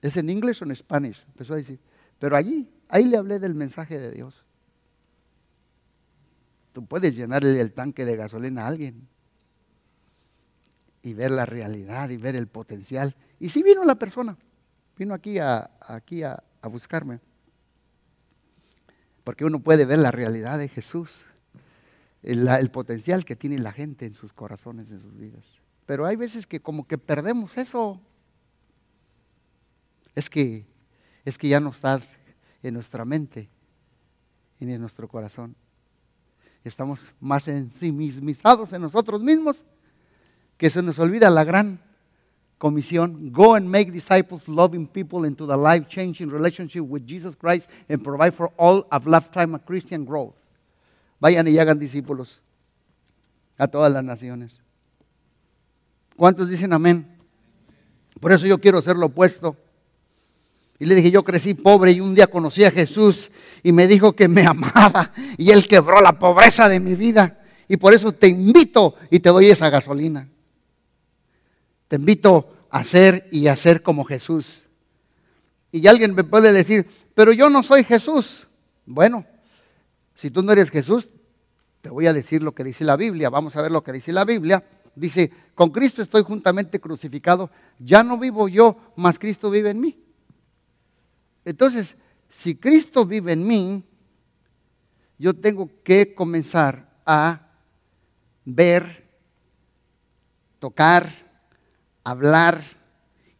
¿Es 0.00 0.16
en 0.16 0.30
inglés 0.30 0.62
o 0.62 0.64
en 0.64 0.70
español? 0.70 1.14
Empezó 1.26 1.52
a 1.52 1.56
decir, 1.56 1.78
pero 2.18 2.36
allí, 2.36 2.66
ahí 2.88 3.04
le 3.04 3.18
hablé 3.18 3.38
del 3.38 3.54
mensaje 3.54 3.98
de 3.98 4.12
Dios. 4.12 4.46
Tú 6.72 6.86
puedes 6.86 7.14
llenarle 7.14 7.60
el 7.60 7.74
tanque 7.74 8.06
de 8.06 8.16
gasolina 8.16 8.64
a 8.64 8.68
alguien 8.68 9.06
y 11.02 11.12
ver 11.12 11.32
la 11.32 11.44
realidad 11.44 12.08
y 12.08 12.16
ver 12.16 12.36
el 12.36 12.46
potencial. 12.46 13.14
Y 13.38 13.50
sí 13.50 13.62
vino 13.62 13.84
la 13.84 13.96
persona, 13.96 14.38
vino 14.96 15.12
aquí 15.12 15.38
a, 15.38 15.70
aquí 15.80 16.22
a 16.22 16.42
buscarme. 16.62 17.20
Porque 19.24 19.44
uno 19.44 19.60
puede 19.60 19.86
ver 19.86 19.98
la 19.98 20.10
realidad 20.10 20.58
de 20.58 20.68
Jesús 20.68 21.24
el, 22.24 22.70
potencial 22.70 23.24
que 23.24 23.36
tiene 23.36 23.58
la 23.58 23.72
gente 23.72 24.06
en 24.06 24.14
sus 24.14 24.32
corazones, 24.32 24.90
en 24.90 25.00
sus 25.00 25.16
vidas. 25.16 25.44
Pero 25.86 26.06
hay 26.06 26.16
veces 26.16 26.46
que 26.46 26.60
como 26.60 26.86
que 26.86 26.96
perdemos 26.96 27.58
eso. 27.58 28.00
Es 30.14 30.30
que, 30.30 30.64
es 31.24 31.36
que 31.36 31.48
ya 31.48 31.60
no 31.60 31.70
está 31.70 32.00
en 32.62 32.74
nuestra 32.74 33.04
mente 33.04 33.48
y 34.58 34.70
en 34.70 34.80
nuestro 34.80 35.08
corazón. 35.08 35.54
Estamos 36.62 37.00
más 37.20 37.46
ensimismados 37.48 38.72
en 38.72 38.80
nosotros 38.80 39.22
mismos 39.22 39.64
que 40.56 40.70
se 40.70 40.82
nos 40.82 40.98
olvida 40.98 41.28
la 41.28 41.44
gran 41.44 41.80
comisión. 42.64 43.30
Go 43.30 43.56
and 43.56 43.70
make 43.70 43.92
disciples, 43.92 44.48
loving 44.48 44.86
people 44.86 45.26
into 45.26 45.44
the 45.44 45.54
life-changing 45.54 46.30
relationship 46.30 46.80
with 46.80 47.06
Jesus 47.06 47.36
Christ 47.36 47.68
and 47.90 48.02
provide 48.02 48.32
for 48.32 48.50
all 48.56 48.86
a 48.90 48.98
lifetime 49.04 49.54
of 49.54 49.66
Christian 49.66 50.06
growth. 50.06 50.32
Vayan 51.20 51.46
y 51.46 51.58
hagan 51.58 51.78
discípulos 51.78 52.40
a 53.58 53.68
todas 53.68 53.92
las 53.92 54.02
naciones. 54.02 54.62
¿Cuántos 56.16 56.48
dicen 56.48 56.72
amén? 56.72 57.06
Por 58.18 58.32
eso 58.32 58.46
yo 58.46 58.58
quiero 58.58 58.80
ser 58.80 58.96
lo 58.96 59.06
opuesto. 59.06 59.54
Y 60.78 60.86
le 60.86 60.94
dije, 60.94 61.10
yo 61.10 61.22
crecí 61.22 61.52
pobre 61.52 61.92
y 61.92 62.00
un 62.00 62.14
día 62.14 62.28
conocí 62.28 62.64
a 62.64 62.70
Jesús 62.70 63.30
y 63.62 63.72
me 63.72 63.86
dijo 63.86 64.14
que 64.14 64.26
me 64.26 64.40
amaba 64.46 65.12
y 65.36 65.50
Él 65.50 65.68
quebró 65.68 66.00
la 66.00 66.18
pobreza 66.18 66.66
de 66.70 66.80
mi 66.80 66.94
vida. 66.94 67.42
Y 67.68 67.76
por 67.76 67.92
eso 67.92 68.12
te 68.12 68.28
invito 68.28 68.94
y 69.10 69.20
te 69.20 69.28
doy 69.28 69.50
esa 69.50 69.68
gasolina. 69.68 70.30
Te 71.88 71.96
invito 71.96 72.53
a 72.74 72.82
ser 72.82 73.28
y 73.30 73.46
a 73.46 73.54
ser 73.54 73.84
como 73.84 74.04
Jesús. 74.04 74.66
Y 75.70 75.86
alguien 75.86 76.12
me 76.12 76.24
puede 76.24 76.52
decir, 76.52 76.88
pero 77.14 77.32
yo 77.32 77.48
no 77.48 77.62
soy 77.62 77.84
Jesús. 77.84 78.48
Bueno, 78.84 79.24
si 80.16 80.28
tú 80.28 80.42
no 80.42 80.50
eres 80.50 80.72
Jesús, 80.72 81.08
te 81.82 81.88
voy 81.88 82.08
a 82.08 82.12
decir 82.12 82.42
lo 82.42 82.52
que 82.52 82.64
dice 82.64 82.82
la 82.82 82.96
Biblia. 82.96 83.30
Vamos 83.30 83.54
a 83.54 83.62
ver 83.62 83.70
lo 83.70 83.84
que 83.84 83.92
dice 83.92 84.10
la 84.10 84.24
Biblia. 84.24 84.64
Dice, 84.96 85.30
con 85.54 85.70
Cristo 85.70 86.02
estoy 86.02 86.24
juntamente 86.24 86.80
crucificado. 86.80 87.48
Ya 87.78 88.02
no 88.02 88.18
vivo 88.18 88.48
yo, 88.48 88.76
mas 88.96 89.20
Cristo 89.20 89.52
vive 89.52 89.70
en 89.70 89.78
mí. 89.78 89.96
Entonces, 91.44 91.94
si 92.28 92.56
Cristo 92.56 93.06
vive 93.06 93.34
en 93.34 93.46
mí, 93.46 93.84
yo 95.16 95.32
tengo 95.32 95.70
que 95.84 96.12
comenzar 96.12 96.92
a 97.06 97.40
ver, 98.44 99.08
tocar, 100.58 101.23
hablar 102.04 102.64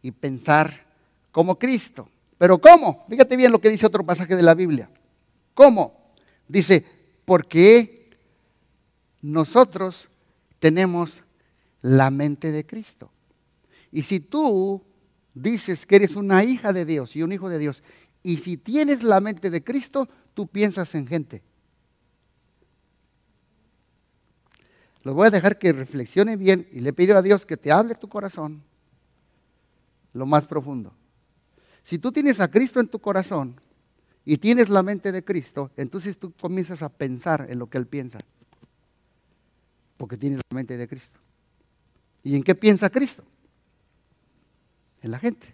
y 0.01 0.11
pensar 0.11 0.85
como 1.31 1.57
Cristo. 1.57 2.09
Pero 2.37 2.59
¿cómo? 2.59 3.05
Fíjate 3.07 3.37
bien 3.37 3.51
lo 3.51 3.61
que 3.61 3.69
dice 3.69 3.85
otro 3.85 4.05
pasaje 4.05 4.35
de 4.35 4.43
la 4.43 4.55
Biblia. 4.55 4.89
¿Cómo? 5.53 6.11
Dice, 6.47 6.85
porque 7.23 8.09
nosotros 9.21 10.09
tenemos 10.59 11.21
la 11.81 12.09
mente 12.09 12.51
de 12.51 12.65
Cristo. 12.65 13.11
Y 13.91 14.03
si 14.03 14.19
tú 14.19 14.83
dices 15.33 15.85
que 15.85 15.97
eres 15.97 16.15
una 16.15 16.43
hija 16.43 16.73
de 16.73 16.85
Dios 16.85 17.15
y 17.15 17.23
un 17.23 17.31
hijo 17.31 17.49
de 17.49 17.59
Dios, 17.59 17.83
y 18.21 18.37
si 18.37 18.57
tienes 18.57 19.03
la 19.03 19.19
mente 19.19 19.49
de 19.49 19.63
Cristo, 19.63 20.09
tú 20.33 20.47
piensas 20.47 20.93
en 20.95 21.07
gente. 21.07 21.43
Lo 25.05 25.13
voy 25.13 25.27
a 25.27 25.29
dejar 25.29 25.59
que 25.59 25.71
reflexione 25.71 26.35
bien 26.35 26.67
y 26.71 26.81
le 26.81 26.91
pido 26.91 27.15
a 27.15 27.21
Dios 27.21 27.45
que 27.45 27.57
te 27.57 27.71
hable 27.71 27.93
tu 27.93 28.09
corazón 28.09 28.63
lo 30.13 30.25
más 30.25 30.47
profundo. 30.47 30.95
Si 31.83 31.99
tú 31.99 32.11
tienes 32.11 32.39
a 32.39 32.49
Cristo 32.49 32.79
en 32.79 32.87
tu 32.87 32.97
corazón 32.97 33.61
y 34.25 34.37
tienes 34.37 34.67
la 34.67 34.81
mente 34.81 35.11
de 35.11 35.23
Cristo, 35.23 35.69
entonces 35.77 36.17
tú 36.17 36.33
comienzas 36.33 36.81
a 36.81 36.89
pensar 36.89 37.45
en 37.47 37.59
lo 37.59 37.69
que 37.69 37.77
Él 37.77 37.85
piensa. 37.85 38.17
Porque 39.97 40.17
tienes 40.17 40.41
la 40.49 40.55
mente 40.55 40.75
de 40.75 40.87
Cristo. 40.87 41.19
¿Y 42.23 42.35
en 42.35 42.41
qué 42.41 42.55
piensa 42.55 42.89
Cristo? 42.89 43.23
En 45.03 45.11
la 45.11 45.19
gente. 45.19 45.53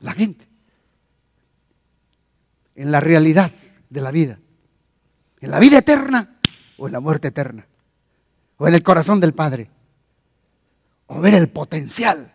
La 0.00 0.14
gente. 0.14 0.48
En 2.76 2.90
la 2.90 3.00
realidad 3.00 3.52
de 3.90 4.00
la 4.00 4.10
vida. 4.10 4.38
En 5.44 5.50
la 5.50 5.58
vida 5.58 5.76
eterna 5.76 6.38
o 6.78 6.86
en 6.86 6.94
la 6.94 7.00
muerte 7.00 7.28
eterna. 7.28 7.66
O 8.56 8.66
en 8.66 8.72
el 8.72 8.82
corazón 8.82 9.20
del 9.20 9.34
Padre. 9.34 9.68
O 11.06 11.20
ver 11.20 11.34
el 11.34 11.50
potencial 11.50 12.32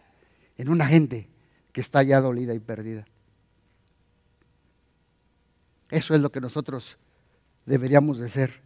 en 0.59 0.69
una 0.69 0.85
gente 0.85 1.27
que 1.73 1.81
está 1.81 2.03
ya 2.03 2.21
dolida 2.21 2.53
y 2.53 2.59
perdida. 2.59 3.07
Eso 5.89 6.13
es 6.13 6.21
lo 6.21 6.31
que 6.31 6.39
nosotros 6.39 6.99
deberíamos 7.65 8.19
de 8.19 8.29
ser. 8.29 8.61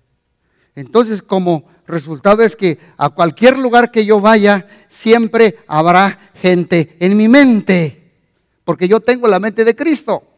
Entonces, 0.76 1.22
como 1.22 1.70
resultado 1.88 2.44
es 2.44 2.58
que 2.58 2.80
a 2.98 3.12
cualquier 3.12 3.58
lugar 3.58 3.92
que 3.92 4.06
yo 4.06 4.20
vaya, 4.20 4.68
siempre 4.90 5.60
habrá 5.68 6.20
gente 6.34 6.98
en 7.00 7.16
mi 7.16 7.30
mente, 7.30 8.12
porque 8.66 8.90
yo 8.90 9.00
tengo 9.00 9.30
la 9.30 9.40
mente 9.40 9.64
de 9.64 9.74
Cristo. 9.74 10.33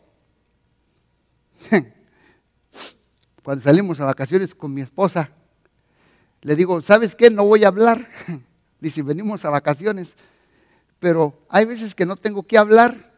Cuando 3.45 3.63
salimos 3.63 4.01
a 4.01 4.05
vacaciones 4.05 4.53
con 4.53 4.73
mi 4.73 4.81
esposa, 4.81 5.29
le 6.41 6.55
digo, 6.55 6.81
¿sabes 6.81 7.15
qué? 7.15 7.29
No 7.29 7.45
voy 7.45 7.63
a 7.63 7.67
hablar. 7.67 8.09
Dice, 8.81 9.03
venimos 9.03 9.45
a 9.45 9.49
vacaciones, 9.49 10.15
pero 10.99 11.45
hay 11.47 11.63
veces 11.63 11.95
que 11.95 12.05
no 12.05 12.17
tengo 12.17 12.43
que 12.43 12.57
hablar. 12.57 13.13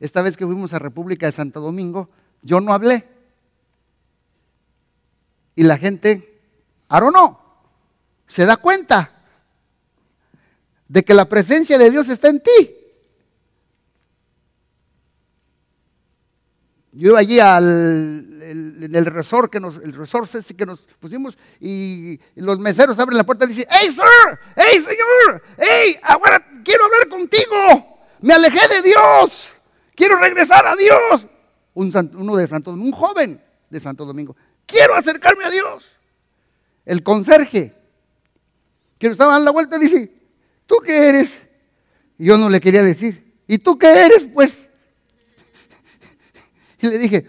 Esta 0.00 0.20
vez 0.20 0.36
que 0.36 0.44
fuimos 0.44 0.74
a 0.74 0.78
República 0.78 1.24
de 1.24 1.32
Santo 1.32 1.60
Domingo, 1.60 2.10
yo 2.42 2.60
no 2.60 2.74
hablé. 2.74 3.08
Y 5.56 5.62
la 5.62 5.78
gente 5.78 6.38
Ahora 6.88 7.10
no. 7.10 7.40
Se 8.26 8.44
da 8.46 8.56
cuenta 8.56 9.12
de 10.88 11.02
que 11.04 11.14
la 11.14 11.26
presencia 11.26 11.78
de 11.78 11.90
Dios 11.90 12.08
está 12.08 12.28
en 12.28 12.40
ti. 12.40 12.74
Yo 16.92 17.10
iba 17.10 17.18
allí 17.18 17.38
al, 17.38 18.17
en 18.50 18.94
el 18.94 19.04
resort 19.06 19.50
que 19.50 19.60
nos, 19.60 19.76
el 19.78 19.92
resort 19.92 20.34
ese 20.34 20.54
que 20.54 20.66
nos 20.66 20.86
pusimos 20.98 21.36
y 21.60 22.18
los 22.36 22.58
meseros 22.58 22.98
abren 22.98 23.16
la 23.16 23.24
puerta 23.24 23.44
y 23.44 23.48
dicen, 23.48 23.66
¡Hey, 23.70 23.90
sir! 23.90 24.38
¡Hey, 24.56 24.80
señor! 24.80 25.42
¡Hey! 25.58 25.96
Ahora 26.02 26.44
quiero 26.64 26.84
hablar 26.84 27.08
contigo. 27.08 28.00
Me 28.20 28.34
alejé 28.34 28.68
de 28.68 28.82
Dios. 28.82 29.54
Quiero 29.94 30.18
regresar 30.18 30.66
a 30.66 30.76
Dios. 30.76 31.26
Un, 31.74 31.92
uno 32.14 32.36
de 32.36 32.48
Santo 32.48 32.70
Domingo, 32.70 32.96
un 32.96 33.00
joven 33.00 33.42
de 33.70 33.80
Santo 33.80 34.04
Domingo. 34.04 34.36
Quiero 34.66 34.94
acercarme 34.94 35.44
a 35.44 35.50
Dios 35.50 35.98
el 36.88 37.02
conserje, 37.02 37.74
que 38.98 39.06
nos 39.08 39.14
estaba 39.14 39.34
dando 39.34 39.44
la 39.44 39.50
vuelta, 39.50 39.78
dice, 39.78 40.10
¿tú 40.66 40.76
qué 40.84 41.10
eres? 41.10 41.38
Y 42.18 42.24
yo 42.24 42.38
no 42.38 42.48
le 42.48 42.60
quería 42.62 42.82
decir, 42.82 43.34
¿y 43.46 43.58
tú 43.58 43.78
qué 43.78 44.06
eres? 44.06 44.26
Pues. 44.32 44.64
Y 46.80 46.86
le 46.86 46.96
dije, 46.96 47.26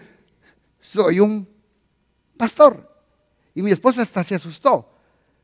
soy 0.90 1.20
un 1.20 1.48
pastor. 2.36 2.88
Y 3.54 3.62
mi 3.62 3.70
esposa 3.70 4.02
hasta 4.02 4.24
se 4.24 4.34
asustó, 4.34 4.90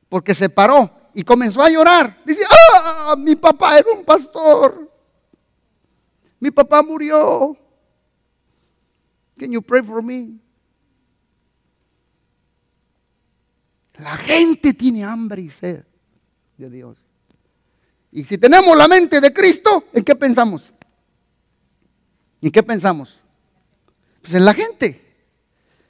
porque 0.08 0.34
se 0.34 0.48
paró 0.48 0.90
y 1.14 1.22
comenzó 1.22 1.62
a 1.62 1.70
llorar. 1.70 2.20
Dice, 2.24 2.40
ah, 2.74 3.14
mi 3.16 3.36
papá 3.36 3.78
era 3.78 3.92
un 3.92 4.04
pastor. 4.04 4.90
Mi 6.40 6.50
papá 6.50 6.82
murió. 6.82 7.56
Can 9.38 9.52
you 9.52 9.62
pray 9.62 9.82
for 9.82 10.02
me? 10.02 10.32
La 13.94 14.16
gente 14.16 14.74
tiene 14.74 15.04
hambre 15.04 15.42
y 15.42 15.50
sed 15.50 15.84
de 16.56 16.70
Dios. 16.70 16.96
Y 18.10 18.24
si 18.24 18.36
tenemos 18.36 18.76
la 18.76 18.88
mente 18.88 19.20
de 19.20 19.32
Cristo, 19.32 19.84
¿en 19.92 20.02
qué 20.02 20.14
pensamos? 20.16 20.72
¿En 22.42 22.50
qué 22.50 22.62
pensamos? 22.62 23.20
Pues 24.22 24.34
en 24.34 24.44
la 24.44 24.52
gente. 24.52 25.05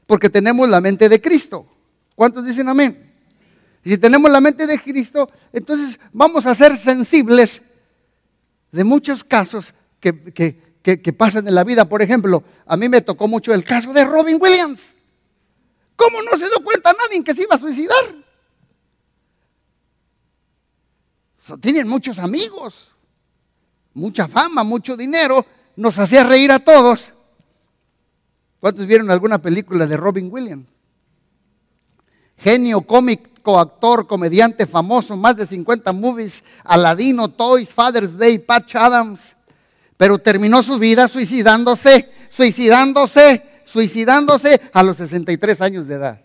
Porque 0.06 0.30
tenemos 0.30 0.68
la 0.68 0.80
mente 0.80 1.08
de 1.08 1.20
Cristo. 1.20 1.66
¿Cuántos 2.14 2.44
dicen 2.44 2.68
amén? 2.68 3.12
Y 3.84 3.90
si 3.90 3.98
tenemos 3.98 4.30
la 4.30 4.40
mente 4.40 4.66
de 4.66 4.78
Cristo, 4.78 5.30
entonces 5.52 5.98
vamos 6.12 6.46
a 6.46 6.54
ser 6.54 6.76
sensibles 6.76 7.62
de 8.72 8.84
muchos 8.84 9.22
casos 9.22 9.72
que, 10.00 10.32
que 10.82 11.12
pasan 11.12 11.46
en 11.48 11.54
la 11.54 11.64
vida. 11.64 11.88
Por 11.88 12.02
ejemplo, 12.02 12.42
a 12.66 12.76
mí 12.76 12.88
me 12.88 13.00
tocó 13.00 13.28
mucho 13.28 13.52
el 13.52 13.64
caso 13.64 13.92
de 13.92 14.04
Robin 14.04 14.38
Williams. 14.40 14.96
¿Cómo 15.96 16.22
no 16.22 16.36
se 16.36 16.46
dio 16.46 16.62
cuenta 16.62 16.92
nadie 16.92 17.24
que 17.24 17.34
se 17.34 17.42
iba 17.42 17.54
a 17.54 17.58
suicidar? 17.58 18.26
tienen 21.60 21.86
muchos 21.86 22.18
amigos, 22.18 22.94
mucha 23.94 24.26
fama, 24.26 24.64
mucho 24.64 24.96
dinero, 24.96 25.46
nos 25.76 25.98
hacía 25.98 26.24
reír 26.24 26.50
a 26.50 26.58
todos. 26.58 27.12
¿Cuántos 28.60 28.86
vieron 28.86 29.10
alguna 29.10 29.38
película 29.38 29.86
de 29.86 29.96
Robin 29.96 30.28
Williams? 30.30 30.66
Genio, 32.38 32.82
cómico, 32.82 33.58
actor, 33.58 34.06
comediante 34.06 34.66
famoso, 34.66 35.16
más 35.16 35.36
de 35.36 35.46
50 35.46 35.92
movies, 35.92 36.44
Aladino, 36.64 37.28
Toys, 37.28 37.72
Father's 37.72 38.16
Day, 38.16 38.38
Patch 38.38 38.76
Adams. 38.76 39.34
Pero 39.96 40.18
terminó 40.18 40.62
su 40.62 40.78
vida 40.78 41.08
suicidándose, 41.08 42.10
suicidándose 42.28 43.42
suicidándose 43.66 44.62
a 44.72 44.82
los 44.82 44.96
63 44.96 45.60
años 45.60 45.86
de 45.86 45.96
edad. 45.96 46.24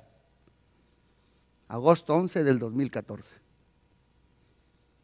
Agosto 1.67 2.13
11 2.13 2.43
del 2.43 2.59
2014. 2.59 3.27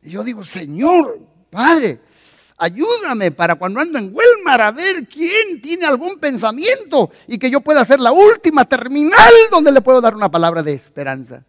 Y 0.03 0.11
yo 0.11 0.23
digo, 0.23 0.43
Señor, 0.43 1.19
Padre, 1.49 1.99
ayúdame 2.57 3.31
para 3.31 3.55
cuando 3.55 3.79
ando 3.79 3.99
en 3.99 4.13
Walmart 4.13 4.61
a 4.61 4.71
ver 4.71 5.07
quién 5.07 5.61
tiene 5.61 5.85
algún 5.85 6.19
pensamiento 6.19 7.11
y 7.27 7.37
que 7.37 7.49
yo 7.49 7.61
pueda 7.61 7.85
ser 7.85 7.99
la 7.99 8.11
última 8.11 8.65
terminal 8.65 9.33
donde 9.51 9.71
le 9.71 9.81
puedo 9.81 10.01
dar 10.01 10.15
una 10.15 10.29
palabra 10.29 10.63
de 10.63 10.73
esperanza. 10.73 11.45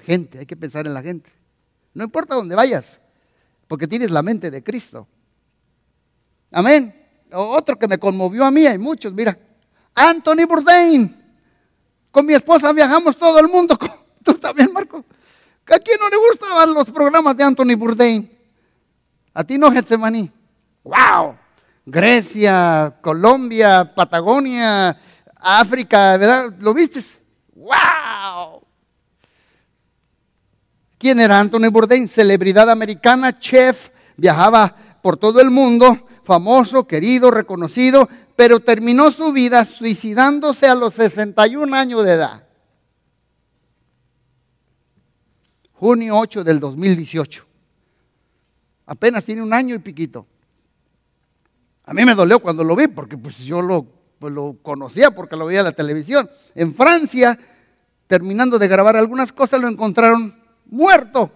Gente, 0.00 0.38
hay 0.38 0.46
que 0.46 0.56
pensar 0.56 0.86
en 0.86 0.94
la 0.94 1.02
gente. 1.02 1.30
No 1.92 2.04
importa 2.04 2.34
dónde 2.34 2.54
vayas, 2.54 2.98
porque 3.68 3.86
tienes 3.86 4.10
la 4.10 4.22
mente 4.22 4.50
de 4.50 4.62
Cristo. 4.62 5.06
Amén. 6.50 6.96
Otro 7.32 7.78
que 7.78 7.86
me 7.86 7.98
conmovió 7.98 8.44
a 8.44 8.50
mí, 8.50 8.66
hay 8.66 8.78
muchos, 8.78 9.12
mira. 9.12 9.38
Anthony 9.94 10.46
Bourdain. 10.48 11.16
Con 12.10 12.26
mi 12.26 12.34
esposa 12.34 12.72
viajamos 12.72 13.16
todo 13.16 13.38
el 13.38 13.48
mundo. 13.48 13.78
Tú 14.24 14.34
también, 14.34 14.72
Marco. 14.72 15.04
¿A 15.66 15.78
quién 15.78 15.98
no 16.00 16.08
le 16.08 16.16
gustaban 16.16 16.74
los 16.74 16.90
programas 16.90 17.36
de 17.36 17.44
Anthony 17.44 17.76
Bourdain? 17.76 18.39
A 19.32 19.44
ti 19.44 19.58
no, 19.58 19.70
Getsemaní. 19.70 20.30
¡Wow! 20.82 21.36
Grecia, 21.86 22.96
Colombia, 23.00 23.92
Patagonia, 23.94 24.96
África, 25.36 26.16
¿verdad? 26.16 26.54
¿Lo 26.58 26.74
viste? 26.74 27.00
¡Wow! 27.54 28.62
¿Quién 30.98 31.18
era 31.20 31.38
Anthony 31.40 31.70
Bourdain? 31.70 32.08
Celebridad 32.08 32.68
americana, 32.68 33.38
chef, 33.38 33.90
viajaba 34.16 34.74
por 35.02 35.16
todo 35.16 35.40
el 35.40 35.50
mundo, 35.50 36.06
famoso, 36.24 36.86
querido, 36.86 37.30
reconocido, 37.30 38.08
pero 38.36 38.60
terminó 38.60 39.10
su 39.10 39.32
vida 39.32 39.64
suicidándose 39.64 40.66
a 40.66 40.74
los 40.74 40.94
61 40.94 41.74
años 41.74 42.04
de 42.04 42.12
edad. 42.12 42.44
Junio 45.72 46.18
8 46.18 46.44
del 46.44 46.60
2018. 46.60 47.49
Apenas 48.90 49.24
tiene 49.24 49.40
un 49.40 49.52
año 49.52 49.76
y 49.76 49.78
piquito. 49.78 50.26
A 51.84 51.94
mí 51.94 52.04
me 52.04 52.12
dolió 52.12 52.40
cuando 52.40 52.64
lo 52.64 52.74
vi, 52.74 52.88
porque 52.88 53.16
pues 53.16 53.38
yo 53.38 53.62
lo, 53.62 53.86
pues, 54.18 54.32
lo 54.32 54.56
conocía 54.62 55.12
porque 55.12 55.36
lo 55.36 55.46
veía 55.46 55.60
en 55.60 55.66
la 55.66 55.72
televisión. 55.72 56.28
En 56.56 56.74
Francia, 56.74 57.38
terminando 58.08 58.58
de 58.58 58.66
grabar 58.66 58.96
algunas 58.96 59.30
cosas, 59.32 59.60
lo 59.60 59.68
encontraron 59.68 60.34
muerto 60.66 61.30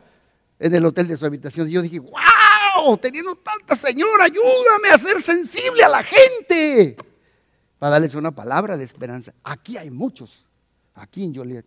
en 0.59 0.75
el 0.75 0.85
hotel 0.85 1.07
de 1.07 1.17
su 1.17 1.27
habitación. 1.27 1.69
Y 1.69 1.75
yo 1.75 1.83
dije, 1.83 2.01
wow, 2.01 2.99
teniendo 2.99 3.37
tanta 3.37 3.77
señora, 3.77 4.25
ayúdame 4.25 4.89
a 4.93 4.99
ser 4.99 5.23
sensible 5.23 5.85
a 5.85 5.91
la 5.91 6.03
gente. 6.03 6.97
Para 7.79 7.91
darles 7.91 8.17
una 8.17 8.33
palabra 8.33 8.77
de 8.77 8.83
esperanza. 8.83 9.33
Aquí 9.45 9.77
hay 9.77 9.91
muchos, 9.91 10.45
aquí 10.93 11.23
en 11.23 11.33
Joliet 11.33 11.67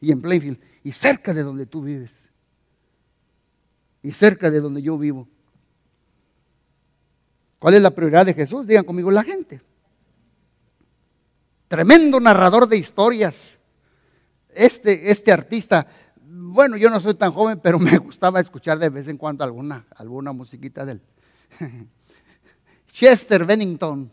y 0.00 0.10
en 0.10 0.22
Plainfield 0.22 0.58
y 0.82 0.92
cerca 0.92 1.34
de 1.34 1.42
donde 1.42 1.66
tú 1.66 1.82
vives 1.82 2.21
y 4.02 4.12
cerca 4.12 4.50
de 4.50 4.60
donde 4.60 4.82
yo 4.82 4.98
vivo. 4.98 5.28
¿Cuál 7.58 7.74
es 7.74 7.82
la 7.82 7.92
prioridad 7.92 8.26
de 8.26 8.34
Jesús? 8.34 8.66
Digan 8.66 8.84
conmigo 8.84 9.10
la 9.10 9.22
gente. 9.22 9.62
Tremendo 11.68 12.18
narrador 12.18 12.68
de 12.68 12.76
historias. 12.76 13.58
Este, 14.48 15.10
este 15.10 15.32
artista, 15.32 15.86
bueno, 16.20 16.76
yo 16.76 16.90
no 16.90 17.00
soy 17.00 17.14
tan 17.14 17.32
joven, 17.32 17.60
pero 17.62 17.78
me 17.78 17.96
gustaba 17.98 18.40
escuchar 18.40 18.78
de 18.78 18.90
vez 18.90 19.06
en 19.08 19.16
cuando 19.16 19.44
alguna, 19.44 19.86
alguna 19.96 20.32
musiquita 20.32 20.84
de 20.84 20.92
él. 20.92 21.02
Chester 22.92 23.44
Bennington. 23.44 24.10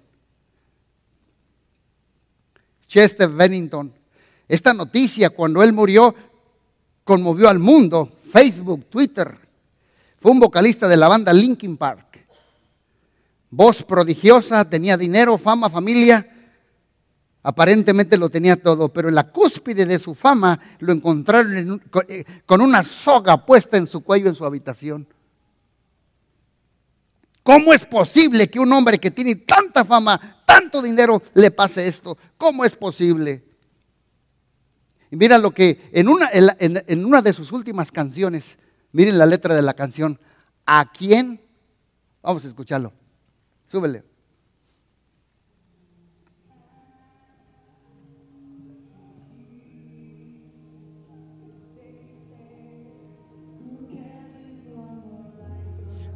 Chester 2.88 3.30
Bennington. 3.30 3.94
Esta 4.48 4.74
noticia, 4.74 5.30
cuando 5.32 5.62
él 5.62 5.74
murió, 5.74 6.14
conmovió 7.04 7.50
al 7.50 7.60
mundo. 7.60 8.12
Facebook, 8.32 8.86
Twitter, 8.86 9.49
fue 10.20 10.32
un 10.32 10.40
vocalista 10.40 10.88
de 10.88 10.98
la 10.98 11.08
banda 11.08 11.32
Linkin 11.32 11.78
Park. 11.78 12.28
Voz 13.50 13.82
prodigiosa, 13.84 14.70
tenía 14.70 14.98
dinero, 14.98 15.38
fama, 15.38 15.70
familia. 15.70 16.28
Aparentemente 17.42 18.18
lo 18.18 18.30
tenía 18.30 18.62
todo, 18.62 18.90
pero 18.90 19.10
en 19.10 19.16
la 19.16 19.32
cúspide 19.32 19.86
de 19.86 19.98
su 19.98 20.14
fama 20.14 20.60
lo 20.80 20.92
encontraron 20.92 21.82
eh, 22.08 22.26
con 22.46 22.62
una 22.62 22.84
soga 22.84 23.46
puesta 23.46 23.78
en 23.78 23.88
su 23.88 24.02
cuello 24.02 24.28
en 24.28 24.36
su 24.36 24.46
habitación. 24.46 25.08
¿Cómo 27.42 27.74
es 27.74 27.86
posible 27.86 28.50
que 28.50 28.60
un 28.60 28.72
hombre 28.74 29.00
que 29.00 29.10
tiene 29.10 29.36
tanta 29.36 29.86
fama, 29.86 30.44
tanto 30.46 30.82
dinero, 30.82 31.24
le 31.34 31.50
pase 31.50 31.88
esto? 31.88 32.18
¿Cómo 32.38 32.66
es 32.66 32.76
posible? 32.76 33.44
Y 35.10 35.16
mira 35.16 35.38
lo 35.40 35.52
que 35.52 35.90
en 35.94 36.10
una, 36.10 36.30
en 36.32 37.06
una 37.06 37.22
de 37.24 37.34
sus 37.34 37.52
últimas 37.52 37.92
canciones, 37.92 38.58
Miren 38.92 39.18
la 39.18 39.26
letra 39.26 39.56
de 39.56 39.62
la 39.62 39.74
canción. 39.74 40.20
¿A 40.66 40.92
quién? 40.92 41.42
Vamos 42.22 42.44
a 42.46 42.48
escucharlo. 42.48 42.92
Súbele. 43.66 44.04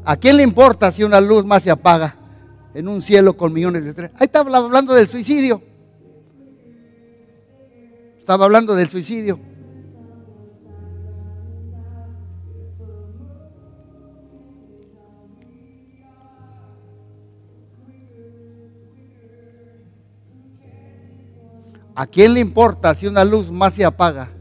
¿A 0.06 0.18
quién 0.18 0.38
le 0.38 0.44
importa 0.44 0.92
si 0.92 1.04
una 1.04 1.22
luz 1.22 1.46
más 1.46 1.64
se 1.64 1.72
apaga 1.72 2.18
en 2.74 2.88
un 2.90 3.02
cielo 3.02 3.38
con 3.38 3.54
millones 3.54 3.84
de 3.84 3.90
estrellas? 3.92 4.16
Ahí 4.20 4.26
estaba 4.26 4.58
hablando 4.58 4.94
del 4.94 5.08
suicidio. 5.08 5.62
Estaba 8.20 8.46
hablando 8.46 8.76
del 8.76 8.90
suicidio. 8.90 9.40
¿A 21.96 22.08
quién 22.08 22.34
le 22.34 22.40
importa 22.40 22.96
si 22.96 23.08
una 23.08 23.24
luz 23.24 23.52
más 23.52 23.74
se 23.74 23.86
apaga? 23.86 24.32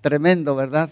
Tremendo, 0.00 0.56
¿verdad? 0.56 0.90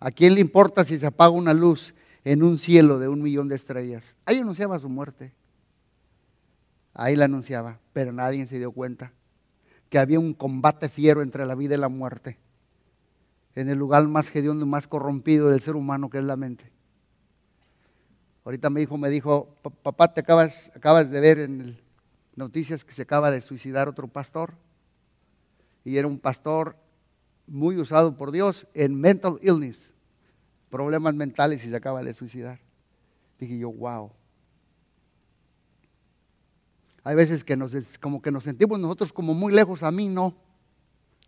¿A 0.00 0.10
quién 0.10 0.34
le 0.34 0.40
importa 0.40 0.84
si 0.84 0.98
se 0.98 1.06
apaga 1.06 1.30
una 1.30 1.52
luz 1.52 1.94
en 2.24 2.42
un 2.42 2.58
cielo 2.58 2.98
de 2.98 3.08
un 3.08 3.22
millón 3.22 3.48
de 3.48 3.56
estrellas? 3.56 4.16
Ahí 4.24 4.38
anunciaba 4.38 4.78
su 4.78 4.88
muerte. 4.88 5.34
Ahí 6.94 7.16
la 7.16 7.24
anunciaba, 7.24 7.80
pero 7.92 8.12
nadie 8.12 8.46
se 8.46 8.58
dio 8.58 8.70
cuenta 8.70 9.12
que 9.90 9.98
había 9.98 10.20
un 10.20 10.34
combate 10.34 10.88
fiero 10.88 11.22
entre 11.22 11.46
la 11.46 11.54
vida 11.54 11.74
y 11.74 11.78
la 11.78 11.88
muerte 11.88 12.38
en 13.54 13.68
el 13.68 13.78
lugar 13.78 14.06
más 14.08 14.34
hediondo 14.34 14.66
y 14.66 14.68
más 14.68 14.88
corrompido 14.88 15.48
del 15.48 15.60
ser 15.60 15.76
humano 15.76 16.10
que 16.10 16.18
es 16.18 16.24
la 16.24 16.36
mente. 16.36 16.73
Ahorita 18.44 18.68
mi 18.68 18.82
hijo 18.82 18.98
me 18.98 19.08
dijo, 19.08 19.56
papá, 19.82 20.12
te 20.12 20.20
acabas, 20.20 20.70
acabas 20.74 21.10
de 21.10 21.20
ver 21.20 21.38
en 21.38 21.80
noticias 22.36 22.84
que 22.84 22.92
se 22.92 23.02
acaba 23.02 23.30
de 23.30 23.40
suicidar 23.40 23.88
otro 23.88 24.06
pastor. 24.06 24.54
Y 25.82 25.96
era 25.96 26.06
un 26.06 26.18
pastor 26.18 26.76
muy 27.46 27.78
usado 27.78 28.16
por 28.16 28.32
Dios 28.32 28.66
en 28.74 29.00
mental 29.00 29.38
illness, 29.42 29.90
problemas 30.70 31.14
mentales 31.14 31.64
y 31.64 31.70
se 31.70 31.76
acaba 31.76 32.02
de 32.02 32.12
suicidar. 32.12 32.60
Dije 33.38 33.58
yo, 33.58 33.72
wow. 33.72 34.10
Hay 37.02 37.14
veces 37.14 37.44
que 37.44 37.56
nos, 37.56 37.72
como 37.98 38.20
que 38.20 38.30
nos 38.30 38.44
sentimos 38.44 38.78
nosotros 38.78 39.12
como 39.12 39.32
muy 39.32 39.52
lejos, 39.52 39.82
a 39.82 39.90
mí 39.90 40.08
no. 40.08 40.36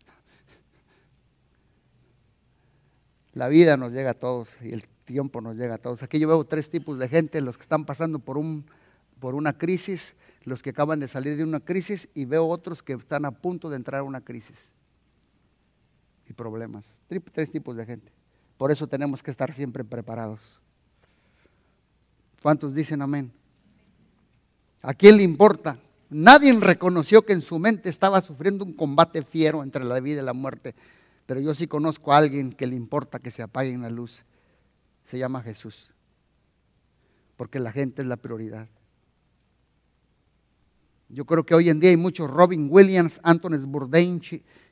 La 3.33 3.47
vida 3.47 3.75
nos 3.75 3.91
llega 3.91 4.11
a 4.11 4.15
todos 4.15 4.49
y 4.61 4.73
el 4.73 4.87
tiempo 5.07 5.41
nos 5.41 5.57
llega 5.57 5.75
a 5.75 5.77
todos. 5.79 6.03
Aquí 6.03 6.19
yo 6.19 6.27
veo 6.27 6.43
tres 6.43 6.69
tipos 6.69 6.99
de 6.99 7.07
gente, 7.07 7.41
los 7.41 7.57
que 7.57 7.63
están 7.63 7.85
pasando 7.85 8.19
por, 8.19 8.37
un, 8.37 8.65
por 9.19 9.33
una 9.33 9.57
crisis, 9.57 10.13
los 10.43 10.61
que 10.61 10.69
acaban 10.69 10.99
de 10.99 11.07
salir 11.07 11.37
de 11.37 11.43
una 11.43 11.61
crisis 11.61 12.09
y 12.13 12.25
veo 12.25 12.45
otros 12.45 12.83
que 12.83 12.93
están 12.93 13.25
a 13.25 13.31
punto 13.31 13.69
de 13.69 13.77
entrar 13.77 14.01
a 14.01 14.03
una 14.03 14.21
crisis 14.21 14.57
y 16.29 16.33
problemas. 16.33 16.85
Tres 17.33 17.49
tipos 17.49 17.75
de 17.75 17.85
gente. 17.85 18.11
Por 18.57 18.71
eso 18.71 18.85
tenemos 18.85 19.23
que 19.23 19.31
estar 19.31 19.53
siempre 19.53 19.83
preparados. 19.83 20.59
¿Cuántos 22.43 22.75
dicen 22.75 23.01
amén? 23.01 23.31
¿A 24.81 24.93
quién 24.93 25.17
le 25.17 25.23
importa? 25.23 25.79
Nadie 26.09 26.53
reconoció 26.53 27.25
que 27.25 27.33
en 27.33 27.41
su 27.41 27.59
mente 27.59 27.89
estaba 27.89 28.21
sufriendo 28.21 28.63
un 28.63 28.73
combate 28.73 29.23
fiero 29.23 29.63
entre 29.63 29.83
la 29.83 29.99
vida 29.99 30.21
y 30.21 30.25
la 30.25 30.33
muerte. 30.33 30.75
Pero 31.25 31.39
yo 31.39 31.53
sí 31.53 31.67
conozco 31.67 32.13
a 32.13 32.17
alguien 32.17 32.51
que 32.51 32.67
le 32.67 32.75
importa 32.75 33.19
que 33.19 33.31
se 33.31 33.41
apague 33.41 33.77
la 33.77 33.89
luz 33.89 34.23
se 35.07 35.17
llama 35.17 35.41
Jesús. 35.41 35.93
Porque 37.37 37.59
la 37.59 37.71
gente 37.71 38.01
es 38.01 38.07
la 38.07 38.17
prioridad. 38.17 38.67
Yo 41.07 41.25
creo 41.25 41.45
que 41.45 41.55
hoy 41.55 41.69
en 41.69 41.79
día 41.79 41.91
hay 41.91 41.97
muchos 41.97 42.29
Robin 42.29 42.67
Williams, 42.69 43.21
Anthony 43.23 43.57
Bourdain, 43.65 44.19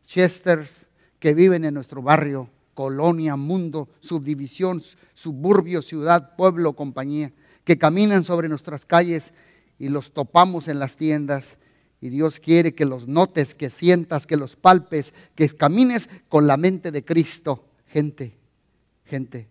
Chesters, 0.06 0.88
que 1.20 1.34
viven 1.34 1.64
en 1.64 1.74
nuestro 1.74 2.02
barrio, 2.02 2.50
colonia, 2.74 3.38
mundo, 3.38 3.88
subdivisión, 4.02 4.84
suburbio, 5.14 5.82
ciudad, 5.82 6.36
pueblo, 6.36 6.74
compañía. 6.74 7.32
que 7.64 7.80
caminan 7.80 8.24
sobre 8.26 8.48
nuestras 8.48 8.86
calles 8.86 9.34
y 9.80 9.90
los 9.90 10.14
topamos 10.14 10.68
en 10.68 10.78
las 10.78 10.98
tiendas. 10.98 11.58
Y 12.02 12.10
Dios 12.10 12.40
quiere 12.40 12.76
que 12.76 12.86
los 12.86 13.08
notes, 13.08 13.56
que 13.56 13.70
sientas, 13.70 14.28
que 14.28 14.38
los 14.38 14.56
palpes, 14.56 15.14
que 15.34 15.50
camines 15.50 16.10
con 16.28 16.46
la 16.46 16.58
mente 16.58 16.92
de 16.92 17.04
Cristo. 17.04 17.66
Gente, 17.88 18.38
gente, 19.06 19.48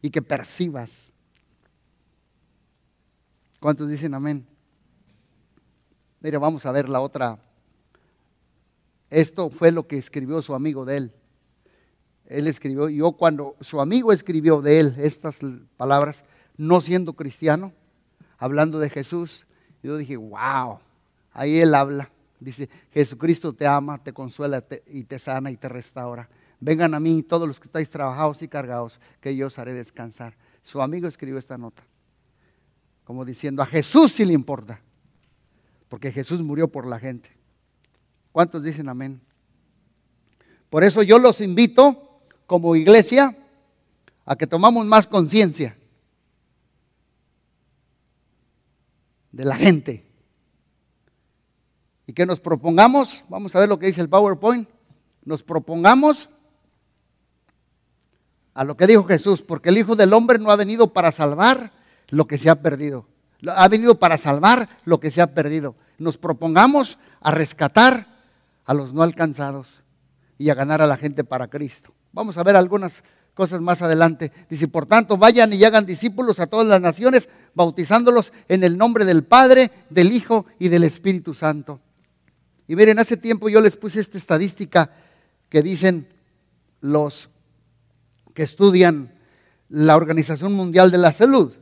Y 0.00 0.10
que 0.10 0.22
percibas. 0.22 1.12
¿Cuántos 3.60 3.90
dicen 3.90 4.14
amén? 4.14 4.46
Mire, 6.20 6.38
vamos 6.38 6.64
a 6.66 6.72
ver 6.72 6.88
la 6.88 7.00
otra. 7.00 7.38
Esto 9.10 9.50
fue 9.50 9.72
lo 9.72 9.86
que 9.86 9.98
escribió 9.98 10.40
su 10.42 10.54
amigo 10.54 10.84
de 10.84 10.96
él. 10.96 11.12
Él 12.26 12.46
escribió, 12.46 12.88
yo 12.88 13.12
cuando 13.12 13.56
su 13.60 13.80
amigo 13.80 14.12
escribió 14.12 14.60
de 14.60 14.80
él 14.80 14.94
estas 14.98 15.38
palabras, 15.76 16.24
no 16.56 16.80
siendo 16.80 17.14
cristiano, 17.14 17.72
hablando 18.36 18.78
de 18.78 18.90
Jesús, 18.90 19.46
yo 19.82 19.96
dije, 19.96 20.16
wow, 20.16 20.78
ahí 21.32 21.60
él 21.60 21.74
habla. 21.74 22.10
Dice, 22.38 22.68
Jesucristo 22.92 23.52
te 23.52 23.66
ama, 23.66 24.02
te 24.02 24.12
consuela 24.12 24.62
y 24.86 25.04
te 25.04 25.18
sana 25.18 25.50
y 25.50 25.56
te 25.56 25.68
restaura. 25.68 26.28
Vengan 26.60 26.94
a 26.94 27.00
mí 27.00 27.22
todos 27.22 27.46
los 27.46 27.60
que 27.60 27.68
estáis 27.68 27.88
trabajados 27.88 28.42
y 28.42 28.48
cargados, 28.48 29.00
que 29.20 29.36
yo 29.36 29.46
os 29.46 29.58
haré 29.58 29.72
descansar. 29.72 30.36
Su 30.62 30.82
amigo 30.82 31.06
escribió 31.06 31.38
esta 31.38 31.56
nota, 31.56 31.82
como 33.04 33.24
diciendo, 33.24 33.62
a 33.62 33.66
Jesús 33.66 34.12
sí 34.12 34.24
le 34.24 34.32
importa, 34.32 34.80
porque 35.88 36.10
Jesús 36.10 36.42
murió 36.42 36.68
por 36.68 36.86
la 36.86 36.98
gente. 36.98 37.30
¿Cuántos 38.32 38.62
dicen 38.62 38.88
amén? 38.88 39.20
Por 40.68 40.84
eso 40.84 41.02
yo 41.02 41.18
los 41.18 41.40
invito 41.40 42.20
como 42.46 42.76
iglesia 42.76 43.36
a 44.24 44.36
que 44.36 44.46
tomamos 44.46 44.84
más 44.84 45.06
conciencia 45.06 45.78
de 49.32 49.44
la 49.44 49.56
gente. 49.56 50.04
Y 52.06 52.12
que 52.12 52.26
nos 52.26 52.40
propongamos, 52.40 53.24
vamos 53.28 53.54
a 53.54 53.60
ver 53.60 53.68
lo 53.68 53.78
que 53.78 53.86
dice 53.86 54.00
el 54.00 54.08
PowerPoint, 54.08 54.68
nos 55.24 55.42
propongamos 55.42 56.28
a 58.58 58.64
lo 58.64 58.76
que 58.76 58.88
dijo 58.88 59.04
Jesús, 59.04 59.40
porque 59.40 59.68
el 59.68 59.78
Hijo 59.78 59.94
del 59.94 60.12
Hombre 60.12 60.40
no 60.40 60.50
ha 60.50 60.56
venido 60.56 60.92
para 60.92 61.12
salvar 61.12 61.70
lo 62.08 62.26
que 62.26 62.38
se 62.38 62.50
ha 62.50 62.56
perdido, 62.56 63.06
ha 63.46 63.68
venido 63.68 64.00
para 64.00 64.16
salvar 64.16 64.68
lo 64.84 64.98
que 64.98 65.12
se 65.12 65.22
ha 65.22 65.32
perdido. 65.32 65.76
Nos 65.96 66.18
propongamos 66.18 66.98
a 67.20 67.30
rescatar 67.30 68.08
a 68.64 68.74
los 68.74 68.92
no 68.92 69.04
alcanzados 69.04 69.84
y 70.38 70.50
a 70.50 70.54
ganar 70.54 70.82
a 70.82 70.88
la 70.88 70.96
gente 70.96 71.22
para 71.22 71.46
Cristo. 71.46 71.94
Vamos 72.10 72.36
a 72.36 72.42
ver 72.42 72.56
algunas 72.56 73.04
cosas 73.32 73.60
más 73.60 73.80
adelante. 73.80 74.32
Dice, 74.50 74.66
por 74.66 74.86
tanto, 74.86 75.16
vayan 75.16 75.52
y 75.52 75.62
hagan 75.62 75.86
discípulos 75.86 76.40
a 76.40 76.48
todas 76.48 76.66
las 76.66 76.80
naciones, 76.80 77.28
bautizándolos 77.54 78.32
en 78.48 78.64
el 78.64 78.76
nombre 78.76 79.04
del 79.04 79.22
Padre, 79.22 79.70
del 79.88 80.10
Hijo 80.10 80.46
y 80.58 80.68
del 80.68 80.82
Espíritu 80.82 81.32
Santo. 81.32 81.78
Y 82.66 82.74
miren, 82.74 82.98
hace 82.98 83.16
tiempo 83.16 83.48
yo 83.48 83.60
les 83.60 83.76
puse 83.76 84.00
esta 84.00 84.18
estadística 84.18 84.90
que 85.48 85.62
dicen 85.62 86.08
los 86.80 87.30
que 88.38 88.44
estudian 88.44 89.10
la 89.68 89.96
Organización 89.96 90.52
Mundial 90.52 90.92
de 90.92 90.98
la 90.98 91.12
Salud. 91.12 91.54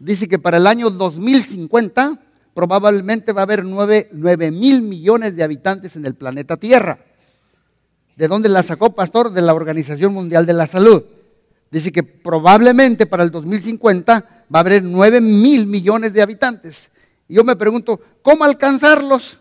Dice 0.00 0.26
que 0.26 0.40
para 0.40 0.56
el 0.56 0.66
año 0.66 0.90
2050 0.90 2.20
probablemente 2.52 3.32
va 3.32 3.42
a 3.42 3.44
haber 3.44 3.64
9, 3.64 4.08
9 4.10 4.50
mil 4.50 4.82
millones 4.82 5.36
de 5.36 5.44
habitantes 5.44 5.94
en 5.94 6.04
el 6.04 6.16
planeta 6.16 6.56
Tierra. 6.56 6.98
¿De 8.16 8.26
dónde 8.26 8.48
la 8.48 8.64
sacó, 8.64 8.92
pastor? 8.92 9.30
De 9.30 9.40
la 9.40 9.54
Organización 9.54 10.12
Mundial 10.12 10.46
de 10.46 10.54
la 10.54 10.66
Salud. 10.66 11.04
Dice 11.70 11.92
que 11.92 12.02
probablemente 12.02 13.06
para 13.06 13.22
el 13.22 13.30
2050 13.30 14.46
va 14.52 14.58
a 14.58 14.62
haber 14.62 14.82
9 14.82 15.20
mil 15.20 15.68
millones 15.68 16.12
de 16.12 16.22
habitantes. 16.22 16.90
Y 17.28 17.34
yo 17.34 17.44
me 17.44 17.54
pregunto, 17.54 18.00
¿cómo 18.20 18.42
alcanzarlos? 18.42 19.38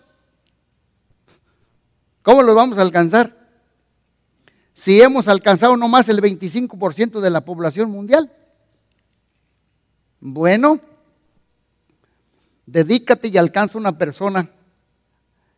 ¿Cómo 2.22 2.43
los 2.43 2.54
vamos 2.54 2.78
a 2.78 2.84
alcanzar? 2.84 3.42
Si 4.74 5.01
hemos 5.01 5.28
alcanzado 5.28 5.78
nomás 5.78 6.09
el 6.09 6.21
25% 6.21 7.19
de 7.19 7.30
la 7.30 7.41
población 7.41 7.91
mundial. 7.91 8.32
Bueno, 10.19 10.80
dedícate 12.65 13.28
y 13.28 13.38
alcanza 13.38 13.78
una 13.78 13.97
persona 13.97 14.49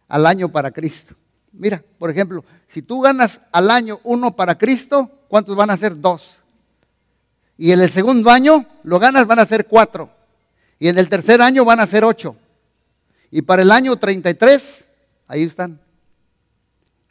al 0.07 0.25
año 0.25 0.49
para 0.49 0.71
Cristo. 0.71 1.15
Mira, 1.51 1.81
por 1.97 2.09
ejemplo, 2.09 2.43
si 2.67 2.81
tú 2.81 3.01
ganas 3.01 3.41
al 3.51 3.71
año 3.71 3.99
uno 4.03 4.35
para 4.35 4.57
Cristo, 4.57 5.09
¿cuántos 5.27 5.55
van 5.55 5.69
a 5.69 5.77
ser? 5.77 5.99
Dos. 5.99 6.37
Y 7.57 7.71
en 7.71 7.79
el 7.79 7.89
segundo 7.89 8.29
año 8.29 8.65
lo 8.83 8.99
ganas, 8.99 9.25
van 9.27 9.39
a 9.39 9.45
ser 9.45 9.65
cuatro. 9.67 10.09
Y 10.77 10.89
en 10.89 10.97
el 10.97 11.07
tercer 11.07 11.41
año 11.41 11.63
van 11.63 11.79
a 11.79 11.87
ser 11.87 12.03
ocho. 12.03 12.35
Y 13.31 13.41
para 13.41 13.61
el 13.61 13.71
año 13.71 13.95
33, 13.95 14.85
ahí 15.27 15.43
están. 15.43 15.79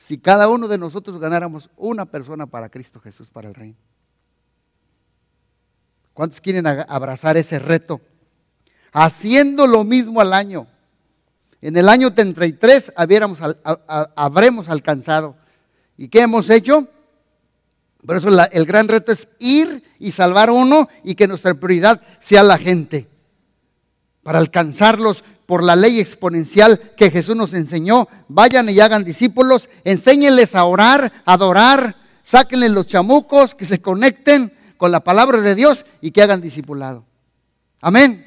Si 0.05 0.18
cada 0.18 0.50
uno 0.50 0.68
de 0.68 0.76
nosotros 0.76 1.18
ganáramos 1.18 1.70
una 1.78 2.05
persona 2.05 2.44
para 2.44 2.68
Cristo 2.68 3.00
Jesús, 3.00 3.30
para 3.30 3.48
el 3.48 3.55
reino. 3.55 3.78
¿Cuántos 6.12 6.42
quieren 6.42 6.66
abrazar 6.66 7.38
ese 7.38 7.59
reto? 7.59 8.02
Haciendo 8.92 9.66
lo 9.66 9.82
mismo 9.82 10.20
al 10.20 10.34
año. 10.34 10.66
En 11.62 11.74
el 11.78 11.88
año 11.88 12.12
33 12.12 12.92
habremos 12.94 14.68
alcanzado. 14.68 15.36
¿Y 15.96 16.09
qué 16.09 16.20
hemos 16.20 16.50
hecho? 16.50 16.86
Por 18.05 18.18
eso 18.18 18.28
el 18.28 18.66
gran 18.66 18.88
reto 18.88 19.11
es 19.11 19.26
ir 19.38 19.84
y 19.98 20.12
salvar 20.12 20.50
uno 20.50 20.90
y 21.02 21.14
que 21.14 21.26
nuestra 21.26 21.55
prioridad 21.55 22.02
sea 22.18 22.42
la 22.42 22.59
gente. 22.59 23.09
Para 24.22 24.38
alcanzarlos 24.38 25.24
por 25.47 25.62
la 25.62 25.76
ley 25.76 26.01
exponencial 26.01 26.95
que 26.97 27.11
Jesús 27.11 27.36
nos 27.36 27.53
enseñó, 27.53 28.09
vayan 28.28 28.68
y 28.68 28.80
hagan 28.80 29.05
discípulos, 29.05 29.68
enséñenles 29.84 30.55
a 30.55 30.64
orar, 30.64 31.12
a 31.24 31.34
adorar, 31.34 31.97
sáquenles 32.22 32.70
los 32.70 32.86
chamucos, 32.86 33.55
que 33.55 33.66
se 33.66 33.80
conecten 33.80 34.53
con 34.76 34.90
la 34.90 35.01
palabra 35.01 35.40
de 35.40 35.55
Dios 35.55 35.84
y 36.01 36.11
que 36.11 36.22
hagan 36.22 36.40
discipulado. 36.40 37.05
Amén. 37.80 38.26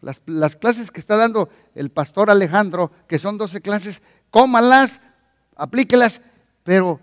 Las, 0.00 0.20
las 0.26 0.56
clases 0.56 0.90
que 0.90 1.00
está 1.00 1.16
dando 1.16 1.48
el 1.74 1.90
pastor 1.90 2.30
Alejandro, 2.30 2.92
que 3.08 3.18
son 3.18 3.38
12 3.38 3.60
clases, 3.60 4.02
cómalas, 4.30 5.00
aplíquelas, 5.56 6.20
pero 6.62 7.00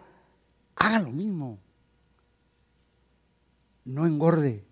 haga 0.75 0.99
lo 0.99 1.11
mismo. 1.11 1.59
No 3.85 4.05
engorde. 4.05 4.63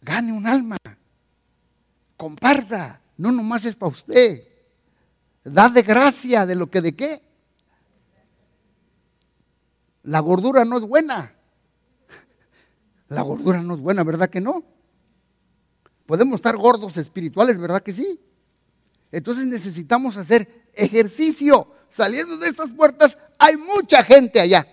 Gane 0.00 0.32
un 0.32 0.46
alma. 0.46 0.76
Comparta. 2.16 3.00
No 3.16 3.32
nomás 3.32 3.64
es 3.64 3.74
para 3.74 3.92
usted. 3.92 4.42
Da 5.44 5.68
de 5.68 5.82
gracia 5.82 6.46
de 6.46 6.54
lo 6.54 6.70
que 6.70 6.80
de 6.80 6.94
qué. 6.94 7.22
La 10.04 10.20
gordura 10.20 10.64
no 10.64 10.78
es 10.78 10.82
buena. 10.82 11.34
La 13.08 13.22
gordura 13.22 13.62
no 13.62 13.74
es 13.74 13.80
buena, 13.80 14.04
¿verdad 14.04 14.30
que 14.30 14.40
no? 14.40 14.64
Podemos 16.06 16.36
estar 16.36 16.56
gordos 16.56 16.96
espirituales, 16.96 17.58
¿verdad 17.58 17.82
que 17.82 17.92
sí? 17.92 18.18
Entonces 19.10 19.46
necesitamos 19.46 20.16
hacer 20.16 20.70
ejercicio. 20.72 21.68
Saliendo 21.90 22.38
de 22.38 22.48
estas 22.48 22.70
puertas 22.70 23.18
hay 23.38 23.56
mucha 23.56 24.02
gente 24.02 24.40
allá 24.40 24.66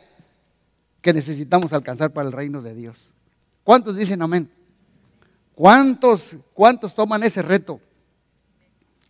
que 1.02 1.14
necesitamos 1.14 1.74
alcanzar 1.74 2.12
para 2.12 2.28
el 2.28 2.34
reino 2.34 2.62
de 2.62 2.74
Dios. 2.74 3.14
¿Cuántos 3.64 3.96
dicen 3.96 4.22
amén? 4.22 4.50
¿Cuántos, 5.60 6.38
cuántos 6.54 6.96
toman 6.96 7.22
ese 7.22 7.42
reto 7.42 7.82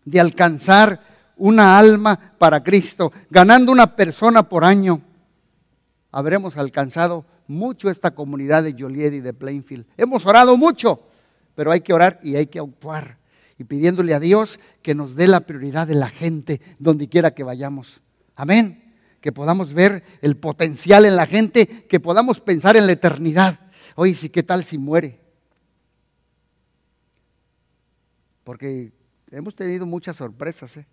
de 0.04 0.20
alcanzar 0.20 1.00
una 1.38 1.78
alma 1.78 2.34
para 2.40 2.64
Cristo, 2.64 3.14
ganando 3.30 3.72
una 3.72 3.96
persona 3.96 4.42
por 4.50 4.66
año? 4.66 5.00
Habremos 6.12 6.58
alcanzado 6.58 7.24
mucho 7.46 7.88
esta 7.92 8.16
comunidad 8.16 8.64
de 8.64 8.76
Joliet 8.76 9.14
y 9.14 9.20
de 9.20 9.32
Plainfield. 9.32 9.86
Hemos 9.96 10.26
orado 10.26 10.58
mucho, 10.58 11.00
pero 11.54 11.72
hay 11.72 11.82
que 11.82 11.94
orar 11.94 12.20
y 12.24 12.36
hay 12.36 12.48
que 12.48 12.58
actuar. 12.58 13.20
Y 13.60 13.66
pidiéndole 13.66 14.16
a 14.16 14.20
Dios 14.20 14.60
que 14.82 14.96
nos 14.96 15.14
dé 15.14 15.28
la 15.28 15.42
prioridad 15.42 15.86
de 15.86 15.94
la 15.94 16.10
gente 16.10 16.62
donde 16.80 17.08
quiera 17.08 17.36
que 17.36 17.44
vayamos. 17.44 18.02
Amén. 18.36 18.96
Que 19.22 19.32
podamos 19.32 19.72
ver 19.72 20.02
el 20.24 20.36
potencial 20.36 21.06
en 21.06 21.16
la 21.16 21.28
gente, 21.28 21.86
que 21.88 22.00
podamos 22.00 22.40
pensar 22.40 22.76
en 22.76 22.88
la 22.88 22.94
eternidad. 22.94 23.60
Oye, 23.94 24.16
sí, 24.16 24.30
¿qué 24.30 24.42
tal 24.42 24.66
si 24.66 24.80
muere? 24.80 25.29
Porque 28.50 28.92
hemos 29.30 29.54
tenido 29.54 29.86
muchas 29.86 30.16
sorpresas, 30.16 30.76
¿eh? 30.76 30.88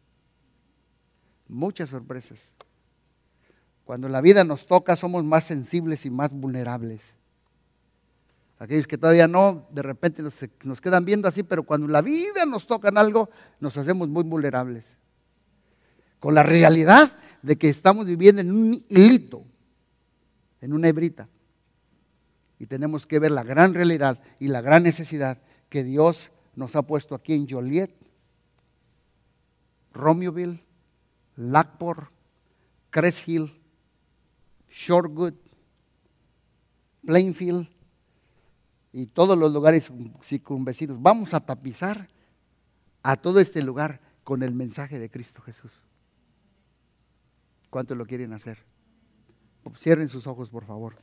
Muchas 1.49 1.89
sorpresas. 1.89 2.39
Cuando 3.87 4.11
la 4.11 4.21
vida 4.21 4.45
nos 4.45 4.67
toca 4.67 4.95
somos 4.95 5.25
más 5.25 5.45
sensibles 5.45 6.05
y 6.05 6.11
más 6.11 6.35
vulnerables. 6.35 7.15
Aquellos 8.59 8.87
que 8.87 8.99
todavía 8.99 9.27
no, 9.27 9.67
de 9.71 9.81
repente 9.81 10.23
nos, 10.23 10.81
quedan 10.83 11.07
viendo 11.07 11.29
así, 11.29 11.45
pero 11.45 11.63
cuando 11.63 11.89
la 11.89 12.03
vida 12.03 12.45
nos 12.45 12.67
toca 12.67 12.91
en 12.91 12.99
algo, 12.99 13.31
nos 13.59 13.79
hacemos 13.79 14.07
muy 14.07 14.25
vulnerables. 14.25 14.93
Con 16.21 16.35
la 16.35 16.43
realidad 16.43 17.17
de 17.41 17.57
que 17.57 17.71
estamos 17.71 18.05
viviendo 18.05 18.43
en 18.43 18.51
un 18.51 18.85
hilito, 18.91 19.45
en 20.61 20.75
una 20.75 20.89
hebrita. 20.89 21.27
Y 22.59 22.67
tenemos 22.67 23.07
que 23.07 23.19
ver 23.19 23.31
la 23.31 23.45
gran 23.45 23.73
realidad 23.73 24.23
y 24.39 24.49
la 24.49 24.61
gran 24.61 24.83
necesidad 24.83 25.39
que 25.71 25.85
Dios 25.85 26.31
nos 26.57 26.75
ha 26.75 26.83
puesto 26.83 27.15
aquí 27.15 27.35
en 27.35 27.49
Joliet, 27.49 27.95
Romeoville, 29.93 30.65
Lackport, 31.37 32.11
Crest 32.91 33.29
Hill, 33.29 33.53
Shortwood, 34.69 35.35
Plainfield 37.05 37.69
y 38.93 39.07
todos 39.07 39.39
los 39.39 39.53
lugares 39.53 39.93
circunvecinos. 40.23 41.01
Vamos 41.01 41.35
a 41.35 41.41
tapizar 41.41 42.09
a 43.03 43.17
todo 43.17 43.39
este 43.39 43.63
lugar 43.63 44.01
con 44.25 44.43
el 44.43 44.53
mensaje 44.53 44.99
de 44.99 45.11
Cristo 45.11 45.43
Jesús. 45.43 45.73
¿Cuántos 47.71 47.97
lo 47.97 48.07
quieren 48.07 48.33
hacer? 48.33 48.65
Cierren 49.77 50.09
sus 50.09 50.27
ojos, 50.27 50.51
por 50.51 50.65
favor. 50.65 50.97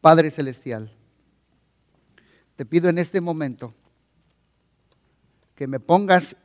Padre 0.00 0.30
Celestial, 0.30 0.92
te 2.56 2.64
pido 2.64 2.88
en 2.88 2.98
este 2.98 3.20
momento 3.20 3.74
que 5.54 5.66
me 5.66 5.80
pongas 5.80 6.36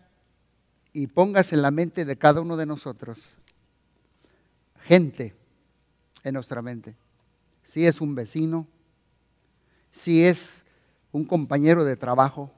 y 0.94 1.08
pongas 1.08 1.54
en 1.54 1.62
la 1.62 1.72
mente 1.72 2.06
de 2.06 2.18
cada 2.18 2.42
uno 2.42 2.58
de 2.58 2.66
nosotros 2.66 3.38
gente 4.84 5.34
en 6.24 6.34
nuestra 6.34 6.62
mente. 6.62 6.96
Si 7.64 7.86
es 7.86 8.02
un 8.02 8.16
vecino, 8.16 8.68
si 9.92 10.24
es 10.24 10.66
un 11.12 11.26
compañero 11.26 11.84
de 11.84 11.96
trabajo, 11.96 12.52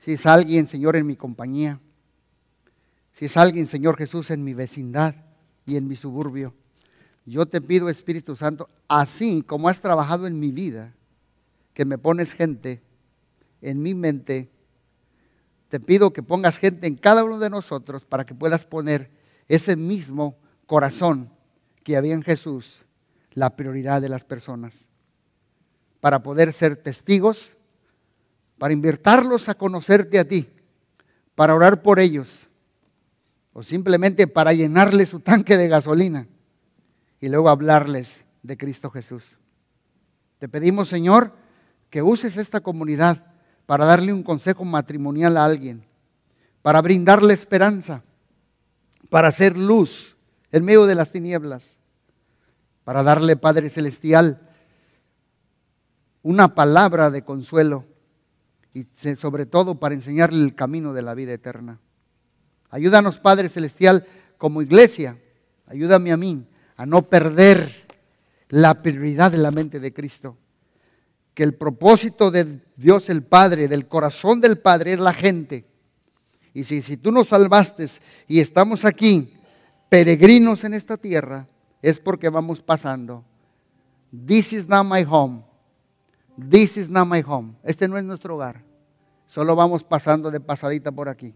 si 0.00 0.12
es 0.12 0.26
alguien, 0.26 0.66
Señor, 0.66 0.96
en 0.96 1.06
mi 1.06 1.16
compañía, 1.16 1.80
si 3.12 3.26
es 3.26 3.36
alguien, 3.36 3.66
Señor 3.66 3.96
Jesús, 3.96 4.30
en 4.30 4.42
mi 4.42 4.54
vecindad 4.54 5.14
y 5.66 5.76
en 5.76 5.86
mi 5.86 5.96
suburbio. 5.96 6.52
Yo 7.24 7.46
te 7.46 7.60
pido, 7.60 7.88
Espíritu 7.88 8.36
Santo, 8.36 8.68
así 8.88 9.42
como 9.42 9.68
has 9.68 9.80
trabajado 9.80 10.26
en 10.26 10.38
mi 10.38 10.50
vida, 10.50 10.92
que 11.74 11.84
me 11.84 11.98
pones 11.98 12.32
gente 12.32 12.82
en 13.60 13.82
mi 13.82 13.94
mente, 13.94 14.50
te 15.68 15.80
pido 15.80 16.12
que 16.12 16.22
pongas 16.22 16.58
gente 16.58 16.86
en 16.86 16.96
cada 16.96 17.24
uno 17.24 17.38
de 17.38 17.50
nosotros 17.50 18.04
para 18.04 18.24
que 18.24 18.34
puedas 18.34 18.64
poner 18.64 19.10
ese 19.48 19.76
mismo 19.76 20.38
corazón 20.66 21.30
que 21.82 21.96
había 21.96 22.14
en 22.14 22.22
Jesús, 22.22 22.86
la 23.32 23.56
prioridad 23.56 24.00
de 24.00 24.08
las 24.08 24.24
personas, 24.24 24.88
para 26.00 26.22
poder 26.22 26.52
ser 26.52 26.76
testigos, 26.76 27.54
para 28.58 28.72
invitarlos 28.72 29.48
a 29.48 29.54
conocerte 29.54 30.18
a 30.18 30.24
ti, 30.24 30.48
para 31.34 31.54
orar 31.54 31.82
por 31.82 31.98
ellos, 31.98 32.48
o 33.52 33.62
simplemente 33.62 34.26
para 34.26 34.52
llenarles 34.52 35.08
su 35.08 35.20
tanque 35.20 35.56
de 35.56 35.68
gasolina 35.68 36.28
y 37.20 37.28
luego 37.28 37.48
hablarles 37.48 38.24
de 38.42 38.56
Cristo 38.56 38.90
Jesús. 38.90 39.38
Te 40.38 40.48
pedimos, 40.48 40.88
Señor, 40.88 41.32
que 41.94 42.02
uses 42.02 42.36
esta 42.36 42.58
comunidad 42.58 43.24
para 43.66 43.84
darle 43.84 44.12
un 44.12 44.24
consejo 44.24 44.64
matrimonial 44.64 45.36
a 45.36 45.44
alguien, 45.44 45.84
para 46.60 46.82
brindarle 46.82 47.34
esperanza, 47.34 48.02
para 49.10 49.28
hacer 49.28 49.56
luz 49.56 50.16
en 50.50 50.64
medio 50.64 50.86
de 50.86 50.96
las 50.96 51.12
tinieblas, 51.12 51.78
para 52.82 53.04
darle, 53.04 53.36
Padre 53.36 53.70
Celestial, 53.70 54.50
una 56.24 56.56
palabra 56.56 57.12
de 57.12 57.22
consuelo 57.22 57.84
y 58.72 58.86
sobre 59.14 59.46
todo 59.46 59.78
para 59.78 59.94
enseñarle 59.94 60.42
el 60.42 60.56
camino 60.56 60.94
de 60.94 61.02
la 61.02 61.14
vida 61.14 61.32
eterna. 61.32 61.78
Ayúdanos, 62.70 63.20
Padre 63.20 63.48
Celestial, 63.48 64.04
como 64.36 64.62
iglesia, 64.62 65.16
ayúdame 65.66 66.10
a 66.10 66.16
mí 66.16 66.44
a 66.74 66.86
no 66.86 67.02
perder 67.02 67.72
la 68.48 68.82
prioridad 68.82 69.30
de 69.30 69.38
la 69.38 69.52
mente 69.52 69.78
de 69.78 69.92
Cristo. 69.92 70.36
Que 71.34 71.42
el 71.42 71.54
propósito 71.54 72.30
de 72.30 72.60
Dios 72.76 73.08
el 73.08 73.22
Padre, 73.22 73.68
del 73.68 73.88
corazón 73.88 74.40
del 74.40 74.58
Padre, 74.58 74.94
es 74.94 74.98
la 74.98 75.12
gente. 75.12 75.66
Y 76.52 76.64
si, 76.64 76.96
tú 76.96 77.10
nos 77.10 77.28
salvaste 77.28 77.86
y 78.28 78.40
estamos 78.40 78.84
aquí, 78.84 79.34
peregrinos 79.88 80.62
en 80.64 80.74
esta 80.74 80.96
tierra, 80.96 81.48
es 81.82 81.98
porque 81.98 82.28
vamos 82.28 82.62
pasando. 82.62 83.24
This 84.26 84.52
is 84.52 84.68
not 84.68 84.86
my 84.86 85.02
home. 85.02 85.42
This 86.38 86.76
is 86.76 86.88
not 86.88 87.08
my 87.08 87.20
home. 87.20 87.54
Este 87.64 87.88
no 87.88 87.98
es 87.98 88.04
nuestro 88.04 88.36
hogar. 88.36 88.62
Solo 89.26 89.56
vamos 89.56 89.82
pasando 89.82 90.30
de 90.30 90.38
pasadita 90.38 90.92
por 90.92 91.08
aquí 91.08 91.34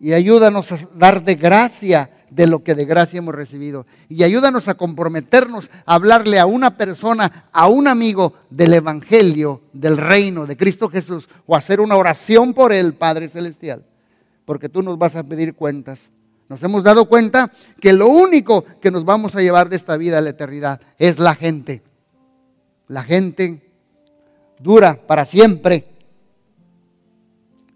y 0.00 0.12
ayúdanos 0.12 0.70
a 0.72 0.78
dar 0.94 1.24
de 1.24 1.34
gracia 1.34 2.10
de 2.30 2.46
lo 2.46 2.62
que 2.62 2.74
de 2.74 2.84
gracia 2.84 3.18
hemos 3.18 3.34
recibido. 3.34 3.86
Y 4.08 4.22
ayúdanos 4.22 4.68
a 4.68 4.74
comprometernos 4.74 5.70
a 5.86 5.94
hablarle 5.94 6.38
a 6.38 6.46
una 6.46 6.76
persona, 6.76 7.48
a 7.52 7.68
un 7.68 7.88
amigo 7.88 8.34
del 8.50 8.74
Evangelio, 8.74 9.62
del 9.72 9.96
reino 9.96 10.46
de 10.46 10.56
Cristo 10.56 10.88
Jesús, 10.88 11.28
o 11.46 11.56
hacer 11.56 11.80
una 11.80 11.96
oración 11.96 12.54
por 12.54 12.72
él, 12.72 12.94
Padre 12.94 13.28
Celestial, 13.28 13.84
porque 14.44 14.68
tú 14.68 14.82
nos 14.82 14.98
vas 14.98 15.16
a 15.16 15.24
pedir 15.24 15.54
cuentas. 15.54 16.10
Nos 16.48 16.62
hemos 16.62 16.82
dado 16.82 17.04
cuenta 17.06 17.52
que 17.80 17.92
lo 17.92 18.08
único 18.08 18.64
que 18.80 18.90
nos 18.90 19.04
vamos 19.04 19.36
a 19.36 19.42
llevar 19.42 19.68
de 19.68 19.76
esta 19.76 19.96
vida 19.96 20.18
a 20.18 20.22
la 20.22 20.30
eternidad 20.30 20.80
es 20.98 21.18
la 21.18 21.34
gente. 21.34 21.82
La 22.86 23.02
gente 23.02 23.62
dura 24.58 25.06
para 25.06 25.26
siempre 25.26 25.98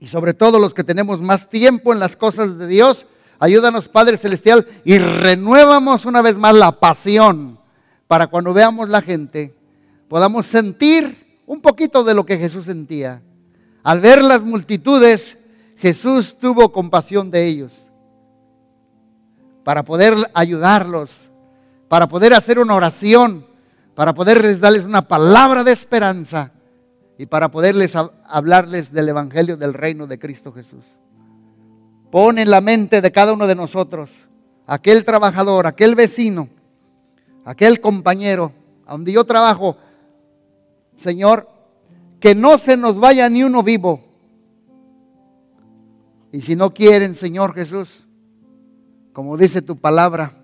y 0.03 0.09
sobre 0.09 0.34
todo 0.34 0.59
los 0.59 0.74
que 0.74 0.82
tenemos 0.82 1.20
más 1.20 1.48
tiempo 1.48 1.92
en 1.92 2.00
las 2.00 2.16
cosas 2.16 2.59
de 2.59 2.66
Dios, 2.66 3.07
ayúdanos 3.43 3.88
Padre 3.88 4.16
Celestial 4.18 4.64
y 4.84 4.99
renuevamos 4.99 6.07
una 6.07 6.22
vez 6.22 6.38
más 6.38 6.55
la 6.55 6.70
pasión 6.78 7.59
para 8.07 8.28
cuando 8.28 8.55
veamos 8.55 8.88
la 8.88 9.03
gente 9.03 9.53
podamos 10.09 10.47
sentir 10.47 11.40
un 11.45 11.61
poquito 11.61 12.05
de 12.05 12.14
lo 12.14 12.24
que 12.24 12.38
Jesús 12.38 12.66
sentía. 12.66 13.20
Al 13.82 13.99
ver 13.99 14.22
las 14.22 14.43
multitudes, 14.43 15.38
Jesús 15.76 16.38
tuvo 16.38 16.70
compasión 16.70 17.32
de 17.32 17.47
ellos 17.47 17.88
para 19.64 19.82
poder 19.82 20.14
ayudarlos, 20.34 21.28
para 21.88 22.07
poder 22.07 22.34
hacer 22.34 22.61
una 22.61 22.76
oración, 22.76 23.45
para 23.97 24.14
poder 24.14 24.61
darles 24.61 24.84
una 24.84 25.09
palabra 25.09 25.64
de 25.64 25.72
esperanza 25.72 26.53
y 27.18 27.26
para 27.26 27.51
poderles 27.51 27.97
hablarles 27.97 28.93
del 28.93 29.09
Evangelio 29.09 29.57
del 29.57 29.74
reino 29.74 30.07
de 30.07 30.20
Cristo 30.20 30.53
Jesús. 30.53 30.84
Pon 32.13 32.39
en 32.39 32.51
la 32.51 32.61
mente 32.61 33.01
de 33.01 33.11
cada 33.11 33.33
uno 33.33 33.47
de 33.47 33.55
nosotros, 33.55 34.11
aquel 34.67 35.07
trabajador, 35.07 35.67
aquel 35.67 35.95
vecino, 35.95 36.51
aquel 37.43 37.81
compañero, 37.81 38.53
donde 38.87 39.13
yo 39.13 39.25
trabajo, 39.25 39.79
Señor, 40.99 41.49
que 42.21 42.35
no 42.35 42.59
se 42.59 42.77
nos 42.77 43.01
vaya 43.01 43.31
ni 43.31 43.43
uno 43.43 43.63
vivo. 43.63 44.05
Y 46.33 46.43
si 46.43 46.55
no 46.55 46.75
quieren, 46.75 47.15
Señor 47.15 47.55
Jesús, 47.55 48.07
como 49.15 49.39
dice 49.39 49.63
tu 49.63 49.79
palabra, 49.79 50.35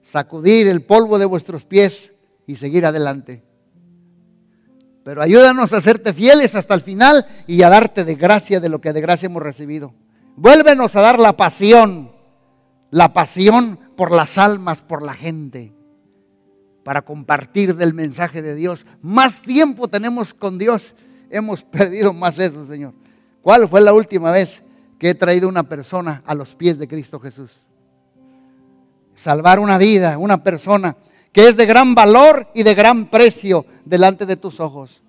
sacudir 0.00 0.68
el 0.68 0.86
polvo 0.86 1.18
de 1.18 1.26
vuestros 1.26 1.66
pies 1.66 2.12
y 2.46 2.56
seguir 2.56 2.86
adelante. 2.86 3.42
Pero 5.08 5.22
ayúdanos 5.22 5.72
a 5.72 5.78
hacerte 5.78 6.12
fieles 6.12 6.54
hasta 6.54 6.74
el 6.74 6.82
final 6.82 7.24
y 7.46 7.62
a 7.62 7.70
darte 7.70 8.04
de 8.04 8.14
gracia 8.14 8.60
de 8.60 8.68
lo 8.68 8.82
que 8.82 8.92
de 8.92 9.00
gracia 9.00 9.24
hemos 9.24 9.42
recibido. 9.42 9.94
Vuélvenos 10.36 10.94
a 10.94 11.00
dar 11.00 11.18
la 11.18 11.34
pasión, 11.34 12.12
la 12.90 13.14
pasión 13.14 13.80
por 13.96 14.10
las 14.12 14.36
almas, 14.36 14.82
por 14.82 15.00
la 15.00 15.14
gente, 15.14 15.72
para 16.84 17.00
compartir 17.00 17.74
del 17.74 17.94
mensaje 17.94 18.42
de 18.42 18.54
Dios. 18.54 18.84
Más 19.00 19.40
tiempo 19.40 19.88
tenemos 19.88 20.34
con 20.34 20.58
Dios, 20.58 20.94
hemos 21.30 21.62
perdido 21.64 22.12
más 22.12 22.38
eso, 22.38 22.66
Señor. 22.66 22.92
¿Cuál 23.40 23.66
fue 23.66 23.80
la 23.80 23.94
última 23.94 24.30
vez 24.30 24.62
que 24.98 25.08
he 25.08 25.14
traído 25.14 25.48
una 25.48 25.62
persona 25.62 26.22
a 26.26 26.34
los 26.34 26.54
pies 26.54 26.78
de 26.78 26.86
Cristo 26.86 27.18
Jesús? 27.18 27.66
Salvar 29.14 29.58
una 29.58 29.78
vida, 29.78 30.18
una 30.18 30.44
persona 30.44 30.98
que 31.32 31.48
es 31.48 31.56
de 31.56 31.66
gran 31.66 31.94
valor 31.94 32.48
y 32.54 32.62
de 32.62 32.74
gran 32.74 33.08
precio 33.08 33.64
delante 33.88 34.26
de 34.26 34.36
tus 34.36 34.60
ojos. 34.60 35.02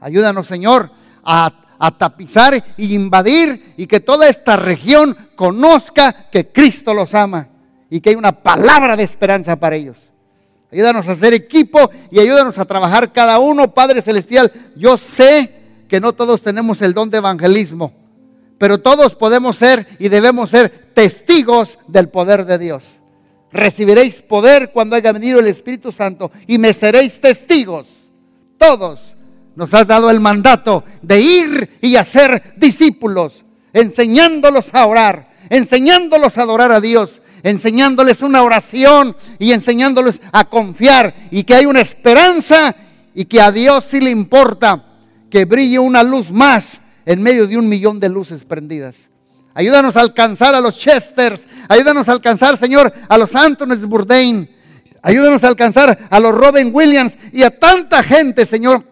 Ayúdanos, 0.00 0.46
Señor, 0.46 0.90
a, 1.24 1.62
tapizar 1.98 2.62
y 2.76 2.94
invadir 2.94 3.74
y 3.76 3.86
que 3.86 4.00
toda 4.00 4.28
esta 4.28 4.56
región 4.56 5.16
conozca 5.36 6.28
que 6.30 6.48
Cristo 6.48 6.94
los 6.94 7.14
ama 7.14 7.48
y 7.90 8.00
que 8.00 8.10
hay 8.10 8.16
una 8.16 8.32
palabra 8.32 8.96
de 8.96 9.02
esperanza 9.02 9.56
para 9.56 9.76
ellos. 9.76 10.10
Ayúdanos 10.72 11.06
a 11.08 11.12
hacer 11.12 11.34
equipo 11.34 11.90
y 12.10 12.18
ayúdanos 12.18 12.58
a 12.58 12.64
trabajar 12.64 13.12
cada 13.12 13.38
uno, 13.38 13.72
Padre 13.74 14.02
Celestial. 14.02 14.50
Yo 14.74 14.96
sé 14.96 15.84
que 15.88 16.00
no 16.00 16.12
todos 16.12 16.42
tenemos 16.42 16.80
el 16.82 16.94
don 16.94 17.10
de 17.10 17.18
evangelismo, 17.18 17.92
pero 18.58 18.78
todos 18.78 19.14
podemos 19.14 19.56
ser 19.56 19.86
y 19.98 20.08
debemos 20.08 20.50
ser 20.50 20.90
testigos 20.94 21.78
del 21.88 22.08
poder 22.08 22.46
de 22.46 22.58
Dios 22.58 23.00
recibiréis 23.56 24.22
poder 24.22 24.70
cuando 24.72 24.96
haya 24.96 25.12
venido 25.12 25.40
el 25.40 25.48
Espíritu 25.48 25.90
Santo 25.90 26.30
y 26.46 26.58
me 26.58 26.72
seréis 26.72 27.20
testigos. 27.20 28.05
Todos 28.58 29.16
nos 29.54 29.72
has 29.74 29.86
dado 29.86 30.10
el 30.10 30.20
mandato 30.20 30.84
de 31.02 31.20
ir 31.20 31.78
y 31.80 31.96
hacer 31.96 32.54
discípulos, 32.56 33.44
enseñándolos 33.72 34.68
a 34.72 34.86
orar, 34.86 35.30
enseñándolos 35.48 36.36
a 36.36 36.42
adorar 36.42 36.72
a 36.72 36.80
Dios, 36.80 37.22
enseñándoles 37.42 38.22
una 38.22 38.42
oración 38.42 39.16
y 39.38 39.52
enseñándoles 39.52 40.20
a 40.32 40.44
confiar 40.44 41.14
y 41.30 41.44
que 41.44 41.54
hay 41.54 41.66
una 41.66 41.80
esperanza 41.80 42.74
y 43.14 43.24
que 43.24 43.40
a 43.40 43.50
Dios 43.50 43.84
sí 43.90 44.00
le 44.00 44.10
importa 44.10 44.84
que 45.30 45.44
brille 45.44 45.78
una 45.78 46.02
luz 46.02 46.30
más 46.30 46.80
en 47.04 47.22
medio 47.22 47.46
de 47.46 47.56
un 47.56 47.68
millón 47.68 48.00
de 48.00 48.08
luces 48.08 48.44
prendidas. 48.44 49.10
Ayúdanos 49.54 49.96
a 49.96 50.00
alcanzar 50.00 50.54
a 50.54 50.60
los 50.60 50.78
Chesters, 50.78 51.46
ayúdanos 51.68 52.08
a 52.08 52.12
alcanzar, 52.12 52.58
Señor, 52.58 52.92
a 53.08 53.16
los 53.16 53.34
Antones 53.34 53.80
Bourdain, 53.86 54.50
ayúdanos 55.06 55.44
a 55.44 55.48
alcanzar 55.48 55.96
a 56.10 56.20
los 56.20 56.34
Robin 56.34 56.70
Williams 56.74 57.16
y 57.32 57.44
a 57.44 57.56
tanta 57.56 58.02
gente, 58.02 58.44
Señor, 58.44 58.82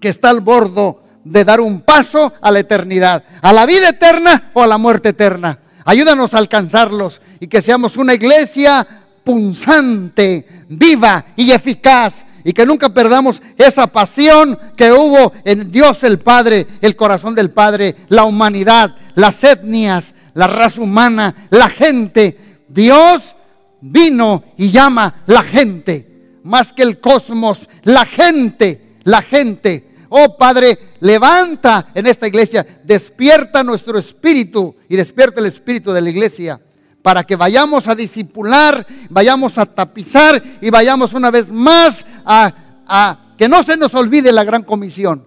que 0.00 0.08
está 0.08 0.30
al 0.30 0.40
bordo 0.40 1.02
de 1.24 1.44
dar 1.44 1.60
un 1.60 1.80
paso 1.80 2.32
a 2.40 2.50
la 2.52 2.60
eternidad, 2.60 3.24
a 3.42 3.52
la 3.52 3.66
vida 3.66 3.88
eterna 3.88 4.50
o 4.54 4.62
a 4.62 4.68
la 4.68 4.78
muerte 4.78 5.08
eterna. 5.08 5.58
Ayúdanos 5.84 6.32
a 6.32 6.38
alcanzarlos 6.38 7.20
y 7.40 7.48
que 7.48 7.60
seamos 7.60 7.96
una 7.96 8.14
iglesia 8.14 8.86
punzante, 9.24 10.46
viva 10.68 11.26
y 11.34 11.50
eficaz 11.50 12.24
y 12.44 12.52
que 12.52 12.64
nunca 12.64 12.88
perdamos 12.88 13.42
esa 13.58 13.88
pasión 13.88 14.56
que 14.76 14.92
hubo 14.92 15.32
en 15.44 15.72
Dios 15.72 16.04
el 16.04 16.20
Padre, 16.20 16.68
el 16.80 16.94
corazón 16.94 17.34
del 17.34 17.50
Padre, 17.50 17.96
la 18.08 18.22
humanidad, 18.24 18.94
las 19.16 19.42
etnias, 19.42 20.14
la 20.34 20.46
raza 20.46 20.80
humana, 20.80 21.48
la 21.50 21.68
gente. 21.68 22.38
Dios 22.68 23.34
vino 23.82 24.44
y 24.56 24.70
llama 24.70 25.22
la 25.26 25.42
gente, 25.42 26.38
más 26.44 26.72
que 26.72 26.82
el 26.82 27.00
cosmos, 27.00 27.68
la 27.82 28.06
gente, 28.06 28.96
la 29.02 29.20
gente. 29.20 29.90
Oh 30.08 30.36
Padre, 30.36 30.94
levanta 31.00 31.88
en 31.94 32.06
esta 32.06 32.26
iglesia, 32.26 32.66
despierta 32.84 33.62
nuestro 33.62 33.98
espíritu 33.98 34.76
y 34.88 34.96
despierta 34.96 35.40
el 35.40 35.46
espíritu 35.46 35.92
de 35.92 36.00
la 36.00 36.10
iglesia 36.10 36.60
para 37.02 37.24
que 37.24 37.34
vayamos 37.34 37.88
a 37.88 37.94
disipular, 37.94 38.86
vayamos 39.10 39.58
a 39.58 39.66
tapizar 39.66 40.40
y 40.60 40.70
vayamos 40.70 41.14
una 41.14 41.30
vez 41.30 41.50
más 41.50 42.06
a, 42.24 42.54
a, 42.86 43.34
que 43.36 43.48
no 43.48 43.62
se 43.62 43.76
nos 43.76 43.94
olvide 43.94 44.30
la 44.32 44.44
gran 44.44 44.62
comisión 44.62 45.24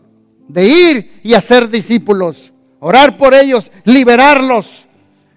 de 0.47 0.68
ir 0.68 1.20
y 1.24 1.34
hacer 1.34 1.70
discípulos, 1.70 2.53
orar 2.80 3.18
por 3.18 3.34
ellos, 3.34 3.72
liberarlos 3.84 4.88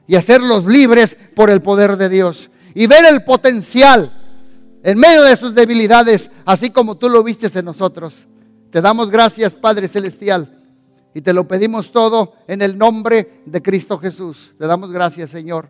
y 0.06 0.14
hacerlos 0.14 0.66
libres 0.66 1.16
por 1.34 1.50
el 1.50 1.60
poder 1.60 1.96
de 1.96 2.08
Dios 2.08 2.50
y 2.78 2.86
ver 2.86 3.04
el 3.06 3.24
potencial 3.24 4.12
en 4.84 4.98
medio 5.00 5.24
de 5.24 5.34
sus 5.34 5.52
debilidades, 5.52 6.30
así 6.44 6.70
como 6.70 6.96
tú 6.96 7.08
lo 7.08 7.24
viste 7.24 7.48
en 7.58 7.64
nosotros. 7.64 8.28
Te 8.70 8.80
damos 8.80 9.10
gracias, 9.10 9.52
Padre 9.52 9.88
Celestial, 9.88 10.62
y 11.12 11.20
te 11.20 11.32
lo 11.32 11.48
pedimos 11.48 11.90
todo 11.90 12.34
en 12.46 12.62
el 12.62 12.78
nombre 12.78 13.42
de 13.46 13.60
Cristo 13.60 13.98
Jesús. 13.98 14.54
Te 14.56 14.68
damos 14.68 14.92
gracias, 14.92 15.30
Señor. 15.30 15.68